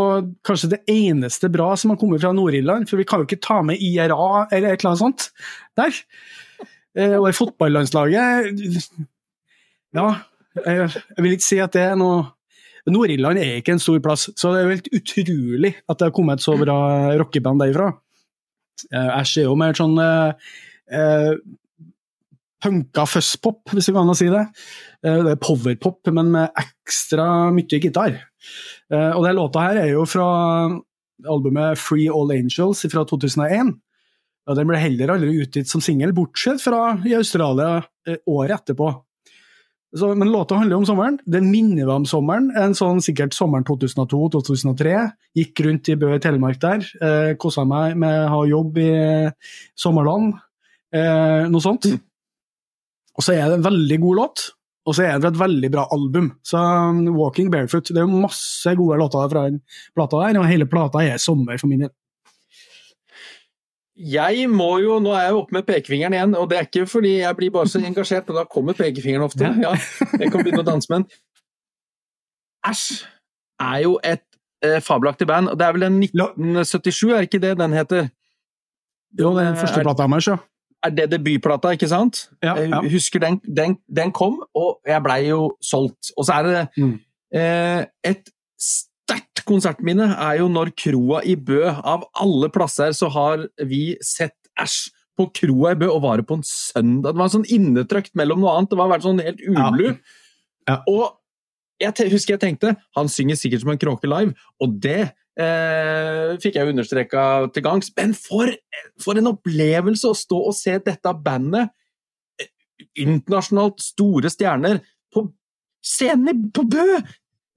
kanskje 0.46 0.70
det 0.72 0.80
eneste 0.88 1.50
bra 1.52 1.74
som 1.76 1.92
har 1.92 1.98
kommet 2.00 2.22
fra 2.22 2.32
Nord-Irland, 2.32 2.86
for 2.88 2.96
vi 3.00 3.04
kan 3.08 3.20
jo 3.20 3.28
ikke 3.28 3.42
ta 3.44 3.60
med 3.66 3.82
IRA 3.82 4.46
eller 4.50 4.72
et 4.72 4.80
eller 4.80 4.94
annet 4.94 5.02
sånt 5.02 5.26
der. 5.76 5.98
Eh, 6.96 7.16
og 7.18 7.28
i 7.28 7.36
fotballandslaget 7.36 8.54
Ja, 9.94 10.06
jeg, 10.54 10.88
vil 11.18 11.34
ikke 11.34 11.46
si 11.46 11.58
at 11.62 11.74
det 11.74 11.82
er 11.82 11.98
noe 11.98 12.22
Nord-Irland 12.88 13.40
er 13.40 13.58
ikke 13.58 13.74
en 13.74 13.82
stor 13.82 14.00
plass, 14.04 14.28
så 14.36 14.52
det 14.52 14.60
er 14.60 14.64
jo 14.64 14.74
helt 14.74 14.90
utrolig 14.98 15.74
at 15.88 15.98
det 15.98 16.08
har 16.08 16.14
kommet 16.16 16.40
et 16.40 16.44
så 16.44 16.56
bra 16.60 16.78
rockeband 17.16 17.62
derifra. 17.62 17.92
Æsj 18.92 19.38
er 19.40 19.46
jo 19.48 19.54
mer 19.56 19.76
sånn 19.78 19.96
eh, 20.00 21.30
punka 22.64 23.04
fuzzpop, 23.08 23.72
hvis 23.72 23.88
det 23.88 23.94
går 23.94 24.04
an 24.04 24.12
å 24.12 24.18
si 24.18 24.28
det. 24.32 24.44
Eh, 25.04 25.20
det 25.24 25.34
er 25.34 25.40
powerpop, 25.42 26.00
men 26.16 26.32
med 26.34 26.60
ekstra 26.60 27.26
mye 27.54 27.80
gitar. 27.80 28.16
Eh, 28.94 29.12
og 29.14 29.24
den 29.26 29.38
låta 29.38 29.66
her 29.66 29.80
er 29.82 29.90
jo 29.92 30.04
fra 30.08 30.28
albumet 31.30 31.80
Free 31.80 32.10
All 32.12 32.32
Angels 32.34 32.84
fra 32.90 33.04
2001. 33.10 33.74
Og 34.44 34.58
den 34.58 34.68
ble 34.68 34.80
heller 34.80 35.14
aldri 35.14 35.38
utgitt 35.40 35.70
som 35.70 35.82
singel, 35.84 36.12
bortsett 36.16 36.60
fra 36.62 36.94
i 37.08 37.16
Australia 37.16 37.82
eh, 38.06 38.20
året 38.28 38.60
etterpå. 38.60 38.92
Så, 39.94 40.08
men 40.18 40.32
låta 40.32 40.56
handler 40.58 40.80
om 40.80 40.86
sommeren. 40.86 41.20
Det 41.22 41.38
minner 41.44 41.86
meg 41.86 42.00
om 42.00 42.06
sommeren. 42.08 42.48
En 42.58 42.74
sånn 42.74 42.98
Sikkert 43.04 43.36
sommeren 43.36 43.66
2002-2003. 43.68 44.96
Gikk 45.38 45.62
rundt 45.66 45.90
i 45.92 45.94
Bø 45.98 46.10
i 46.16 46.22
Telemark 46.22 46.58
der. 46.62 46.82
Eh, 46.98 47.34
Kosa 47.38 47.62
meg 47.68 47.94
med 48.02 48.24
å 48.24 48.32
ha 48.32 48.40
jobb 48.50 48.80
i 48.82 48.90
sommerland. 49.78 50.34
Eh, 50.94 51.46
noe 51.46 51.62
sånt. 51.62 51.86
Mm. 51.86 52.02
Og 53.14 53.22
så 53.22 53.36
er 53.36 53.46
det 53.46 53.60
en 53.60 53.68
veldig 53.68 54.00
god 54.02 54.18
låt, 54.18 54.44
og 54.84 54.94
så 54.96 55.06
er 55.08 55.18
det 55.22 55.30
et 55.32 55.38
veldig 55.40 55.70
bra 55.72 55.86
album. 55.96 56.26
Så 56.44 56.60
um, 56.60 56.98
Walking 57.16 57.50
Barefoot 57.52 57.88
Det 57.88 57.96
er 57.96 58.04
jo 58.04 58.20
masse 58.20 58.74
gode 58.76 58.98
låter 59.00 59.30
fra 59.32 59.46
den 59.48 59.60
plata 59.96 60.20
der, 60.26 60.38
og 60.42 60.48
hele 60.50 60.66
plata 60.68 61.00
er 61.00 61.16
sommer 61.22 61.56
for 61.60 61.70
min 61.70 61.86
del. 61.86 61.92
Jeg 63.94 64.48
må 64.50 64.72
jo, 64.82 64.96
Nå 65.02 65.12
er 65.14 65.28
jeg 65.28 65.36
oppe 65.38 65.54
med 65.54 65.66
pekefingeren 65.68 66.16
igjen, 66.16 66.32
og 66.36 66.48
det 66.50 66.58
er 66.58 66.66
ikke 66.66 66.86
fordi 66.90 67.12
jeg 67.20 67.36
blir 67.38 67.52
bare 67.54 67.70
så 67.70 67.78
engasjert, 67.80 68.26
men 68.28 68.40
da 68.40 68.44
kommer 68.50 68.74
pekefingeren 68.74 69.24
ofte. 69.28 69.50
Ja, 69.62 69.70
jeg 70.18 70.32
kan 70.34 70.42
begynne 70.42 70.64
å 70.64 70.66
danse 70.66 70.90
med 70.90 71.04
den. 71.04 71.20
Æsj 72.66 73.04
er 73.62 73.78
jo 73.84 73.92
et 74.02 74.24
eh, 74.66 74.80
fabelaktig 74.82 75.28
band. 75.30 75.52
og 75.52 75.58
Det 75.60 75.66
er 75.68 75.76
vel 75.76 75.86
en 75.86 76.00
1977, 76.02 77.12
er 77.14 77.28
ikke 77.28 77.40
det 77.44 77.54
den 77.60 77.76
heter? 77.76 78.08
Jo, 79.14 79.30
det 79.36 79.44
er 79.44 79.52
den 79.52 79.60
første 79.62 79.78
Er- 79.80 79.86
plata 79.86 80.08
deres, 80.10 80.26
ja. 80.32 80.36
Er 80.84 80.90
det 80.92 81.06
debutplata, 81.14 81.72
ikke 81.72 81.88
sant? 81.88 82.26
Ja, 82.44 82.54
ja. 82.60 82.82
Jeg 82.84 82.92
husker 82.92 83.22
den, 83.22 83.38
den, 83.44 83.78
den 83.88 84.12
kom, 84.12 84.42
og 84.54 84.80
jeg 84.86 85.00
blei 85.04 85.20
jo 85.30 85.54
solgt. 85.64 86.10
Og 86.18 86.26
så 86.28 86.40
er 86.40 86.42
det 86.48 86.68
Mm. 86.76 86.98
eh, 87.34 87.86
et 88.04 88.28
sterkt 88.60 89.44
konsertminne 89.48 90.10
er 90.16 90.38
jo 90.42 90.48
når 90.48 90.72
kroa 90.76 91.22
i 91.24 91.34
Bø, 91.36 91.62
av 91.72 92.04
alle 92.20 92.48
plasser, 92.52 92.92
så 92.96 93.08
har 93.12 93.46
vi 93.64 93.96
sett 94.04 94.36
Æsj 94.60 94.90
på 95.18 95.26
kroa 95.34 95.72
i 95.72 95.78
Bø, 95.78 95.88
og 95.90 96.02
var 96.02 96.16
det 96.20 96.26
på 96.28 96.36
en 96.38 96.44
søndag. 96.46 97.12
Det 97.14 97.20
var 97.22 97.32
sånn 97.32 97.48
innetrøkt 97.48 98.14
mellom 98.14 98.40
noe 98.44 98.54
annet. 98.58 98.70
Det 98.70 98.78
var 98.78 98.88
vært 98.92 99.06
sånn 99.06 99.22
helt 99.22 99.40
ublu. 99.48 99.96
Ja. 100.68 100.80
Og 100.88 101.16
jeg 101.82 102.10
husker 102.12 102.34
jeg 102.36 102.40
tenkte 102.44 102.76
han 102.96 103.08
synger 103.10 103.36
sikkert 103.36 103.64
som 103.64 103.70
en 103.74 103.78
kråke 103.82 104.08
live, 104.08 104.34
og 104.62 104.78
det 104.80 105.12
eh, 105.40 106.34
fikk 106.42 106.58
jeg 106.58 106.70
understreka 106.70 107.24
til 107.54 107.64
gangs. 107.66 107.90
Men 107.96 108.14
for, 108.18 108.52
for 109.02 109.20
en 109.20 109.32
opplevelse 109.32 110.10
å 110.10 110.18
stå 110.18 110.40
og 110.50 110.56
se 110.56 110.76
dette 110.84 111.14
bandet, 111.24 111.72
eh, 112.40 112.50
internasjonalt 113.04 113.82
store 113.84 114.32
stjerner, 114.32 114.82
på 115.14 115.26
scenen 115.84 116.48
på 116.54 116.66
Bø! 116.70 116.86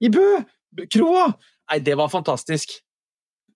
I 0.04 0.12
Bø! 0.14 0.28
Kroa! 0.92 1.30
Nei, 1.68 1.80
det 1.84 1.96
var 2.00 2.12
fantastisk. 2.12 2.78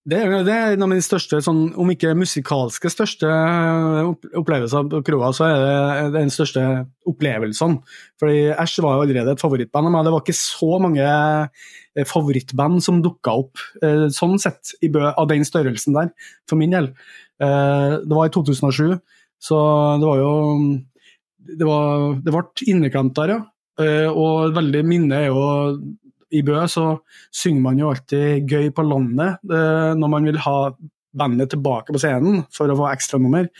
Det 0.02 0.18
er, 0.18 0.32
det 0.42 0.50
er 0.50 0.72
en 0.74 0.82
av 0.82 0.88
mine 0.90 1.04
største, 1.04 1.38
sånn, 1.46 1.60
om 1.78 1.90
ikke 1.92 2.10
musikalske 2.18 2.90
største 2.90 3.28
eh, 3.30 4.08
opplevelser 4.40 4.88
på 4.90 4.98
kroa, 5.06 5.28
så 5.30 5.46
er 5.46 5.60
det 5.62 6.08
den 6.16 6.32
største 6.34 6.64
opplevelsen. 7.06 7.76
Fordi 8.18 8.40
Æsj 8.50 8.80
var 8.82 8.96
jo 8.96 9.04
allerede 9.04 9.36
et 9.36 9.44
favorittband, 9.44 9.92
men 9.94 10.02
det 10.02 10.14
var 10.14 10.24
ikke 10.24 10.34
så 10.34 10.80
mange 10.82 11.06
eh, 11.06 12.08
favorittband 12.08 12.82
som 12.82 12.98
dukka 13.04 13.36
opp 13.44 13.62
eh, 13.78 14.08
sånn 14.10 14.34
sett 14.42 14.74
av 15.12 15.30
den 15.30 15.46
størrelsen 15.46 15.94
der, 15.94 16.10
for 16.50 16.58
min 16.58 16.74
del. 16.74 16.90
Det 17.42 18.14
var 18.14 18.28
i 18.28 18.30
2007, 18.30 18.98
så 19.42 19.56
det 19.98 20.06
var 20.06 20.18
jo 20.20 20.34
Det, 21.42 21.66
var, 21.66 22.12
det 22.22 22.30
ble 22.30 22.66
inneklemt 22.70 23.16
der, 23.16 23.32
ja. 23.34 23.40
Og 24.12 24.52
veldig 24.54 24.82
minne 24.86 25.16
er 25.16 25.32
jo 25.32 25.42
i 26.32 26.42
Bø 26.46 26.58
så 26.70 26.86
synger 27.34 27.64
man 27.64 27.80
jo 27.80 27.92
alltid 27.92 28.50
gøy 28.50 28.70
på 28.74 28.84
landet 28.86 29.40
eh, 29.52 29.92
når 29.98 30.12
man 30.12 30.28
vil 30.28 30.40
ha 30.44 30.58
bandet 31.12 31.52
tilbake 31.52 31.92
på 31.92 32.00
scenen 32.00 32.44
for 32.54 32.72
å 32.72 32.76
få 32.78 32.88
ekstranummer. 32.92 33.50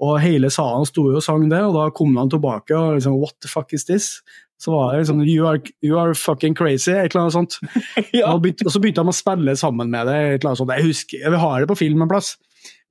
Og 0.00 0.16
hele 0.22 0.48
salen 0.52 0.86
sto 0.88 1.06
jo 1.10 1.18
og 1.20 1.24
sang 1.24 1.46
det, 1.50 1.60
og 1.64 1.76
da 1.76 1.88
kom 1.96 2.14
han 2.16 2.30
tilbake 2.32 2.76
og 2.76 2.96
liksom 2.96 3.18
What 3.20 3.36
the 3.44 3.50
fuck 3.52 3.72
is 3.76 3.86
this? 3.88 4.12
Så 4.60 4.72
var 4.72 4.92
det 4.92 5.02
liksom 5.02 5.22
You 5.24 5.46
are, 5.48 5.60
you 5.84 5.98
are 6.00 6.16
fucking 6.16 6.56
crazy, 6.56 6.92
et 6.92 7.14
eller 7.14 7.26
annet 7.26 7.36
sånt. 7.36 7.58
Ja. 8.16 8.32
Og, 8.32 8.42
begynte, 8.44 8.66
og 8.68 8.74
så 8.74 8.80
begynte 8.82 9.04
de 9.04 9.12
å 9.12 9.16
spille 9.16 9.56
sammen 9.56 9.92
med 9.92 10.08
det. 10.08 10.16
et 10.16 10.40
eller 10.40 10.52
annet 10.52 10.62
sånt. 10.62 10.74
Jeg 10.76 10.88
husker, 10.88 11.24
vi 11.24 11.42
har 11.44 11.60
det 11.60 11.70
på 11.70 11.78
film 11.80 12.04
en 12.04 12.12
plass, 12.12 12.34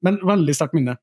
men 0.06 0.22
veldig 0.26 0.58
sterkt 0.58 0.78
minne. 0.78 0.98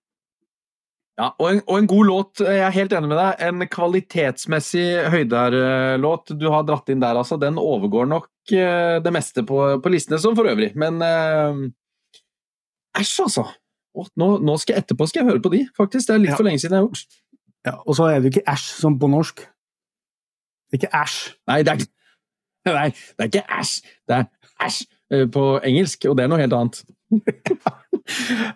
Ja, 1.17 1.31
og 1.41 1.47
en, 1.49 1.61
og 1.65 1.79
en 1.81 1.87
god 1.89 2.05
låt. 2.11 2.41
Jeg 2.45 2.61
er 2.61 2.75
helt 2.75 2.93
enig 2.93 3.09
med 3.09 3.17
deg. 3.17 3.39
En 3.49 3.63
kvalitetsmessig 3.73 4.83
høyder-låt 5.15 6.35
du 6.37 6.45
har 6.53 6.67
dratt 6.69 6.91
inn 6.93 7.01
der, 7.01 7.17
altså. 7.17 7.39
Den 7.41 7.57
overgår 7.63 8.09
nok 8.11 8.29
eh, 8.53 8.99
det 9.01 9.13
meste 9.17 9.45
på, 9.49 9.61
på 9.81 9.93
listene, 9.95 10.19
som 10.21 10.37
for 10.37 10.49
øvrig. 10.51 10.75
Men 10.77 11.01
eh, 11.07 11.63
æsj, 13.01 13.15
altså. 13.25 13.47
Nå, 14.21 14.29
nå 14.45 14.59
skal 14.61 14.77
jeg 14.77 14.85
etterpå 14.85 15.07
skal 15.09 15.23
jeg 15.23 15.31
høre 15.31 15.41
på 15.47 15.55
de, 15.55 15.63
faktisk. 15.79 16.11
Det 16.11 16.15
er 16.19 16.21
litt 16.27 16.35
Ja. 16.35 16.37
for 16.37 16.45
lenge 16.45 16.61
siden 16.61 16.77
jeg 16.77 16.85
har 16.85 16.91
gjort. 16.91 17.21
Ja, 17.67 17.73
og 17.81 17.97
så 17.97 18.11
er 18.13 18.19
det 18.21 18.29
jo 18.29 18.35
ikke 18.37 18.53
æsj 18.53 18.67
som 18.83 18.99
på 19.01 19.09
norsk. 19.11 19.41
Det 20.69 20.77
er 20.77 20.83
ikke 20.83 21.01
æsj. 21.01 21.17
Nei, 21.49 21.57
det 21.65 21.73
er, 21.73 21.87
nei, 22.77 22.91
det 22.93 23.25
er 23.25 23.31
ikke 23.33 23.47
æsj. 23.57 23.73
Det 24.05 24.19
er 24.21 24.29
æsj 24.69 24.83
eh, 25.17 25.25
på 25.33 25.47
engelsk, 25.65 26.05
og 26.13 26.19
det 26.21 26.27
er 26.27 26.31
noe 26.35 26.43
helt 26.45 26.59
annet. 26.61 26.83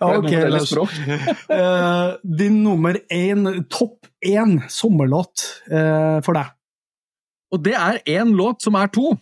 Ja, 0.01 0.17
ok, 0.17 0.31
Lars. 0.51 0.73
Eh, 1.57 2.15
din 2.39 2.63
nummer 2.63 2.99
én, 3.11 3.65
topp 3.71 4.07
én 4.27 4.61
sommerlåt 4.71 5.43
uh, 5.73 6.21
for 6.23 6.37
deg? 6.39 6.53
Og 7.51 7.63
det 7.65 7.75
er 7.75 7.99
én 8.07 8.31
låt 8.37 8.63
som 8.63 8.79
er 8.79 8.91
to. 8.95 9.15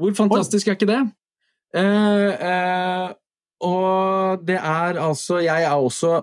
Hvor 0.00 0.16
fantastisk 0.16 0.68
er 0.68 0.76
ikke 0.76 0.90
det? 0.90 1.00
Uh, 1.76 3.12
og 3.62 4.42
det 4.42 4.56
er 4.58 4.96
altså 4.98 5.38
Jeg 5.38 5.62
er 5.62 5.76
også 5.76 6.22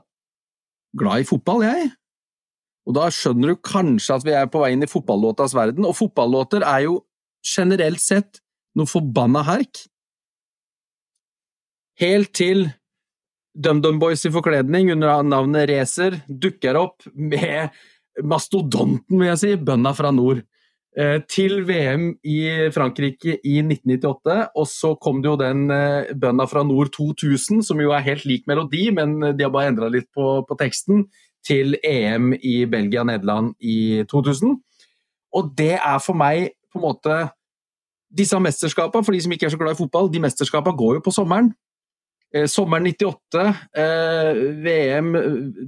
glad 0.98 1.24
i 1.24 1.28
fotball, 1.30 1.64
jeg. 1.66 1.92
Og 2.88 2.96
da 2.96 3.10
skjønner 3.12 3.52
du 3.52 3.62
kanskje 3.62 4.16
at 4.16 4.26
vi 4.26 4.34
er 4.38 4.48
på 4.52 4.62
vei 4.64 4.72
inn 4.76 4.86
i 4.86 4.90
fotballåtas 4.90 5.56
verden. 5.58 5.86
Og 5.86 5.98
fotballåter 5.98 6.64
er 6.66 6.86
jo 6.88 7.02
generelt 7.46 8.02
sett 8.02 8.42
noe 8.78 8.90
forbanna 8.90 9.44
herk. 9.48 9.84
Helt 11.98 12.30
til 12.38 12.68
DumDum 13.58 13.98
Boys 13.98 14.22
i 14.28 14.30
forkledning 14.30 14.92
under 14.94 15.24
navnet 15.26 15.66
Racer 15.72 16.20
dukker 16.30 16.78
opp 16.78 17.08
med 17.14 17.74
mastodonten, 18.22 19.18
vil 19.18 19.32
jeg 19.32 19.42
si, 19.42 19.56
bønda 19.58 19.96
fra 19.98 20.12
nord. 20.14 20.44
Eh, 20.98 21.20
til 21.30 21.64
VM 21.66 22.08
i 22.26 22.70
Frankrike 22.74 23.40
i 23.46 23.56
1998, 23.62 24.38
og 24.58 24.70
så 24.70 24.94
kom 25.02 25.20
det 25.22 25.30
jo 25.30 25.40
den 25.42 25.68
eh, 25.74 26.14
Bønda 26.18 26.48
fra 26.50 26.64
nord 26.66 26.90
2000, 26.94 27.62
som 27.66 27.82
jo 27.82 27.94
er 27.94 28.06
helt 28.06 28.26
lik 28.26 28.48
melodi, 28.50 28.88
men 28.94 29.20
de 29.22 29.46
har 29.46 29.54
bare 29.54 29.70
endra 29.74 29.90
litt 29.94 30.10
på, 30.14 30.40
på, 30.46 30.58
teksten, 30.58 31.06
til 31.46 31.78
EM 31.86 32.34
i 32.36 32.66
Belgia-Nederland 32.70 33.54
i 33.62 34.04
2000. 34.10 34.58
Og 35.38 35.54
det 35.58 35.78
er 35.78 36.02
for 36.04 36.18
meg 36.18 36.52
på 36.74 36.82
en 36.82 36.88
måte 36.90 37.20
Disse 38.18 38.38
mesterskapene, 38.40 39.04
for 39.04 39.12
de 39.12 39.20
som 39.20 39.34
ikke 39.36 39.50
er 39.50 39.52
så 39.52 39.58
glad 39.60 39.74
i 39.76 39.78
fotball, 39.82 40.08
de 40.08 40.22
mesterskapene 40.24 40.80
går 40.80 40.94
jo 40.96 41.02
på 41.04 41.12
sommeren. 41.12 41.50
Eh, 42.36 42.48
sommeren 42.52 42.90
98, 42.90 43.44
eh, 43.78 44.40
VM, 44.66 45.14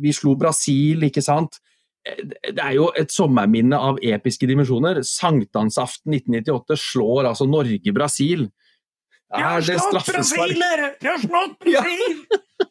vi 0.01 0.14
slo 0.14 0.36
Brasil, 0.39 1.07
ikke 1.07 1.24
sant 1.24 1.62
det 2.07 2.62
er 2.64 2.76
jo 2.78 2.89
et 2.97 3.12
sommerminne 3.12 3.78
av 3.78 3.99
episke 4.05 4.47
dimensjoner. 4.49 5.01
Sankthansaften 5.05 6.16
1998 6.16 6.78
slår 6.80 7.30
altså 7.32 7.47
Norge-Brasil. 7.49 8.47
Er 9.30 9.62
det 9.62 9.78
straffespark? 9.84 10.55
Jeg 10.55 11.12
har 11.12 11.22
slått 11.22 11.57
Brasil! 11.66 12.22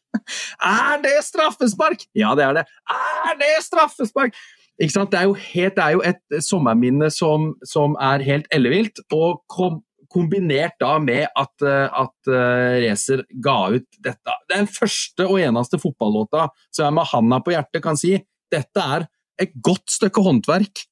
er 0.72 1.02
det 1.04 1.16
straffespark? 1.26 2.06
Ja, 2.18 2.34
det 2.38 2.46
er 2.48 2.56
det. 2.60 2.64
Er 2.94 3.36
det 3.38 3.52
straffespark? 3.66 4.38
Ikke 4.78 4.94
sant? 4.94 5.12
Det 5.12 5.20
er 5.20 5.28
jo, 5.28 5.34
helt, 5.34 5.76
det 5.76 5.84
er 5.84 5.96
jo 5.96 6.02
et 6.06 6.42
sommerminne 6.46 7.10
som, 7.14 7.52
som 7.66 7.96
er 8.02 8.22
helt 8.26 8.50
ellevilt, 8.54 9.02
og 9.14 9.42
kom, 9.50 9.82
kombinert 10.12 10.78
da 10.80 10.94
med 11.02 11.26
at, 11.26 11.64
at 11.66 12.30
uh, 12.32 12.78
Racer 12.84 13.24
ga 13.44 13.58
ut 13.76 14.00
dette. 14.04 14.36
Den 14.50 14.68
første 14.70 15.26
og 15.28 15.40
eneste 15.42 15.80
fotballåta 15.82 16.48
som 16.70 16.86
jeg 16.86 16.96
med 16.96 17.10
handa 17.12 17.40
på 17.44 17.54
hjertet 17.54 17.84
kan 17.84 17.98
si 18.00 18.14
dette 18.52 18.84
er 18.96 19.08
et 19.38 19.52
godt 19.64 19.92
stykke 19.92 20.22
håndverk. 20.24 20.84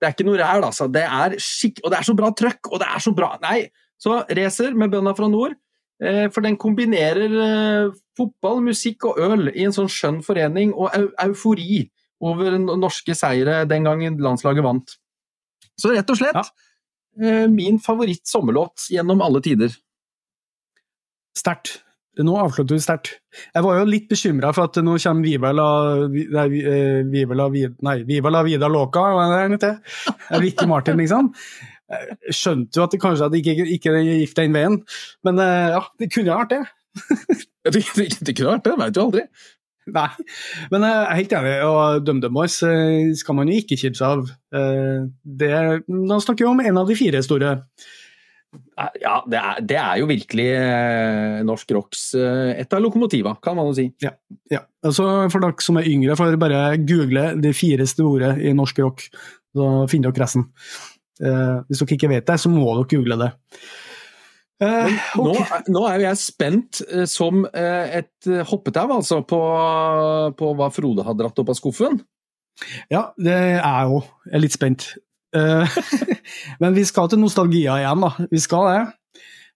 Det 0.00 0.08
er 0.08 0.14
ikke 0.16 0.26
noe 0.26 0.40
ræl, 0.40 0.64
altså. 0.66 0.88
Det 0.90 1.04
er 1.06 1.36
skikk... 1.38 1.82
Og 1.84 1.92
det 1.92 2.00
er 2.00 2.06
så 2.08 2.14
bra 2.18 2.32
trøkk, 2.34 2.72
og 2.72 2.80
det 2.82 2.88
er 2.90 3.02
så 3.04 3.12
bra 3.14 3.36
Nei, 3.44 3.58
så 4.00 4.22
racer 4.34 4.74
med 4.74 4.90
bønda 4.90 5.12
fra 5.14 5.28
nord. 5.30 5.54
Eh, 6.02 6.26
for 6.34 6.42
den 6.42 6.58
kombinerer 6.58 7.36
eh, 7.44 7.92
fotball, 8.18 8.58
musikk 8.66 9.06
og 9.06 9.20
øl 9.22 9.52
i 9.52 9.68
en 9.68 9.74
sånn 9.76 9.90
skjønn 9.92 10.18
forening, 10.26 10.74
og 10.74 10.90
eu 10.98 11.06
eufori 11.22 11.84
over 12.22 12.58
norske 12.58 13.14
seire 13.18 13.62
den 13.70 13.86
gangen 13.86 14.18
landslaget 14.22 14.66
vant. 14.66 14.96
Så 15.78 15.94
rett 15.94 16.10
og 16.10 16.18
slett 16.18 16.38
ja. 16.38 16.44
Eh, 17.20 17.46
min 17.50 17.80
favoritt 17.82 18.26
sommerlåt 18.28 18.88
gjennom 18.92 19.22
alle 19.24 19.42
tider. 19.44 19.74
Sterkt. 21.36 21.80
Nå 22.20 22.34
avslutter 22.36 22.76
du 22.76 22.82
sterkt. 22.84 23.14
Jeg 23.54 23.64
var 23.64 23.78
jo 23.78 23.88
litt 23.88 24.10
bekymra 24.10 24.50
for 24.52 24.68
at 24.68 24.76
nå 24.84 24.98
kommer 25.00 25.24
Viva 25.24 25.52
la, 25.56 25.68
nei, 26.12 26.46
eh, 26.60 26.98
Viva 27.08 27.38
la, 27.38 27.46
nei, 27.88 27.94
Viva 28.08 28.32
la 28.34 28.42
Vida 28.44 28.68
Loca, 28.68 29.06
hva 29.16 29.28
er 29.38 29.56
det? 29.56 29.72
Ricky 30.42 30.68
Martin, 30.68 31.00
liksom. 31.00 31.32
Jeg 31.92 32.36
skjønte 32.36 32.78
jo 32.78 32.84
at 32.84 32.92
det 32.92 33.00
kanskje 33.00 33.28
at 33.28 33.36
ikke, 33.36 33.56
ikke 33.76 33.96
gikk 34.04 34.36
den 34.36 34.56
veien, 34.56 34.78
men 35.24 35.40
eh, 35.40 35.72
ja, 35.72 35.82
det 36.00 36.12
kunne 36.12 36.36
ha 36.36 36.44
vært 36.44 36.52
det. 36.52 36.62
det, 37.72 37.80
det, 37.80 38.06
det 38.20 38.36
kunne 38.36 38.58
vært 38.58 38.68
det, 38.68 38.76
veit 38.82 38.96
du 38.96 39.02
aldri. 39.06 39.26
Nei, 39.96 40.08
men 40.70 40.86
jeg 40.86 40.98
er 41.00 41.18
helt 41.18 41.34
enig, 41.38 41.56
og 41.66 42.04
DumDum 42.06 42.36
Boys 42.36 42.60
eh, 42.66 43.10
skal 43.18 43.38
man 43.38 43.50
jo 43.50 43.58
ikke 43.58 43.80
kimse 43.80 44.06
av. 44.06 44.28
Det, 44.52 45.50
da 45.88 46.20
snakker 46.22 46.44
vi 46.44 46.50
om 46.50 46.62
en 46.62 46.78
av 46.82 46.90
de 46.90 46.98
fire 46.98 47.22
store. 47.24 47.56
Ja, 49.00 49.14
det 49.28 49.38
er, 49.38 49.60
det 49.64 49.76
er, 49.80 49.92
jo 50.00 50.08
virkelig 50.10 50.46
eh, 50.56 51.38
norsk 51.46 51.70
rocks 51.76 52.02
eh, 52.18 52.52
et 52.60 52.74
av 52.74 52.82
lokomotiva, 52.84 53.34
kan 53.44 53.56
man 53.56 53.70
jo 53.70 53.76
si. 53.76 53.86
Ja, 54.02 54.12
ja. 54.52 54.60
Altså, 54.84 55.06
for 55.32 55.44
dere 55.44 55.64
som 55.64 55.78
er 55.80 55.88
yngre, 55.88 56.16
får 56.18 56.36
bare 56.40 56.64
google 56.80 57.30
de 57.40 57.52
fire 57.56 57.86
store 57.88 58.34
i 58.44 58.52
norsk 58.56 58.82
rock. 58.84 59.06
Så 59.56 59.70
finner 59.92 60.12
dere 60.12 60.24
resten. 60.24 60.48
Eh, 61.22 61.56
hvis 61.68 61.80
dere 61.80 61.96
ikke 61.96 62.12
vet 62.12 62.28
det, 62.28 62.38
så 62.42 62.52
må 62.52 62.66
dere 62.66 62.90
google 62.92 63.20
det. 63.24 63.30
Eh, 64.62 64.96
okay. 65.18 65.42
nå, 65.42 65.60
nå, 65.74 65.84
er 65.88 65.98
jo 65.98 66.06
jeg 66.06 66.20
spent 66.20 66.82
eh, 66.86 67.06
som 67.10 67.42
eh, 67.50 67.98
et 68.02 68.32
hoppetau 68.46 68.92
altså, 68.94 69.22
på, 69.26 69.40
på, 70.38 70.50
hva 70.58 70.68
Frode 70.74 71.06
har 71.06 71.16
dratt 71.18 71.42
opp 71.42 71.50
av 71.50 71.58
skuffen. 71.58 71.98
Ja, 72.92 73.08
det 73.18 73.32
er 73.34 73.56
jeg 73.56 73.96
òg. 73.96 74.10
Jeg 74.28 74.36
er 74.38 74.44
litt 74.44 74.56
spent. 74.56 74.88
Eh, 75.34 75.78
men 76.62 76.76
vi 76.76 76.84
skal 76.88 77.10
til 77.10 77.22
nostalgia 77.22 77.80
igjen, 77.82 78.04
da. 78.06 78.28
Vi 78.30 78.42
skal 78.42 78.68
det. 78.70 78.82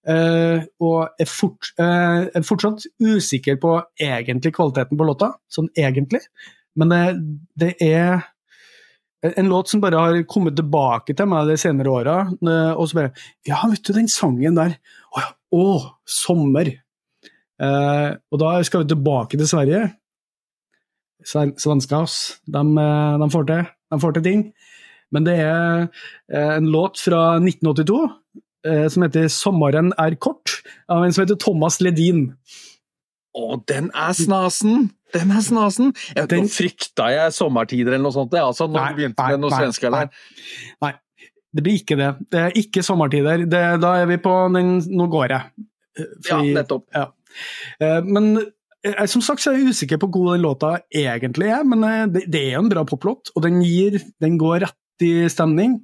Uh, 0.07 0.63
og 0.87 1.19
er, 1.19 1.27
fort, 1.27 1.73
uh, 1.81 2.29
er, 2.31 2.45
fortsatt 2.47 2.85
usikker 3.03 3.57
på 3.59 3.73
egentlig 3.99 4.53
kvaliteten 4.55 4.95
på 4.95 5.07
låta, 5.09 5.33
sånn 5.51 5.67
egentlig. 5.75 6.21
Men 6.79 6.93
det, 6.93 7.01
det, 7.59 7.73
er 7.83 8.23
en 9.37 9.51
låt 9.51 9.71
som 9.73 9.83
bare 9.83 10.01
har 10.01 10.23
kommet 10.31 10.57
tilbake 10.59 11.17
til 11.17 11.29
meg 11.31 11.51
de 11.51 11.59
senere 11.61 11.93
åra. 11.93 12.17
Uh, 12.41 12.73
og 12.77 12.89
så 12.89 13.01
bare 13.01 13.13
Ja, 13.49 13.63
vet 13.71 13.85
du, 13.87 13.93
den 13.97 14.11
sangen 14.13 14.59
der. 14.59 14.77
Å, 15.17 15.27
oh, 15.57 15.87
sommer. 16.07 16.73
og 17.57 18.37
da 18.43 18.49
skal 18.67 18.83
vi 18.83 18.91
tilbake 18.91 19.39
til 19.39 19.49
Sverige. 19.49 19.87
Svensker, 21.27 22.11
de, 22.45 22.63
de, 23.23 23.29
får 23.33 23.47
til, 23.49 23.71
de 23.93 24.01
får 24.03 24.17
til 24.19 24.27
ting. 24.27 24.43
Men 25.15 25.27
det 25.27 25.37
er 25.43 25.87
eh, 25.87 26.53
en 26.57 26.71
låt 26.73 26.99
fra 27.01 27.39
1982 27.39 27.99
eh, 28.67 28.87
som 28.93 29.07
heter 29.07 29.29
'Sommeren 29.31 29.93
er 29.99 30.19
kort', 30.19 30.63
av 30.89 31.05
en 31.05 31.13
som 31.13 31.25
heter 31.25 31.39
Thomas 31.39 31.81
Ledin. 31.81 32.35
Å, 33.37 33.61
den 33.69 33.91
er 33.95 34.13
snasen! 34.17 34.91
Den 35.17 35.33
er 35.35 35.43
snasen! 35.45 35.93
Jeg, 36.13 36.29
den... 36.31 36.47
Nå 36.47 36.53
frykta 36.53 37.09
jeg 37.15 37.35
sommertider 37.37 37.95
eller 37.95 38.07
noe 38.07 38.15
sånt. 38.15 38.37
Altså, 38.39 38.69
når 38.71 38.81
nei, 38.83 38.95
begynte 39.01 39.29
med 39.33 39.43
noe 39.43 39.53
svenske 39.55 39.93
der. 39.93 40.11
Nei, 40.85 40.93
det 41.57 41.65
blir 41.65 41.81
ikke 41.81 41.99
det. 42.01 42.11
Det 42.33 42.43
er 42.43 42.59
ikke 42.61 42.85
sommertider. 42.87 43.47
Det, 43.49 43.63
da 43.83 43.95
er 44.03 44.11
vi 44.11 44.19
på 44.23 44.35
den 44.57 44.77
Nå 44.93 45.09
går 45.13 45.33
jeg. 45.35 45.67
Fordi, 45.97 46.53
ja, 46.53 46.61
nettopp. 46.61 46.87
Ja. 46.93 47.07
Men 48.05 48.35
som 49.11 49.23
sagt 49.25 49.43
så 49.43 49.51
er 49.51 49.61
jeg 49.61 49.73
usikker 49.75 49.99
på 49.99 50.09
hvor 50.11 50.29
god 50.29 50.37
den 50.37 50.45
låta 50.45 50.73
egentlig 50.95 51.49
er, 51.51 51.65
men 51.67 51.81
det, 52.13 52.27
det 52.31 52.43
er 52.51 52.59
en 52.61 52.69
bra 52.71 52.85
poplåt, 52.87 53.33
og 53.35 53.43
den, 53.43 53.59
gir, 53.65 53.97
den 54.23 54.37
går 54.39 54.61
rett 54.67 55.03
i 55.07 55.27
stemning. 55.33 55.81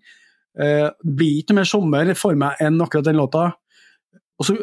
Det 0.53 0.93
blir 1.17 1.41
ikke 1.41 1.57
mer 1.57 1.67
sommer 1.67 2.13
for 2.19 2.37
meg 2.39 2.61
enn 2.63 2.79
akkurat 2.85 3.09
den 3.09 3.19
låta. 3.19 3.49
Også, 4.39 4.59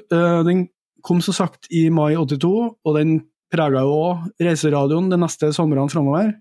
den 0.46 0.68
kom 1.06 1.22
som 1.26 1.36
sagt 1.36 1.70
i 1.74 1.88
mai 1.94 2.14
82, 2.16 2.54
og 2.86 2.98
den 2.98 3.18
prega 3.52 3.84
jo 3.86 3.96
òg 3.98 4.46
reiseradioen 4.46 5.10
de 5.12 5.20
neste 5.20 5.52
somrene 5.56 5.92
framover. 5.92 6.34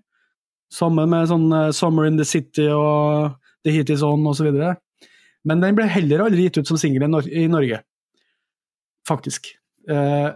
Sammen 0.69 1.09
med 1.09 1.29
sånn 1.31 1.47
uh, 1.49 1.69
'Summer 1.73 2.05
in 2.05 2.19
the 2.19 2.27
City' 2.27 2.69
og 2.69 3.35
'The 3.63 3.73
Heat 3.73 3.89
Is 3.95 4.05
On' 4.05 4.27
osv. 4.29 4.51
Men 5.47 5.63
den 5.63 5.77
ble 5.77 5.87
heller 5.89 6.25
aldri 6.25 6.47
gitt 6.47 6.59
ut 6.59 6.69
som 6.69 6.77
singel 6.79 7.07
i, 7.31 7.47
Norge, 7.51 7.81
faktisk. 9.07 9.53
Eh, 9.89 10.29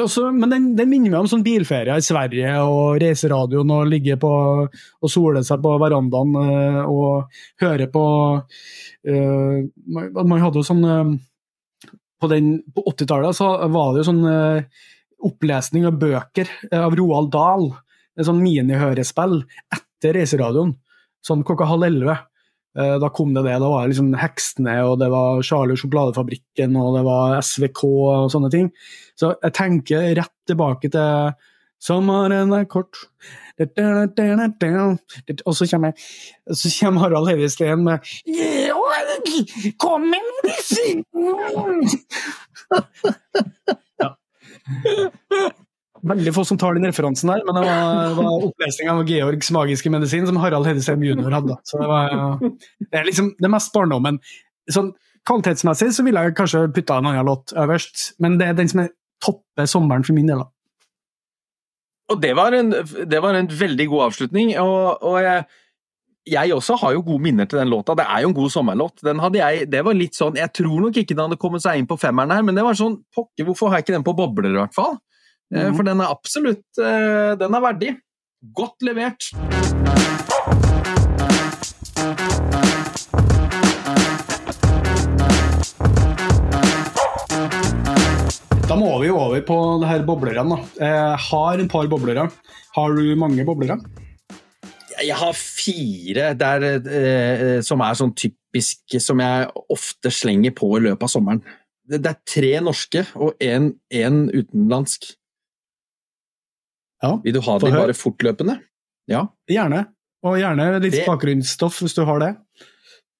også, 0.00 0.28
men 0.32 0.52
den, 0.52 0.68
den, 0.78 0.88
minner 0.88 1.10
meg 1.10 1.24
om 1.24 1.28
sånn 1.30 1.44
bilferie 1.44 1.96
i 1.98 2.04
Sverige 2.04 2.52
og 2.62 3.00
reiseradioen 3.02 3.72
og 3.74 3.88
ligge 3.90 4.14
på 4.22 4.30
og 4.30 5.10
sole 5.10 5.42
seg 5.46 5.58
på 5.64 5.72
verandaen 5.82 6.36
eh, 6.38 6.78
og 6.86 7.40
høre 7.60 7.88
på 7.90 8.04
eh, 9.10 9.58
Man 9.90 10.38
hadde 10.38 10.62
jo 10.62 10.68
sånn 10.68 10.86
uh, 10.86 11.10
På, 12.22 12.30
på 12.30 12.86
80-tallet 12.92 13.34
så 13.34 13.50
var 13.74 13.90
det 13.90 14.04
jo 14.04 14.08
sånn 14.12 14.22
opplesning 15.26 15.86
av 15.88 15.98
bøker 16.00 16.50
av 16.74 16.96
Roald 16.98 17.32
Dahl. 17.34 17.70
en 18.18 18.26
sånn 18.26 18.42
minihørespill 18.42 19.38
etter 19.72 20.18
reiseradioen, 20.18 20.74
sånn 21.24 21.44
klokka 21.46 21.68
halv 21.70 21.86
elleve. 21.86 22.18
Eh, 22.78 22.96
da 23.02 23.08
kom 23.08 23.32
det 23.34 23.42
det. 23.46 23.54
Da 23.62 23.68
var 23.70 23.86
det 23.86 23.94
liksom 23.94 24.10
Heksene, 24.18 24.74
og 24.86 24.98
det 25.00 25.08
var 25.10 25.40
Charlie 25.46 25.78
Sjokoladefabrikken, 25.80 26.76
og 26.78 26.98
det 26.98 27.04
var 27.06 27.38
SVK 27.40 27.80
og 27.86 28.30
sånne 28.34 28.50
ting. 28.52 28.68
Så 29.18 29.32
jeg 29.38 29.56
tenker 29.56 30.10
rett 30.18 30.36
tilbake 30.50 30.90
til 30.92 31.32
Sommeren 31.80 32.52
er 32.52 32.66
kort 32.68 32.98
Og 35.48 35.56
så 35.56 35.66
kommer, 35.70 35.92
så 36.52 36.68
kommer 36.74 37.00
Harald 37.00 37.28
Heidi 37.28 37.48
Steen 37.48 37.84
med 37.84 38.04
Kom 39.80 40.10
med 40.12 40.20
medisin! 40.42 41.04
Veldig 46.10 46.32
få 46.32 46.44
som 46.48 46.56
tar 46.60 46.78
den 46.78 46.88
referansen 46.88 47.28
der, 47.28 47.42
men 47.44 47.58
det 47.58 47.62
var, 47.66 48.14
var 48.16 48.44
opplesninga 48.46 48.94
av 48.94 49.10
Georgs 49.10 49.50
magiske 49.52 49.90
medisin 49.92 50.24
som 50.28 50.38
Harald 50.40 50.68
Hedesheim 50.68 51.02
jr. 51.04 51.28
hadde. 51.34 51.58
Så 51.68 51.80
det, 51.82 51.88
var, 51.90 52.38
det 52.86 53.02
er 53.02 53.04
liksom 53.04 53.34
det 53.36 53.50
mest 53.52 53.74
barndommen. 53.74 54.16
Sånn, 54.72 54.94
kvalitetsmessig 55.28 55.90
så 55.92 56.04
ville 56.06 56.22
jeg 56.24 56.38
kanskje 56.38 56.64
putta 56.72 56.96
en 57.00 57.10
annen 57.10 57.28
låt 57.28 57.52
øverst, 57.52 58.14
men 58.22 58.38
det 58.40 58.48
er 58.48 58.56
den 58.56 58.72
som 58.72 58.84
er 58.86 58.94
topper 59.20 59.68
sommeren 59.68 60.06
for 60.06 60.16
min 60.16 60.30
del. 60.32 60.40
Og 62.10 62.22
det 62.22 62.32
var, 62.38 62.56
en, 62.56 62.72
det 63.06 63.20
var 63.22 63.36
en 63.36 63.50
veldig 63.60 63.86
god 63.92 64.08
avslutning. 64.08 64.54
og, 64.58 65.04
og 65.04 65.20
jeg, 65.22 65.44
jeg 66.28 66.52
også 66.52 66.76
har 66.82 66.92
jo 66.94 67.04
gode 67.04 67.22
minner 67.24 67.48
til 67.48 67.60
den 67.62 67.70
låta. 67.72 67.94
Det 67.96 68.04
er 68.04 68.22
jo 68.22 68.30
en 68.30 68.36
god 68.36 68.52
sommerlåt. 68.52 69.00
Den 69.04 69.22
hadde 69.22 69.40
jeg, 69.40 69.70
det 69.72 69.80
var 69.86 69.96
litt 69.96 70.18
sånn, 70.18 70.36
Jeg 70.36 70.52
tror 70.52 70.80
nok 70.84 70.96
ikke 70.96 71.14
den 71.14 71.24
hadde 71.24 71.40
kommet 71.40 71.64
seg 71.64 71.80
inn 71.80 71.88
på 71.88 71.96
femmeren 72.00 72.34
her, 72.34 72.44
men 72.44 72.58
det 72.58 72.64
var 72.66 72.76
sånn 72.76 73.00
pokker, 73.14 73.46
hvorfor 73.48 73.70
har 73.70 73.80
jeg 73.80 73.88
ikke 73.88 73.96
den 73.96 74.06
på 74.06 74.16
bobler, 74.18 74.52
i 74.52 74.60
hvert 74.60 74.76
fall? 74.76 74.98
Mm. 75.50 75.74
For 75.74 75.82
den 75.82 75.98
er 75.98 76.12
absolutt 76.12 76.78
eh, 76.78 77.32
Den 77.40 77.56
er 77.56 77.62
verdig. 77.64 77.94
Godt 78.54 78.84
levert. 78.86 79.26
Da 88.70 88.76
må 88.78 88.92
vi 89.00 89.08
jo 89.08 89.16
over 89.18 89.40
på 89.42 89.56
det 89.82 89.88
her 89.90 90.04
boblerne. 90.06 90.60
Jeg 90.78 90.86
eh, 90.86 91.26
har 91.32 91.58
en 91.58 91.72
par 91.72 91.90
boblere. 91.90 92.28
Har 92.76 92.94
du 92.94 93.16
mange 93.18 93.42
boblere? 93.48 93.80
Jeg 95.00 95.16
har 95.16 95.32
fire 95.36 96.32
der, 96.38 96.66
eh, 96.78 97.60
som 97.66 97.80
er 97.84 97.96
sånn 97.98 98.14
typiske 98.16 99.00
som 99.02 99.20
jeg 99.22 99.48
ofte 99.72 100.12
slenger 100.12 100.54
på 100.56 100.72
i 100.76 100.84
løpet 100.88 101.06
av 101.06 101.12
sommeren. 101.12 101.42
Det, 101.88 102.02
det 102.04 102.12
er 102.12 102.20
tre 102.28 102.52
norske 102.64 103.06
og 103.16 103.40
én 103.42 103.72
utenlandsk. 103.90 105.14
Ja, 107.00 107.14
Vil 107.24 107.32
du 107.34 107.40
ha 107.40 107.56
de 107.58 107.72
bare 107.72 107.96
fortløpende? 107.96 108.58
Ja. 109.08 109.24
Gjerne. 109.50 109.86
Og 110.26 110.36
gjerne 110.36 110.80
litt 110.82 110.92
Det- 110.92 111.06
bakgrunnsstoff 111.08 111.80
hvis 111.80 111.96
du 111.96 112.04
har 112.04 112.20
det. 112.20 112.36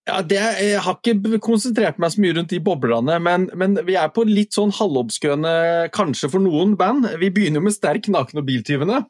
Ja, 0.09 0.23
det, 0.23 0.39
jeg 0.59 0.81
har 0.81 0.97
ikke 0.97 1.39
konsentrert 1.45 1.99
meg 2.01 2.11
så 2.11 2.21
mye 2.21 2.35
rundt 2.35 2.51
de 2.51 2.59
boblerne, 2.59 3.19
men, 3.23 3.49
men 3.55 3.77
vi 3.87 3.95
er 4.01 4.09
på 4.09 4.25
litt 4.27 4.57
sånn 4.57 4.73
halvoppskøende, 4.73 5.91
kanskje 5.95 6.31
for 6.33 6.41
noen 6.41 6.73
band. 6.77 7.07
Vi 7.21 7.29
begynner 7.31 7.61
jo 7.61 7.67
med 7.69 7.77
Sterk 7.77 8.09
naken 8.09 8.41
og 8.43 8.47
biltyvene, 8.49 9.05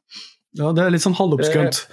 Ja, 0.58 0.72
Det 0.74 0.82
er 0.82 0.90
litt 0.90 1.04
sånn 1.04 1.14
halvoppskønt. 1.14 1.84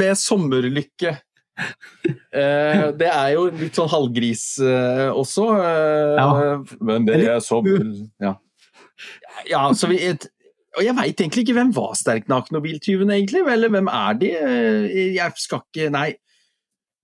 Med 0.00 0.18
Sommerlykke. 0.18 1.16
Eh, 1.58 2.82
det 2.94 3.08
er 3.10 3.32
jo 3.34 3.48
litt 3.50 3.78
sånn 3.78 3.90
halvgris 3.90 4.44
eh, 4.62 5.08
også, 5.10 5.46
eh, 5.58 6.18
Ja. 6.20 6.28
men 6.80 7.08
det 7.08 7.22
er 7.26 7.40
sommer... 7.42 7.82
Ja. 8.22 8.36
ja, 9.48 9.64
så 9.74 9.90
vi... 9.90 9.98
Et, 10.12 10.28
og 10.78 10.84
jeg 10.84 10.94
veit 10.94 11.18
egentlig 11.18 11.42
ikke 11.42 11.56
hvem 11.56 11.72
var 11.74 11.96
Sterk 11.98 12.28
naken 12.30 12.60
og 12.60 12.62
biltyvene, 12.62 13.16
egentlig. 13.16 13.42
Eller 13.50 13.72
hvem 13.74 13.88
er 13.90 14.18
de? 14.20 14.28
Jeg 15.16 15.42
skal 15.42 15.64
ikke 15.64 15.88
Nei. 15.90 16.12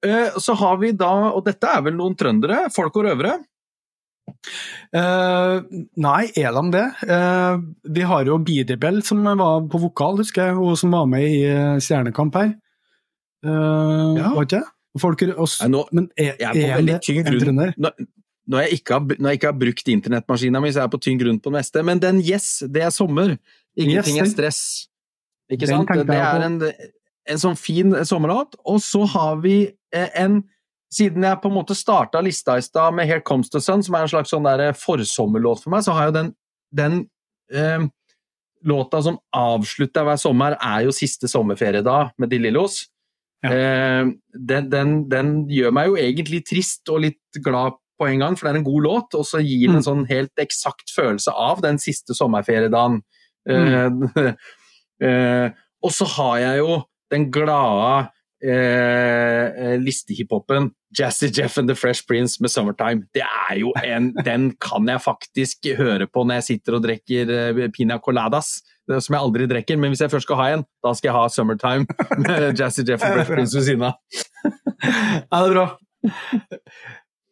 Eh, 0.07 0.37
Så 0.39 0.55
har 0.61 0.79
vi 0.79 0.93
da, 0.95 1.33
og 1.35 1.43
dette 1.49 1.67
er 1.67 1.83
vel 1.83 1.97
noen 1.99 2.15
trøndere, 2.19 2.69
folk 2.75 2.95
og 3.01 3.09
røvere. 3.09 3.41
Uh, 4.95 5.61
nei, 6.01 6.31
er 6.41 6.55
de 6.57 6.63
det? 6.73 6.85
Uh, 7.11 7.59
vi 7.93 8.05
har 8.09 8.25
jo 8.29 8.39
Bidibel 8.41 9.03
som 9.05 9.21
var 9.27 9.67
på 9.69 9.81
vokal, 9.83 10.17
husker 10.23 10.49
jeg, 10.49 10.57
Hun 10.57 10.79
som 10.81 10.95
var 10.97 11.09
med 11.11 11.27
i 11.27 11.43
Stjernekamp 11.83 12.39
her. 12.41 12.55
Uh, 13.45 14.17
Ja. 14.19 14.33
Var 14.35 14.49
ikke 14.49 14.57
det? 14.57 14.65
Folk, 15.01 15.23
også, 15.23 15.65
Nei, 15.65 15.73
nå, 15.75 15.81
men 15.91 16.05
er, 16.15 16.37
jeg 16.39 16.47
er 16.47 16.53
på 16.55 16.67
er 16.71 16.83
det 16.87 17.41
grunn. 17.43 17.57
Når, 17.83 18.05
når, 18.47 18.61
jeg 18.63 18.77
ikke 18.79 18.95
har, 18.95 19.15
jeg 19.19 19.39
ikke 19.41 19.49
har 19.51 19.57
brukt 19.59 19.89
internettmaskina 19.91 20.61
mi, 20.63 20.71
så 20.71 20.81
er 20.81 20.87
jeg 20.87 20.93
på 20.93 21.01
tynn 21.03 21.19
grunn 21.19 21.41
på 21.43 21.51
det 21.51 21.57
meste. 21.57 21.83
Men 21.83 22.03
den 22.03 22.21
Yes, 22.23 22.63
det 22.71 22.85
er 22.87 22.93
sommer. 22.95 23.35
Ingenting 23.75 24.21
Yes, 24.21 24.29
er 24.29 24.31
stress. 24.31 24.61
Ikke 25.51 25.67
sant? 25.67 25.91
Det 25.91 26.15
er 26.15 26.47
en, 26.47 26.61
en 26.63 27.43
sånn 27.43 27.59
fin 27.59 27.97
sommerlåt. 28.07 28.55
Og 28.71 28.79
så 28.85 29.03
har 29.17 29.43
vi 29.45 29.57
eh, 29.95 30.11
en 30.25 30.45
Siden 30.95 31.25
jeg 31.27 31.41
på 31.43 31.51
en 31.51 31.57
måte 31.57 31.75
starta 31.75 32.21
lista 32.23 32.55
i 32.55 32.63
stad 32.63 32.95
med 32.95 33.09
Here 33.09 33.23
Comes 33.27 33.49
the 33.51 33.59
Sun, 33.59 33.81
som 33.83 33.97
er 33.99 34.05
en 34.05 34.11
slags 34.13 34.31
sånn 34.31 34.45
forsommerlåt 34.79 35.65
for 35.65 35.73
meg, 35.75 35.83
så 35.83 35.91
har 35.97 36.07
jo 36.07 36.13
den, 36.15 36.29
den 36.71 37.01
eh, 37.51 37.89
låta 38.63 39.01
som 39.03 39.17
avslutter 39.35 40.07
hver 40.07 40.21
sommer, 40.23 40.55
er 40.63 40.85
jo 40.87 40.95
Siste 40.95 41.27
sommerferiedag 41.27 42.13
med 42.15 42.31
De 42.31 42.39
Lillos. 42.39 42.85
Ja. 43.45 43.51
Eh, 43.53 44.11
den, 44.33 44.69
den, 44.73 44.93
den 45.13 45.33
gjør 45.53 45.75
meg 45.77 45.91
jo 45.91 45.99
egentlig 46.01 46.45
trist 46.49 46.89
og 46.89 47.03
litt 47.05 47.43
glad 47.45 47.77
på 48.01 48.09
en 48.09 48.25
gang, 48.25 48.37
for 48.39 48.49
det 48.49 48.55
er 48.55 48.61
en 48.63 48.67
god 48.67 48.87
låt, 48.89 49.15
og 49.19 49.27
så 49.29 49.43
gir 49.45 49.69
den 49.69 49.77
en 49.77 49.83
Mm. 49.83 49.87
sånn 49.87 50.07
helt 50.09 50.41
eksakt 50.41 50.91
følelse 50.91 51.31
av 51.31 51.61
den 51.63 51.79
siste 51.79 52.17
sommerferiedagen. 52.17 53.03
Mm. 53.47 54.09
Uh, 54.17 54.33
uh, 55.05 55.51
og 55.85 55.93
så 55.93 56.09
har 56.17 56.39
jeg 56.41 56.63
jo 56.65 56.81
den 57.13 57.29
glade 57.31 58.09
eh, 58.45 59.47
eh, 59.49 59.77
listehiphopen 59.81 60.71
Jazzy 60.99 61.31
Jeff 61.33 61.59
and 61.59 61.69
The 61.69 61.75
Fresh 61.75 62.07
Prince 62.07 62.39
med 62.41 62.51
'Summertime'. 62.51 63.09
Det 63.15 63.23
er 63.51 63.59
jo 63.59 63.73
en, 63.85 64.15
Den 64.29 64.53
kan 64.61 64.89
jeg 64.89 65.01
faktisk 65.01 65.67
høre 65.77 66.07
på 66.07 66.25
når 66.25 66.35
jeg 66.35 66.45
sitter 66.45 66.79
og 66.79 66.83
drikker 66.83 67.31
eh, 67.31 67.69
pina 67.71 67.99
coladas. 67.99 68.63
Som 68.85 69.15
jeg 69.15 69.23
aldri 69.23 69.47
drikker, 69.49 69.79
men 69.81 69.95
hvis 69.95 70.03
jeg 70.05 70.11
først 70.13 70.29
skal 70.29 70.37
ha 70.37 70.49
en, 70.55 70.65
da 70.85 70.93
skal 70.93 71.09
jeg 71.09 71.17
ha 71.17 71.27
'Summertime' 71.29 71.87
med 72.27 72.59
Jazzy 72.59 72.85
Jeff 72.85 73.05
and 73.05 73.15
Fresh 73.15 73.33
Prince 73.33 73.57
ved 73.57 73.65
siden 73.65 73.83
av. 73.83 73.97
Ja, 75.33 75.41
det 75.41 75.49
er 75.49 75.55
bra. 75.55 75.69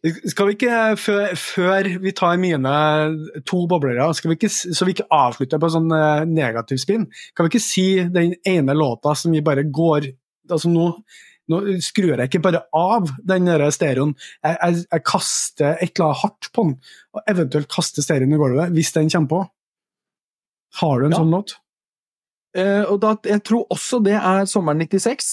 Skal 0.02 0.48
vi 0.48 0.54
ikke, 0.56 0.96
før, 0.98 1.34
før 1.38 1.88
vi 2.02 2.10
tar 2.10 2.38
mine 2.40 2.72
to 3.46 3.60
boblere, 3.70 4.08
skal 4.14 4.32
vi 4.32 4.38
ikke, 4.38 4.48
så 4.50 4.86
vi 4.88 4.96
ikke 4.96 5.06
avslutter 5.14 5.60
på 5.62 5.70
sånn 5.70 5.92
eh, 5.94 6.24
negativ 6.26 6.80
spinn, 6.82 7.04
kan 7.36 7.46
vi 7.46 7.52
ikke 7.52 7.62
si 7.62 7.84
den 8.10 8.34
ene 8.48 8.74
låta 8.74 9.14
som 9.18 9.30
vi 9.30 9.44
bare 9.46 9.62
går 9.62 10.08
altså 10.54 10.70
nå, 10.72 10.86
nå 11.52 11.60
skrur 11.84 12.12
jeg 12.14 12.28
ikke 12.30 12.42
bare 12.44 12.62
av 12.76 13.10
den 13.28 13.48
stereoen, 13.74 14.14
jeg, 14.44 14.56
jeg, 14.60 14.84
jeg 14.92 15.04
kaster 15.08 15.74
et 15.78 15.90
eller 15.96 16.10
annet 16.10 16.22
hardt 16.22 16.50
på 16.54 16.66
den, 16.68 16.76
og 17.16 17.32
eventuelt 17.34 17.70
kaster 17.72 18.04
stereoen 18.06 18.36
i 18.36 18.40
gulvet 18.40 18.72
hvis 18.76 18.92
den 18.96 19.10
kommer 19.12 19.32
på. 19.34 19.42
Har 20.80 21.00
du 21.00 21.06
en 21.08 21.12
Ja. 21.16 21.18
sånn 21.20 21.34
låt? 21.34 21.56
Eh, 22.56 22.84
og 22.84 23.00
da, 23.00 23.14
jeg 23.24 23.42
tror 23.48 23.66
også 23.72 23.98
det 24.04 24.14
er 24.18 24.44
sommeren 24.48 24.80
96. 24.84 25.32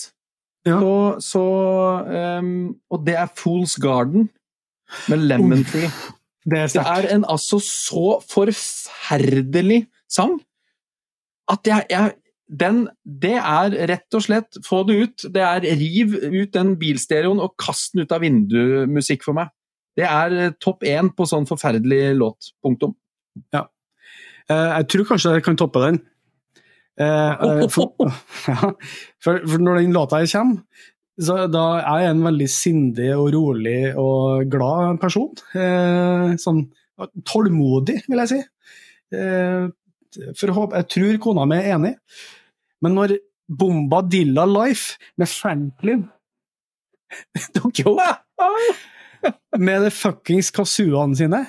Ja. 0.67 0.77
Så, 0.79 0.93
så 1.23 1.41
um, 2.39 2.75
Og 2.91 3.05
det 3.07 3.15
er 3.15 3.29
Fool's 3.39 3.77
Garden 3.79 4.27
med 5.07 5.21
Lemon 5.29 5.63
Tree. 5.63 5.87
Det 6.43 6.57
er 6.59 6.67
Det 6.73 6.83
er 6.83 7.07
en 7.15 7.23
altså 7.29 7.59
så 7.63 8.19
forferdelig 8.27 9.85
sang 10.11 10.39
at 11.49 11.65
jeg, 11.67 11.85
jeg 11.89 12.13
den, 12.49 12.87
Det 13.05 13.35
er 13.37 13.75
rett 13.91 14.17
og 14.17 14.23
slett 14.25 14.57
Få 14.65 14.81
det 14.87 14.95
ut. 14.97 15.25
Det 15.33 15.43
er 15.45 15.67
riv 15.77 16.15
ut 16.17 16.53
den 16.55 16.75
bilstereoen 16.81 17.41
og 17.43 17.53
kast 17.61 17.93
den 17.93 18.05
ut 18.05 18.13
av 18.15 18.23
vinduet-musikk 18.25 19.25
for 19.27 19.37
meg. 19.37 19.53
Det 19.97 20.07
er 20.07 20.37
eh, 20.37 20.55
topp 20.61 20.85
én 20.87 21.11
på 21.13 21.27
sånn 21.29 21.45
forferdelig 21.49 22.15
låt. 22.17 22.53
Punktum. 22.63 22.95
Ja. 23.53 23.67
jeg 24.49 24.87
tror 24.89 25.05
kanskje 25.11 25.35
jeg 25.37 25.45
kan 25.45 25.59
toppe 25.59 25.83
den. 25.83 25.99
Eh, 26.99 27.31
eh, 27.45 27.67
for, 27.71 27.93
ja, 28.47 28.71
for, 29.23 29.59
når 29.59 29.81
den 29.81 29.95
låta 29.95 30.19
her 30.19 30.31
kommer, 30.31 30.63
så 31.19 31.35
da 31.51 31.65
er 31.81 32.05
jeg 32.05 32.13
en 32.13 32.25
veldig 32.29 32.47
sindig 32.51 33.09
og 33.17 33.33
rolig 33.35 33.79
og 33.99 34.47
glad 34.51 35.01
person. 35.01 35.33
Eh, 35.51 36.35
sånn 36.39 36.63
tålmodig, 37.27 38.01
vil 38.07 38.23
jeg 38.23 38.31
si. 38.31 38.39
Eh, 39.15 39.67
for 40.39 40.51
å 40.51 40.57
håpe, 40.61 40.79
jeg 40.79 40.89
tror 40.95 41.19
kona 41.23 41.47
mi 41.47 41.59
er 41.59 41.73
enig. 41.75 41.95
Men 42.83 42.95
når 42.97 43.17
Bomba 43.49 44.01
Dilla 44.05 44.45
Life 44.45 44.99
med 45.17 45.29
Franklin 45.31 46.05
tok 47.57 47.81
opp 47.89 49.57
med 49.57 49.87
det 49.87 49.93
fuckings 49.95 50.51
kazooene 50.55 51.17
sine, 51.17 51.41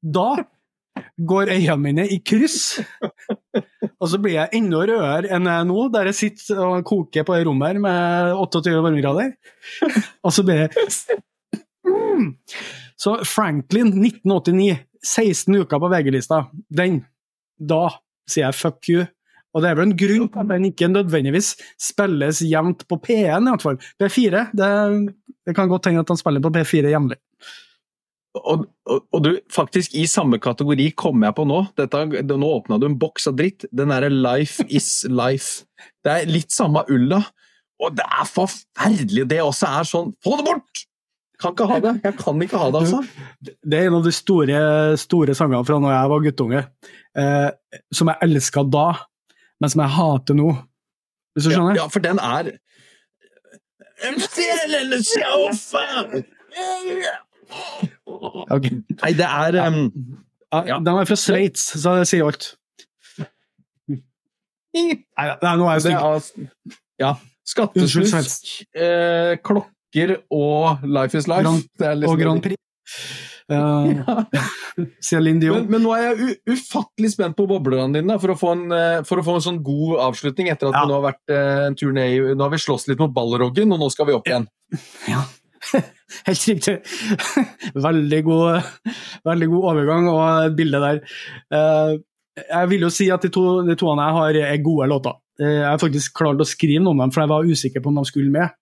da 0.00 0.30
går 1.16 1.52
øynene 1.52 1.76
mine 1.82 2.06
i 2.08 2.18
kryss. 2.24 2.78
Og 4.00 4.10
så 4.10 4.20
blir 4.20 4.36
jeg 4.36 4.58
enda 4.58 4.82
rødere 4.82 5.30
enn 5.34 5.48
jeg 5.48 5.62
er 5.62 5.68
nå, 5.68 5.86
der 5.92 6.10
jeg 6.10 6.18
sitter 6.20 6.62
og 6.64 6.86
koker 6.88 7.26
på 7.26 7.36
det 7.36 7.46
rommet 7.48 7.74
her 7.74 7.82
med 7.84 8.32
28 8.36 8.82
varmegrader. 8.84 9.32
Og 10.24 10.34
så 10.34 10.44
blir 10.46 10.66
jeg 10.66 11.20
mm. 11.86 12.32
Så 12.96 13.18
Franklin, 13.28 13.92
1989, 13.92 14.78
16 15.04 15.58
uker 15.62 15.80
på 15.80 15.90
VG-lista. 15.92 16.46
Den. 16.72 17.02
Da 17.56 17.90
sier 18.28 18.48
jeg 18.48 18.56
fuck 18.56 18.88
you. 18.88 19.04
Og 19.54 19.62
det 19.62 19.70
er 19.70 19.78
vel 19.78 19.88
en 19.88 19.98
grunn 19.98 20.26
til 20.28 20.42
at 20.42 20.50
den 20.50 20.66
ikke 20.68 20.88
nødvendigvis 20.90 21.54
spilles 21.80 22.42
jevnt 22.44 22.84
på 22.90 22.98
P1, 23.00 23.46
i 23.46 23.52
hvert 23.52 23.64
fall. 23.64 23.78
P4, 24.02 24.48
det, 24.56 24.70
det 25.46 25.56
kan 25.56 25.70
godt 25.70 25.88
hende 25.88 26.02
at 26.04 26.12
han 26.12 26.20
spiller 26.20 26.44
på 26.44 26.52
P4 26.56 26.92
jevnlig. 26.92 27.20
Og, 28.36 28.66
og, 28.84 29.06
og 29.16 29.22
du, 29.24 29.30
faktisk 29.52 29.94
i 29.96 30.04
samme 30.10 30.36
kategori 30.42 30.90
kommer 30.98 31.30
jeg 31.30 31.36
på 31.38 31.46
nå. 31.48 31.62
Dette, 31.78 32.02
nå 32.28 32.50
åpna 32.58 32.76
du 32.80 32.88
en 32.90 32.98
boks 33.00 33.30
av 33.30 33.38
dritt. 33.38 33.64
Den 33.72 33.94
derre 33.94 34.10
Life 34.12 34.66
is 34.68 34.90
life. 35.08 35.64
Det 36.04 36.12
er 36.12 36.28
litt 36.28 36.52
samme 36.52 36.84
ulla. 36.92 37.22
Og 37.82 37.96
det 37.96 38.04
er 38.04 38.28
forferdelig! 38.28 39.26
Det 39.28 39.40
også 39.44 39.68
er 39.68 39.88
sånn 39.88 40.14
Få 40.24 40.38
det 40.38 40.46
bort! 40.46 40.84
Kan 41.36 41.52
ikke 41.52 41.66
ha 41.68 41.80
det. 41.84 41.90
Jeg 42.00 42.16
kan 42.16 42.38
ikke 42.40 42.60
ha 42.60 42.70
det, 42.72 42.80
altså. 42.86 43.02
Det 43.44 43.76
er 43.76 43.90
en 43.90 43.98
av 43.98 44.06
de 44.06 44.12
store, 44.14 44.60
store 44.96 45.34
sangene 45.36 45.66
fra 45.68 45.76
når 45.82 45.92
jeg 45.92 46.10
var 46.12 46.22
guttunge, 46.24 46.62
eh, 47.20 47.82
som 47.92 48.08
jeg 48.08 48.24
elska 48.24 48.64
da, 48.72 48.86
men 49.60 49.70
som 49.72 49.80
jeg 49.84 49.90
hater 49.96 50.34
nå. 50.38 50.48
Hvis 51.36 51.44
du 51.46 51.50
skjønner? 51.54 51.76
ja, 51.78 51.86
for 51.92 52.00
den 52.04 52.18
er 52.18 52.52
okay. 58.50 58.70
Nei, 59.02 59.12
det 59.18 59.26
er 59.26 59.58
um, 59.68 59.80
Ja, 60.52 60.62
Ja. 60.66 60.78
Den 60.78 60.88
er 61.00 61.04
fra 61.08 61.16
Sveits, 61.18 61.62
så 61.80 61.96
det 61.98 62.06
sier 62.10 62.26
alt. 62.28 62.52
Nei, 64.76 65.54
nå 65.56 65.66
er 65.68 65.78
jeg 65.78 65.86
stygg. 65.86 65.96
Ja. 67.00 67.14
Unnskyld, 67.78 68.10
eh, 68.76 69.36
klokker 69.46 70.16
og 70.34 70.82
Life 70.84 71.16
is 71.18 71.28
life. 71.30 71.44
Grand- 71.46 71.68
Det 71.78 71.86
er 71.86 71.94
liksom- 71.94 72.12
Og 72.12 72.20
Grand 72.24 72.42
Prix. 72.42 72.56
Céline 73.48 75.38
Men, 75.54 75.66
men 75.70 75.82
nå 75.84 75.92
er 75.94 76.06
jeg 76.08 76.36
ufattelig 76.50 77.12
spent 77.14 77.36
på 77.38 77.46
boblerne 77.50 77.94
dine 77.94 78.16
for, 78.22 78.32
å 78.34 78.38
få 78.40 78.52
en, 78.56 78.64
eh, 78.74 78.98
for 79.06 79.22
å 79.22 79.24
få 79.26 79.36
en 79.38 79.44
sånn 79.44 79.60
god 79.66 80.00
avslutning 80.08 80.50
etter 80.52 80.68
at 80.70 80.74
Ja. 80.74 80.82
vi 80.82 80.90
nå 80.90 80.96
har 80.98 81.04
vært 81.12 81.34
eh, 81.34 81.60
en 81.68 81.76
tur 81.78 81.92
ned 81.94 82.14
i 82.16 82.34
Nå 82.34 82.42
har 82.46 82.50
vi 82.54 82.58
slåss 82.62 82.88
litt 82.90 83.02
mot 83.02 83.14
ballroggen, 83.14 83.72
og 83.76 83.82
nå 83.82 83.88
skal 83.94 84.08
vi 84.10 84.16
opp 84.16 84.26
igjen. 84.30 84.48
Ja. 85.10 85.22
Helt 86.26 86.44
riktig. 86.50 86.76
veldig, 87.86 88.20
god, 88.26 88.66
veldig 89.26 89.48
god 89.54 89.70
overgang 89.72 90.10
og 90.12 90.58
bilde 90.58 90.82
der. 90.82 91.00
Eh, 91.54 91.94
Jeg 92.36 92.68
vil 92.74 92.82
jo 92.84 92.90
si 92.92 93.06
at 93.14 93.22
de 93.24 93.30
to, 93.32 93.46
de 93.64 93.74
to 93.80 93.88
jeg 93.94 94.16
har, 94.18 94.36
er 94.50 94.58
gode 94.64 94.90
låter. 94.90 95.14
Jeg 95.40 95.64
har 95.64 95.78
faktisk 95.80 96.14
klart 96.18 96.40
å 96.40 96.46
skrive 96.48 96.82
noen 96.84 96.98
av 97.00 97.06
dem, 97.06 97.12
for 97.14 97.22
jeg 97.24 97.30
var 97.32 97.48
usikker 97.48 97.82
på 97.84 97.88
om 97.92 97.98
de 98.02 98.04
skulle 98.08 98.32
med. 98.32 98.52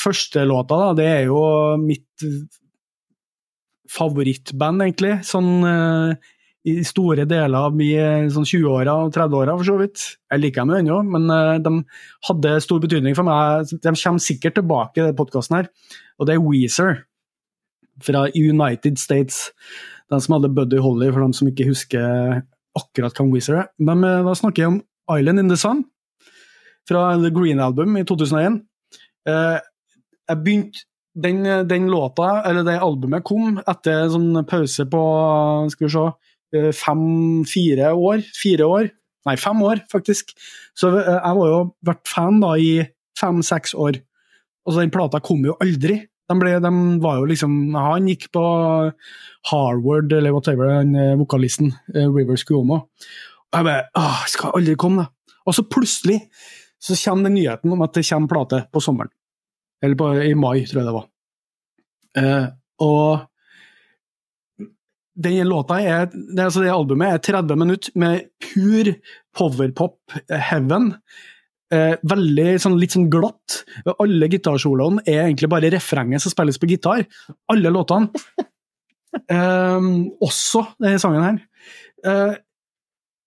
Første 0.00 0.46
låta, 0.48 0.78
da, 0.80 0.88
det 0.96 1.06
er 1.10 1.26
jo 1.28 1.42
mitt 1.80 2.24
favorittband, 3.90 4.84
egentlig. 4.84 5.16
Sånn 5.26 5.50
i 6.62 6.76
store 6.86 7.24
deler 7.26 7.66
av 7.66 7.74
mine 7.74 8.28
sånn 8.30 8.46
20-åra 8.46 8.92
og 9.02 9.14
30-åra, 9.16 9.56
for 9.58 9.66
så 9.66 9.78
vidt. 9.80 10.04
Jeg 10.30 10.42
liker 10.44 10.62
dem 10.62 10.76
ennå, 10.76 11.00
men 11.10 11.26
de 11.64 11.72
hadde 12.28 12.52
stor 12.62 12.82
betydning 12.84 13.16
for 13.18 13.26
meg. 13.26 13.72
De 13.72 13.80
kommer 13.90 14.22
sikkert 14.22 14.60
tilbake 14.60 15.00
i 15.00 15.04
denne 15.08 15.18
podkasten 15.18 15.66
og 16.22 16.28
det 16.28 16.36
er 16.36 16.44
Weezer 16.44 17.00
fra 18.02 18.28
United 18.38 19.00
States. 19.00 19.50
Den 20.10 20.22
som 20.22 20.36
hadde 20.36 20.52
Buddy 20.54 20.78
Holly, 20.82 21.10
for 21.10 21.24
dem 21.24 21.34
som 21.34 21.48
ikke 21.50 21.66
husker 21.66 22.42
akkurat 22.78 23.16
hvem 23.18 23.32
Weezer 23.34 23.64
er. 23.64 23.72
De, 23.78 23.96
da 23.98 24.36
snakker 24.38 24.62
jeg 24.62 24.72
om 24.72 24.80
Island 25.18 25.42
in 25.42 25.50
the 25.50 25.58
Sun 25.58 25.84
fra 26.88 27.16
The 27.18 27.30
Green 27.34 27.60
Album 27.62 27.96
i 27.98 28.04
2001. 28.06 28.62
Eh, 29.28 29.58
jeg 30.30 30.42
begynte 30.44 30.86
den, 31.14 31.42
den, 31.68 31.88
låta, 31.90 32.42
eller 32.48 32.64
det 32.66 32.78
albumet, 32.80 33.24
kom 33.24 33.58
etter 33.68 34.08
sånn 34.12 34.44
pause 34.48 34.86
på 34.90 35.02
skal 35.72 35.86
vi 35.86 35.92
se, 35.92 36.04
eh, 36.56 36.70
fem-fire 36.76 37.92
år. 37.92 38.24
Fire 38.38 38.68
år. 38.68 38.88
Nei, 39.28 39.36
fem 39.38 39.60
år, 39.62 39.84
faktisk. 39.92 40.32
Så 40.78 40.92
eh, 40.96 41.10
jeg 41.18 41.38
var 41.38 41.52
jo 41.52 41.60
vært 41.84 42.08
fan 42.10 42.40
da 42.42 42.54
i 42.56 42.72
fem-seks 43.18 43.76
år. 43.76 44.00
Og 44.66 44.74
så 44.74 44.82
den 44.82 44.94
plata 44.94 45.20
kom 45.24 45.44
jo 45.46 45.58
aldri. 45.62 46.00
De, 46.30 46.38
ble, 46.38 46.54
de 46.62 46.70
var 47.02 47.18
jo 47.18 47.26
liksom 47.28 47.74
Han 47.74 48.06
gikk 48.08 48.28
på 48.32 48.42
Harvard, 49.50 50.12
eller 50.14 50.32
whatever, 50.32 50.70
den 50.80 51.18
vokalisten, 51.20 51.74
Rivers 51.92 52.46
Cuomo. 52.48 52.86
Og 53.52 53.58
jeg 53.58 53.68
bare 53.68 53.88
Åh, 53.98 54.22
skal 54.32 54.56
aldri 54.56 54.78
komme, 54.80 55.04
da. 55.04 55.36
Og 55.42 55.56
så 55.56 55.64
plutselig 55.66 56.20
så 56.82 56.96
kommer 57.04 57.28
den 57.28 57.36
nyheten 57.40 57.74
om 57.74 57.82
at 57.84 57.94
det 57.94 58.06
kommer 58.08 58.30
plate 58.30 58.64
på 58.72 58.80
sommeren. 58.82 59.10
Eller 59.82 59.98
på, 59.98 60.08
i 60.22 60.34
mai, 60.38 60.62
tror 60.68 60.82
jeg 60.82 60.88
det 60.88 60.96
var. 60.96 61.06
Eh, 62.22 62.46
og 62.86 63.28
den 65.22 65.48
låta 65.48 65.76
er, 65.82 66.06
det, 66.12 66.40
altså 66.40 66.62
det 66.62 66.72
albumet 66.72 67.16
er 67.16 67.24
30 67.26 67.58
minutter 67.60 67.98
med 68.00 68.28
pur 68.40 68.92
powerpop 69.36 70.16
heaven. 70.30 70.92
Eh, 71.72 71.96
veldig 72.08 72.46
sånn, 72.60 72.78
litt 72.80 72.94
sånn 72.96 73.10
glatt. 73.12 73.62
Alle 73.96 74.28
gitarsoloene 74.32 75.04
er 75.06 75.26
egentlig 75.26 75.50
bare 75.52 75.72
refrenget 75.72 76.24
som 76.24 76.32
spilles 76.32 76.60
på 76.60 76.70
gitar. 76.70 77.06
Alle 77.52 77.74
låtene. 77.74 78.12
Eh, 79.28 79.86
også 80.24 80.62
denne 80.80 80.96
sangen 80.96 81.20
her. 81.20 82.38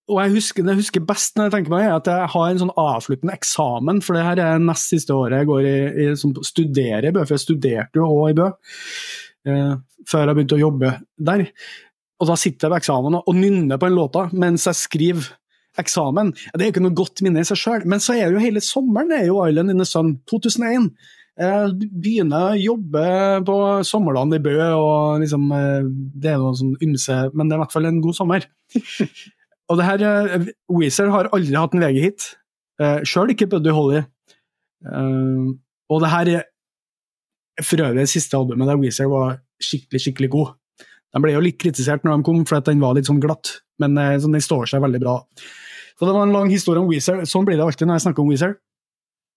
Og 0.06 0.20
jeg 0.22 0.36
husker, 0.36 0.68
jeg 0.70 0.78
husker 0.78 1.06
best 1.08 1.38
når 1.38 1.48
jeg 1.48 1.54
tenker 1.56 1.74
meg, 1.74 1.88
at 1.90 2.10
jeg 2.12 2.30
har 2.36 2.50
en 2.50 2.60
sånn 2.62 2.76
avsluttende 2.78 3.34
eksamen, 3.34 4.04
for 4.06 4.18
det 4.18 4.26
her 4.28 4.42
er 4.44 4.62
nest 4.62 4.92
siste 4.94 5.16
året 5.16 5.42
jeg 5.42 5.50
går 5.50 5.66
i, 5.66 5.78
i 6.04 6.06
som 6.20 6.36
studerer 6.46 7.10
i 7.10 7.14
Bø, 7.16 7.24
for 7.24 7.34
jeg 7.34 7.46
studerte 7.46 8.02
jo 8.02 8.12
òg 8.12 8.36
i 8.36 8.38
Bø 8.38 8.52
eh, 9.50 9.74
før 10.06 10.30
jeg 10.30 10.38
begynte 10.38 10.60
å 10.60 10.62
jobbe 10.62 10.92
der. 11.32 11.48
Og 12.22 12.30
da 12.30 12.38
sitter 12.38 12.68
jeg 12.68 12.76
ved 12.76 12.84
eksamen 12.84 13.18
og 13.18 13.34
nynner 13.36 13.82
på 13.82 13.90
en 13.90 13.98
låta 13.98 14.28
mens 14.38 14.68
jeg 14.70 14.80
skriver 14.84 15.32
eksamen. 15.82 16.32
Det 16.54 16.62
er 16.62 16.70
jo 16.70 16.76
ikke 16.76 16.86
noe 16.86 16.98
godt 17.02 17.26
minne 17.26 17.42
i 17.42 17.48
seg 17.48 17.60
sjøl, 17.60 17.90
men 17.90 18.04
så 18.04 18.14
er 18.16 18.30
det 18.30 18.38
jo 18.38 18.46
hele 18.46 18.64
sommeren 18.64 19.10
det 19.12 19.24
er 19.24 19.30
jo 19.32 19.42
Island 19.44 19.74
in 19.74 19.82
the 19.82 19.90
Sun 19.90 20.20
2001. 20.32 20.92
Jeg 21.36 21.90
begynner 21.92 22.54
å 22.54 22.60
jobbe 22.62 23.08
på 23.50 23.56
sommerland 23.84 24.38
i 24.38 24.44
Bø, 24.44 24.54
og 24.78 25.24
liksom, 25.26 25.50
eh, 25.52 25.90
det 26.22 26.32
er 26.32 26.40
noe 26.40 26.56
sånn 26.56 26.78
ymse, 26.86 27.18
men 27.34 27.50
det 27.50 27.58
er 27.58 27.60
i 27.60 27.64
hvert 27.66 27.76
fall 27.76 27.90
en 27.90 28.04
god 28.06 28.16
sommer. 28.22 28.46
Og 29.70 29.80
det 29.80 29.86
her, 29.88 30.04
uh, 30.06 30.50
Weezer 30.78 31.10
har 31.14 31.30
aldri 31.34 31.56
hatt 31.58 31.74
en 31.74 31.84
VG-hit, 31.84 32.28
uh, 32.82 33.00
sjøl 33.08 33.34
ikke 33.34 33.50
Buddy 33.52 33.74
Holly. 33.74 34.04
Uh, 34.86 35.56
og 35.90 36.04
det 36.04 36.12
her 36.12 36.32
er 36.36 37.64
for 37.64 37.82
øvrig 37.82 38.04
det 38.04 38.12
siste 38.12 38.38
albumet 38.38 38.68
der 38.68 38.80
Weezer 38.82 39.10
var 39.10 39.40
skikkelig, 39.64 40.02
skikkelig 40.04 40.30
god. 40.34 40.56
De 41.16 41.22
ble 41.24 41.32
jo 41.32 41.44
litt 41.44 41.58
kritisert 41.62 42.04
når 42.04 42.20
de 42.20 42.28
kom, 42.28 42.42
for 42.46 42.60
at 42.60 42.68
den 42.68 42.84
var 42.84 42.98
litt 42.98 43.08
sånn 43.08 43.22
glatt, 43.24 43.62
men 43.82 43.98
uh, 43.98 44.14
den 44.20 44.44
står 44.44 44.70
seg 44.74 44.84
veldig 44.86 45.02
bra. 45.02 45.20
Så 45.96 46.04
det 46.04 46.14
var 46.14 46.28
en 46.28 46.36
lang 46.36 46.52
historie 46.52 46.84
om 46.84 46.90
Weezer. 46.92 47.24
Sånn 47.30 47.46
blir 47.48 47.58
det 47.58 47.66
alltid 47.66 47.88
når 47.88 48.00
jeg 48.00 48.06
snakker 48.10 48.26
om 48.26 48.32
Weezer. 48.34 48.58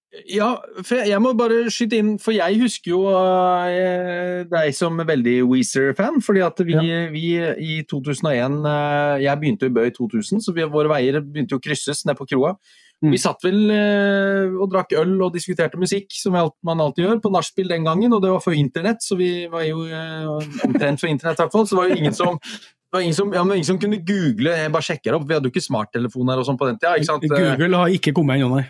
Ja, 0.08 0.54
for 0.88 1.04
jeg 1.04 1.20
må 1.20 1.34
bare 1.36 1.66
skyte 1.72 1.98
inn, 2.00 2.14
for 2.22 2.32
jeg 2.32 2.56
husker 2.62 2.94
jo 2.94 3.00
uh, 3.12 4.40
deg 4.48 4.72
som 4.72 4.96
veldig 4.96 5.34
Weezer-fan. 5.50 6.22
fordi 6.24 6.40
at 6.46 6.62
vi, 6.64 6.76
ja. 6.78 7.02
vi, 7.12 7.26
i 7.36 7.82
2001 7.84 8.56
uh, 8.64 9.20
Jeg 9.20 9.40
begynte 9.40 9.68
i 9.68 9.74
Bø 9.74 9.84
i 9.84 9.92
2000, 9.92 10.40
så 10.46 10.54
vi, 10.56 10.64
våre 10.64 10.88
veier 10.94 11.20
begynte 11.20 11.52
jo 11.52 11.60
å 11.60 11.64
krysses 11.64 12.06
ned 12.08 12.16
på 12.16 12.24
kroa. 12.30 12.54
Mm. 13.04 13.12
Vi 13.12 13.20
satt 13.20 13.44
vel 13.44 13.60
uh, 13.68 14.56
og 14.56 14.72
drakk 14.72 14.96
øl 14.96 15.12
og 15.26 15.36
diskuterte 15.36 15.80
musikk, 15.80 16.08
som 16.16 16.32
man 16.32 16.80
alltid 16.86 17.04
gjør, 17.04 17.20
på 17.26 17.34
nachspiel 17.36 17.68
den 17.68 17.84
gangen. 17.90 18.16
Og 18.16 18.24
det 18.24 18.32
var 18.32 18.42
før 18.42 18.56
internett, 18.56 19.04
så 19.04 19.18
vi 19.20 19.44
var 19.52 19.68
jo 19.68 19.84
omtrent 20.64 21.04
for 21.04 21.12
internett 21.12 21.36
i 21.36 21.44
hvert 21.44 21.58
fall. 21.58 21.68
Så 21.68 21.76
det 21.76 21.82
var 21.82 21.92
jo 21.92 22.00
ingen 22.00 22.16
som 22.16 22.40
det 22.88 22.96
var 22.96 23.04
ingen 23.04 23.14
som, 23.14 23.32
ja, 23.36 23.44
ingen 23.44 23.68
som 23.68 23.76
kunne 23.76 23.98
google, 24.00 24.54
jeg 24.56 24.72
bare 24.72 24.86
sjekker 24.86 25.12
opp, 25.12 25.28
vi 25.28 25.36
hadde 25.36 25.50
jo 25.50 25.52
ikke 25.52 25.60
smarttelefoner 25.60 26.40
og 26.40 26.48
sånn 26.48 26.56
på 26.56 26.70
den 26.70 26.80
tida. 26.80 26.96
Google 27.28 27.82
har 27.84 27.92
ikke 27.92 28.16
kommet 28.16 28.40
ennå, 28.40 28.48
nei. 28.56 28.64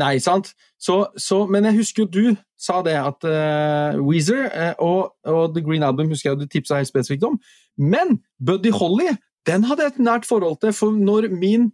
Nei, 0.00 0.16
sant? 0.18 0.50
Så, 0.80 1.04
så, 1.20 1.44
men 1.46 1.68
jeg 1.68 1.78
husker 1.78 2.04
jo 2.04 2.10
du 2.10 2.40
sa 2.58 2.80
det, 2.82 2.96
at 2.98 3.26
uh, 3.28 4.00
Weezer 4.02 4.48
uh, 4.48 4.72
og, 4.82 5.14
og, 5.28 5.54
The 5.54 5.62
Green 5.62 5.84
Album 5.86 6.10
husker 6.10 6.32
jeg 6.32 6.40
du 6.40 6.48
tipsa 6.50 6.80
helt 6.80 6.90
spesifikt 6.90 7.26
om. 7.28 7.38
Men 7.78 8.18
Buddy 8.42 8.72
Holly 8.74 9.12
den 9.48 9.66
hadde 9.68 9.84
jeg 9.84 9.94
et 9.94 10.04
nært 10.04 10.26
forhold 10.28 10.56
til, 10.62 10.72
for 10.72 10.94
når 10.96 11.28
min 11.32 11.68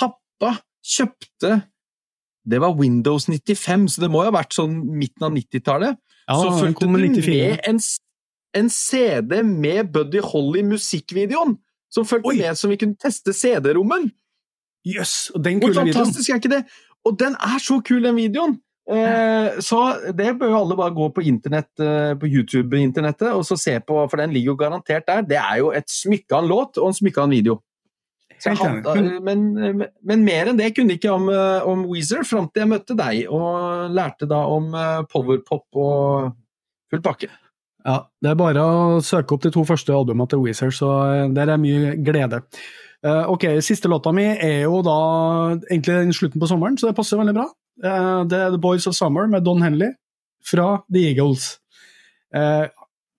pappa 0.00 0.56
kjøpte 0.84 1.60
Det 2.44 2.60
var 2.60 2.74
Windows 2.76 3.24
95, 3.28 3.88
så 3.94 4.02
det 4.02 4.10
må 4.12 4.20
jo 4.20 4.28
ha 4.28 4.36
vært 4.36 4.52
sånn 4.52 4.74
midten 4.98 5.24
av 5.24 5.32
90-tallet. 5.32 5.96
Ja, 6.28 6.34
så 6.36 6.50
fulgte 6.58 6.84
du 6.84 6.90
med 6.92 7.62
en, 7.64 7.78
en, 8.58 8.68
CD 8.68 9.38
med 9.48 9.88
Buddy 9.92 10.20
Holly-musikkvideoen! 10.20 11.56
Som 11.88 12.04
fulgte 12.04 12.34
med, 12.36 12.58
som 12.60 12.72
vi 12.72 12.76
kunne 12.80 13.00
teste 13.00 13.32
CD-rommen. 13.32 14.10
Yes, 14.84 15.30
og 15.32 15.44
den. 15.46 15.62
Hvor 15.62 15.72
fantastisk 15.78 16.34
er 16.34 16.42
ikke 16.42 16.52
det? 16.52 16.60
Og 17.04 17.18
den 17.20 17.36
er 17.36 17.58
så 17.62 17.80
kul, 17.84 18.02
den 18.04 18.16
videoen! 18.16 18.58
Eh, 18.84 19.60
så 19.64 19.78
det 20.12 20.34
bør 20.36 20.50
jo 20.52 20.56
alle 20.58 20.76
bare 20.76 20.92
gå 20.92 21.06
på 21.16 21.22
internett, 21.24 21.70
eh, 21.80 22.12
på 22.20 22.28
YouTube-internettet 22.28 23.30
og 23.32 23.46
så 23.48 23.56
se 23.56 23.78
på, 23.80 23.96
for 24.10 24.20
den 24.20 24.34
ligger 24.34 24.52
jo 24.52 24.58
garantert 24.60 25.06
der. 25.08 25.22
Det 25.24 25.38
er 25.40 25.62
jo 25.62 25.70
et 25.72 25.88
smykke 25.88 26.36
av 26.36 26.44
en 26.44 26.50
låt 26.50 26.80
og 26.80 26.90
en 26.90 26.98
smykke 26.98 27.22
av 27.22 27.30
en 27.30 27.36
video. 27.38 27.60
Hadde, 28.44 29.20
men, 29.24 29.44
men, 30.04 30.24
mer 30.26 30.50
enn 30.50 30.58
det 30.58 30.74
kunne 30.76 30.98
ikke 30.98 31.12
om, 31.14 31.30
eh, 31.32 31.64
om 31.64 31.86
Weezer 31.88 32.26
fram 32.28 32.50
til 32.50 32.64
jeg 32.64 32.72
møtte 32.74 32.96
deg 32.98 33.30
og 33.32 33.94
lærte 33.94 34.28
da 34.28 34.42
om 34.52 34.74
eh, 34.76 35.00
powerpop 35.08 35.80
og 35.80 36.34
full 36.92 37.04
pakke. 37.04 37.30
Ja, 37.84 37.98
det 38.24 38.30
er 38.32 38.38
bare 38.40 38.62
å 38.64 39.00
søke 39.04 39.36
opp 39.36 39.42
de 39.44 39.50
to 39.52 39.62
første 39.68 39.92
albumene 39.92 40.28
til 40.32 40.40
Weezer, 40.40 40.72
så 40.72 40.88
eh, 41.04 41.26
der 41.36 41.52
er 41.52 41.60
mye 41.60 41.92
glede. 42.04 42.40
Uh, 43.04 43.26
ok, 43.28 43.44
Siste 43.60 43.90
låta 43.92 44.14
mi 44.16 44.24
er 44.24 44.62
jo 44.62 44.78
da 44.84 44.94
egentlig 45.68 46.14
slutten 46.16 46.40
på 46.40 46.48
sommeren, 46.48 46.78
så 46.80 46.88
det 46.88 46.96
passer 46.96 47.20
veldig 47.20 47.34
bra. 47.36 47.44
Uh, 47.84 48.22
det 48.30 48.38
er 48.38 48.54
The 48.54 48.60
Boys 48.62 48.88
of 48.88 48.96
Summer 48.96 49.28
med 49.28 49.44
Don 49.44 49.60
Henley 49.60 49.92
fra 50.48 50.78
The 50.88 51.02
Eagles. 51.10 51.58
Uh, 52.32 52.64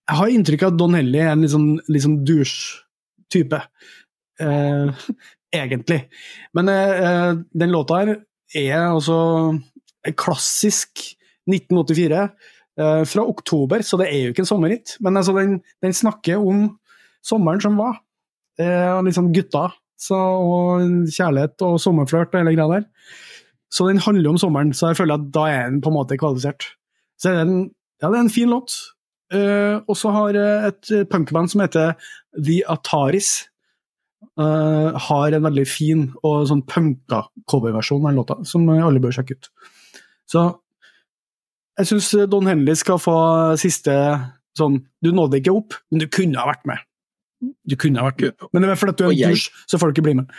jeg 0.09 0.19
har 0.21 0.33
inntrykk 0.33 0.65
av 0.65 0.73
at 0.73 0.79
Don 0.81 0.97
Henley 0.97 1.21
er 1.21 1.35
en 1.35 1.45
litt 1.45 1.53
sånn, 1.53 1.69
litt 1.85 2.05
sånn 2.05 2.19
douche-type. 2.25 3.61
egentlig. 5.55 6.01
Men 6.57 6.67
den 6.67 7.71
låta 7.71 8.01
her 8.01 8.09
er 8.59 8.81
altså 8.81 9.15
klassisk 10.19 10.99
1984 11.47 12.25
fra 12.75 13.23
oktober, 13.23 13.83
så 13.87 13.99
det 14.01 14.09
er 14.11 14.25
jo 14.25 14.33
ikke 14.33 14.43
en 14.43 14.49
sommerhit. 14.49 14.97
Men 14.99 15.15
altså, 15.15 15.35
den, 15.37 15.61
den 15.83 15.95
snakker 15.95 16.41
om 16.43 16.65
sommeren 17.25 17.63
som 17.63 17.77
var. 17.79 18.01
Eh, 18.59 18.91
liksom 19.07 19.31
gutta 19.35 19.69
så, 19.99 20.15
og 20.17 21.07
kjærlighet 21.11 21.63
og 21.63 21.77
sommerflørt 21.79 22.33
og 22.33 22.41
hele 22.41 22.55
greia 22.57 22.67
der. 22.73 23.13
Så 23.71 23.87
den 23.89 23.99
handler 24.03 24.33
om 24.33 24.39
sommeren, 24.39 24.73
så 24.75 24.91
jeg 24.91 24.99
føler 24.99 25.19
at 25.19 25.31
da 25.35 25.47
er 25.51 25.71
den 25.71 25.81
på 25.83 25.91
en 25.91 25.97
måte 25.97 26.19
kvalifisert. 26.19 26.67
Så 27.19 27.31
er 27.31 27.41
det 27.41 27.47
ja, 28.03 28.09
det 28.11 28.17
er 28.17 28.23
en 28.25 28.33
fin 28.33 28.51
låt. 28.51 28.75
Eh, 29.33 29.79
og 29.87 29.95
så 29.97 30.11
har 30.11 30.35
et 30.35 30.91
punkband 31.11 31.51
som 31.51 31.63
heter 31.63 31.95
The 32.35 32.59
Ataris, 32.69 33.45
Eh, 34.39 34.97
har 34.99 35.31
en 35.31 35.45
veldig 35.47 35.63
fin 35.69 36.01
og 36.27 36.47
sånn 36.49 36.65
punka 36.67 37.21
coverversjon 37.47 38.03
av 38.03 38.09
den 38.09 38.17
låta, 38.19 38.35
som 38.47 38.67
alle 38.67 38.99
bør 38.99 39.15
sjekke 39.15 39.37
ut. 39.37 39.47
Så 40.27 40.43
jeg 41.79 41.91
syns 41.91 42.11
Don 42.31 42.47
Henley 42.49 42.77
skal 42.79 42.99
få 43.01 43.15
siste 43.59 43.93
sånn 44.55 44.79
Du 45.03 45.11
nådde 45.15 45.41
ikke 45.41 45.55
opp, 45.55 45.75
men 45.91 46.03
du 46.03 46.07
kunne 46.11 46.39
ha 46.39 46.47
vært 46.47 46.67
med. 46.69 46.83
Du 47.67 47.75
kunne 47.79 47.99
ha 47.99 48.09
vært 48.09 48.21
med. 48.23 48.45
Men 48.53 48.63
det 48.63 48.69
er 48.71 48.79
fordi 48.79 48.95
du 48.95 49.03
er 49.05 49.11
en 49.11 49.33
dusj, 49.33 49.49
så 49.69 49.79
får 49.79 49.91
du 49.91 49.95
ikke 49.95 50.05
bli 50.07 50.13
med. 50.21 50.31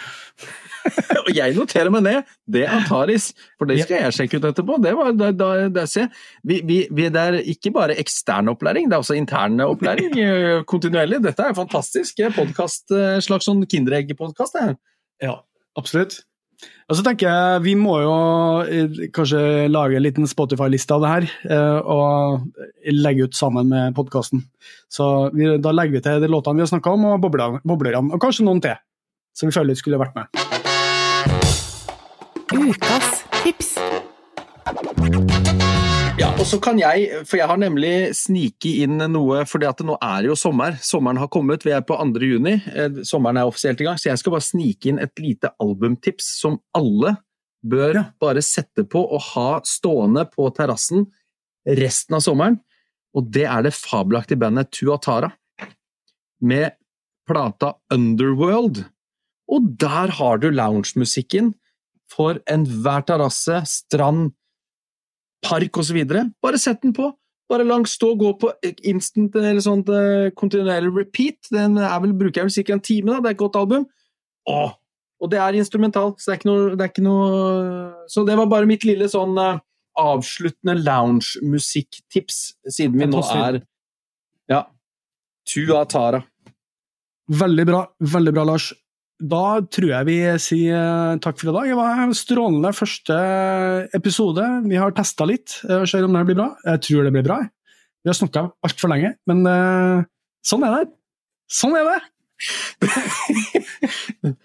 og 1.25 1.31
jeg 1.35 1.57
noterer 1.57 1.93
meg 1.93 2.05
ned. 2.07 2.31
Det 2.49 2.63
er 2.65 2.73
Antaris, 2.79 3.29
for 3.59 3.69
det 3.69 3.81
skal 3.83 4.07
jeg 4.07 4.17
sjekke 4.17 4.41
ut 4.41 4.49
etterpå. 4.51 4.79
Det, 4.83 4.95
var, 4.97 5.13
da, 5.19 5.31
da, 5.35 5.51
da, 5.73 5.85
se. 5.91 6.07
Vi, 6.47 6.61
vi, 6.67 6.79
vi, 6.89 7.09
det 7.13 7.23
er 7.23 7.39
ikke 7.55 7.75
bare 7.77 7.99
ekstern 8.01 8.51
opplæring, 8.53 8.89
det 8.89 8.97
er 8.97 9.05
også 9.05 9.19
intern 9.19 9.61
opplæring 9.67 10.17
eh, 10.25 10.63
kontinuerlig. 10.69 11.21
Dette 11.27 11.51
er 11.51 11.59
fantastisk. 11.59 12.25
Podcast, 12.39 12.89
eh, 12.95 13.19
slags 13.25 13.51
sånn 13.51 13.67
Kinderegg-podkast. 13.71 14.59
Ja, 15.23 15.39
absolutt. 15.79 16.23
Og 16.87 16.95
så 16.99 17.03
tenker 17.03 17.27
jeg 17.27 17.63
Vi 17.65 17.75
må 17.79 17.97
jo 18.05 18.17
eh, 18.63 19.09
kanskje 19.15 19.67
lage 19.73 19.99
en 19.99 20.05
liten 20.07 20.31
Spotify-liste 20.31 20.97
av 20.97 21.05
det 21.05 21.13
her, 21.13 21.29
og 21.83 22.47
legge 22.93 23.27
ut 23.27 23.39
sammen 23.39 23.71
med 23.73 23.95
podkasten. 23.97 24.45
Så 24.93 25.31
vi, 25.35 25.57
da 25.63 25.75
legger 25.75 25.99
vi 25.99 26.05
til 26.05 26.23
de 26.23 26.31
låtene 26.31 26.61
vi 26.61 26.67
har 26.67 26.73
snakka 26.73 26.95
om, 26.95 27.09
og 27.13 27.23
boblerne, 27.25 27.63
boblerne, 27.67 28.13
og 28.15 28.23
kanskje 28.23 28.47
noen 28.47 28.63
til 28.65 28.79
som 29.37 29.51
vi 29.51 29.57
føler 29.57 29.77
skulle 29.77 30.01
vært 30.01 30.17
med. 30.17 30.27
Ukas 32.57 33.25
tips. 33.43 33.75
Og 36.37 36.45
så 36.45 36.59
kan 36.61 36.77
jeg, 36.77 37.23
for 37.25 37.39
jeg 37.41 37.49
har 37.49 37.57
nemlig 37.57 38.13
sniket 38.17 38.83
inn 38.85 39.01
noe, 39.09 39.39
at 39.41 39.79
nå 39.81 39.95
er 39.97 40.19
det 40.21 40.29
jo 40.29 40.37
sommer. 40.37 40.75
Sommeren 40.85 41.17
har 41.23 41.31
kommet, 41.33 41.65
vi 41.65 41.73
er 41.73 41.85
på 41.87 41.97
2. 41.97 42.21
juni. 42.29 42.59
Eh, 42.77 42.99
sommeren 43.09 43.41
er 43.41 43.49
offisielt 43.49 43.81
i 43.81 43.87
gang, 43.87 43.97
så 43.97 44.11
jeg 44.11 44.21
skal 44.21 44.35
bare 44.35 44.45
snike 44.45 44.91
inn 44.91 45.01
et 45.01 45.17
lite 45.23 45.55
albumtips 45.63 46.29
som 46.43 46.59
alle 46.77 47.15
bør 47.65 47.97
ja. 47.97 48.05
bare 48.21 48.45
sette 48.45 48.85
på 48.85 49.01
og 49.01 49.25
ha 49.33 49.49
stående 49.65 50.27
på 50.29 50.51
terrassen 50.55 51.09
resten 51.81 52.19
av 52.19 52.25
sommeren. 52.29 52.61
Og 53.17 53.33
det 53.33 53.49
er 53.49 53.65
det 53.65 53.73
fabelaktige 53.73 54.45
bandet 54.45 54.75
Tuatara 54.77 55.33
med 56.45 56.77
plata 57.27 57.79
Underworld. 57.95 58.85
Og 59.49 59.73
der 59.81 60.13
har 60.21 60.43
du 60.43 60.51
loungemusikken 60.53 61.55
for 62.13 62.43
enhver 62.51 63.07
terrasse, 63.09 63.63
strand, 63.67 64.35
park 65.45 65.79
osv. 65.83 65.99
Bare 66.43 66.59
sett 66.61 66.83
den 66.83 66.95
på. 66.97 67.11
Bare 67.51 67.67
langs 67.67 67.95
stå 67.95 68.11
og 68.15 68.23
gå 68.23 68.33
på 68.41 68.51
instant 68.89 69.37
eller 69.39 69.63
sånt 69.63 69.91
uh, 69.93 70.33
kontinuerlig 70.35 70.91
repeat. 70.97 71.39
Den 71.55 71.79
vel, 71.79 72.17
bruker 72.17 72.43
jeg 72.43 72.49
vel 72.49 72.57
sikkert 72.57 72.79
en 72.79 72.87
time, 72.89 73.13
da. 73.13 73.21
Det 73.23 73.31
er 73.31 73.37
et 73.37 73.45
godt 73.45 73.61
album. 73.61 73.87
Åh, 74.51 74.75
og 75.23 75.31
det 75.33 75.39
er 75.41 75.57
instrumentalt, 75.59 76.21
så 76.21 76.31
det 76.31 76.35
er 76.35 76.41
ikke 76.41 76.51
noe, 76.51 76.65
det 76.77 76.85
er 76.85 76.91
ikke 76.93 77.07
noe 77.07 77.29
Så 78.13 78.23
det 78.29 78.37
var 78.39 78.51
bare 78.51 78.69
mitt 78.69 78.85
lille 78.87 79.09
sånn 79.11 79.39
uh, 79.39 79.59
avsluttende 79.97 80.77
lounge-musikktips, 80.83 82.41
siden 82.69 82.99
vi 83.01 83.09
nå 83.11 83.23
er 83.35 83.63
Ja. 84.51 84.65
Tuatara. 85.47 86.21
Veldig 87.27 87.65
bra, 87.67 87.81
veldig 88.01 88.35
bra, 88.35 88.45
Lars. 88.53 88.71
Da 89.17 89.63
tror 89.73 89.89
jeg 89.89 90.07
vi 90.11 90.17
sier 90.45 90.77
eh, 90.77 91.19
takk 91.25 91.39
for 91.41 91.49
i 91.49 91.55
dag. 91.55 91.71
Det 91.71 91.77
var 91.79 92.01
en 92.05 92.13
strålende 92.17 92.73
første 92.77 93.17
episode. 93.97 94.45
Vi 94.69 94.77
har 94.77 94.93
testa 94.97 95.25
litt 95.29 95.55
og 95.65 95.87
ser 95.89 96.05
om 96.05 96.13
det 96.13 96.27
blir 96.29 96.37
bra. 96.37 96.51
Jeg 96.75 96.83
tror 96.85 97.07
det 97.07 97.15
blir 97.15 97.25
bra. 97.25 97.39
Vi 98.05 98.13
har 98.13 98.19
snakka 98.19 98.45
altfor 98.63 98.93
lenge, 98.93 99.17
men 99.27 99.41
uh, 99.49 100.05
sånn 100.47 100.63
er 100.63 100.75
det. 100.77 100.85
Sånn 101.51 101.73
er 101.75 101.89
det! 101.89 101.97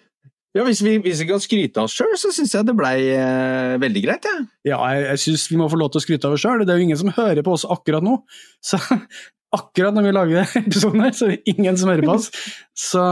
ja, 0.56 0.64
hvis 0.66 0.82
vi, 0.82 0.96
hvis 1.04 1.22
vi, 1.22 1.28
kan 1.30 1.44
skryte 1.44 1.84
av 1.84 1.86
oss 1.86 1.98
sjøl, 2.00 2.16
så 2.18 2.32
syns 2.34 2.56
jeg 2.56 2.66
det 2.66 2.74
blei 2.80 2.96
uh, 3.12 3.76
veldig 3.84 4.02
greit. 4.08 4.26
Ja, 4.26 4.40
ja 4.72 4.80
jeg, 4.96 5.04
jeg 5.12 5.24
syns 5.28 5.46
vi 5.52 5.60
må 5.62 5.70
få 5.70 5.78
lov 5.78 5.92
til 5.94 6.02
å 6.02 6.06
skryte 6.08 6.32
av 6.32 6.40
oss 6.40 6.42
sjøl. 6.42 6.64
Det 6.64 6.74
er 6.74 6.82
jo 6.82 6.88
ingen 6.88 7.02
som 7.04 7.14
hører 7.20 7.44
på 7.46 7.54
oss 7.54 7.68
akkurat 7.70 8.08
nå. 8.08 8.18
Så 8.66 8.80
akkurat 9.56 9.96
når 9.96 10.08
vi 10.08 10.14
lager 10.16 10.54
episoden 10.62 11.06
her, 11.06 11.16
så 11.16 11.28
er 11.28 11.36
det 11.36 11.56
ingen 11.56 11.80
som 11.80 11.92
hører 11.92 12.08
på 12.08 12.18
oss. 12.18 12.30
Så 12.78 13.04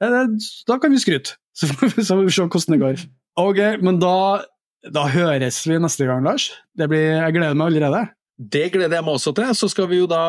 da 0.00 0.78
kan 0.78 0.92
vi 0.92 1.02
skryte. 1.02 1.38
Så 1.58 1.68
får 1.68 1.90
vi 1.92 2.32
se 2.32 2.46
hvordan 2.46 2.72
det 2.72 2.80
går. 2.80 3.00
Ok, 3.36 3.58
men 3.84 3.98
da, 4.00 4.40
da 4.88 5.02
høres 5.12 5.58
vi 5.68 5.76
neste 5.80 6.06
gang, 6.08 6.24
Lars. 6.24 6.48
Blir, 6.80 7.18
jeg 7.18 7.34
gleder 7.36 7.58
meg 7.58 7.74
allerede. 7.74 8.06
Det 8.40 8.70
gleder 8.72 8.96
jeg 8.98 9.04
meg 9.04 9.18
også 9.18 9.34
til. 9.36 9.52
Så 9.56 9.68
skal 9.68 9.90
vi 9.90 10.00
jo 10.00 10.08
da 10.10 10.22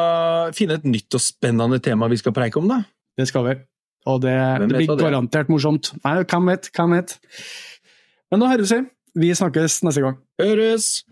finne 0.55 0.77
et 0.79 0.87
nytt 0.87 1.15
og 1.15 1.23
spennende 1.23 1.79
tema 1.83 2.11
vi 2.11 2.19
skal 2.19 2.35
preike 2.35 2.59
om, 2.59 2.67
da. 2.71 2.81
Det 3.17 3.29
skal 3.31 3.47
vi. 3.47 3.55
Og 4.11 4.19
det, 4.25 4.35
det 4.35 4.67
blir 4.67 4.87
det? 4.87 4.99
garantert 4.99 5.51
morsomt. 5.51 5.93
Nei, 6.03 6.19
hvem 6.27 6.51
vet, 6.51 6.69
hvem 6.75 6.99
vet. 6.99 7.17
Men 8.31 8.43
nå 8.43 8.51
høres 8.51 8.75
vi. 8.75 8.83
Vi 9.23 9.33
snakkes 9.37 9.83
neste 9.87 10.03
gang. 10.03 10.21
Høres! 10.41 11.03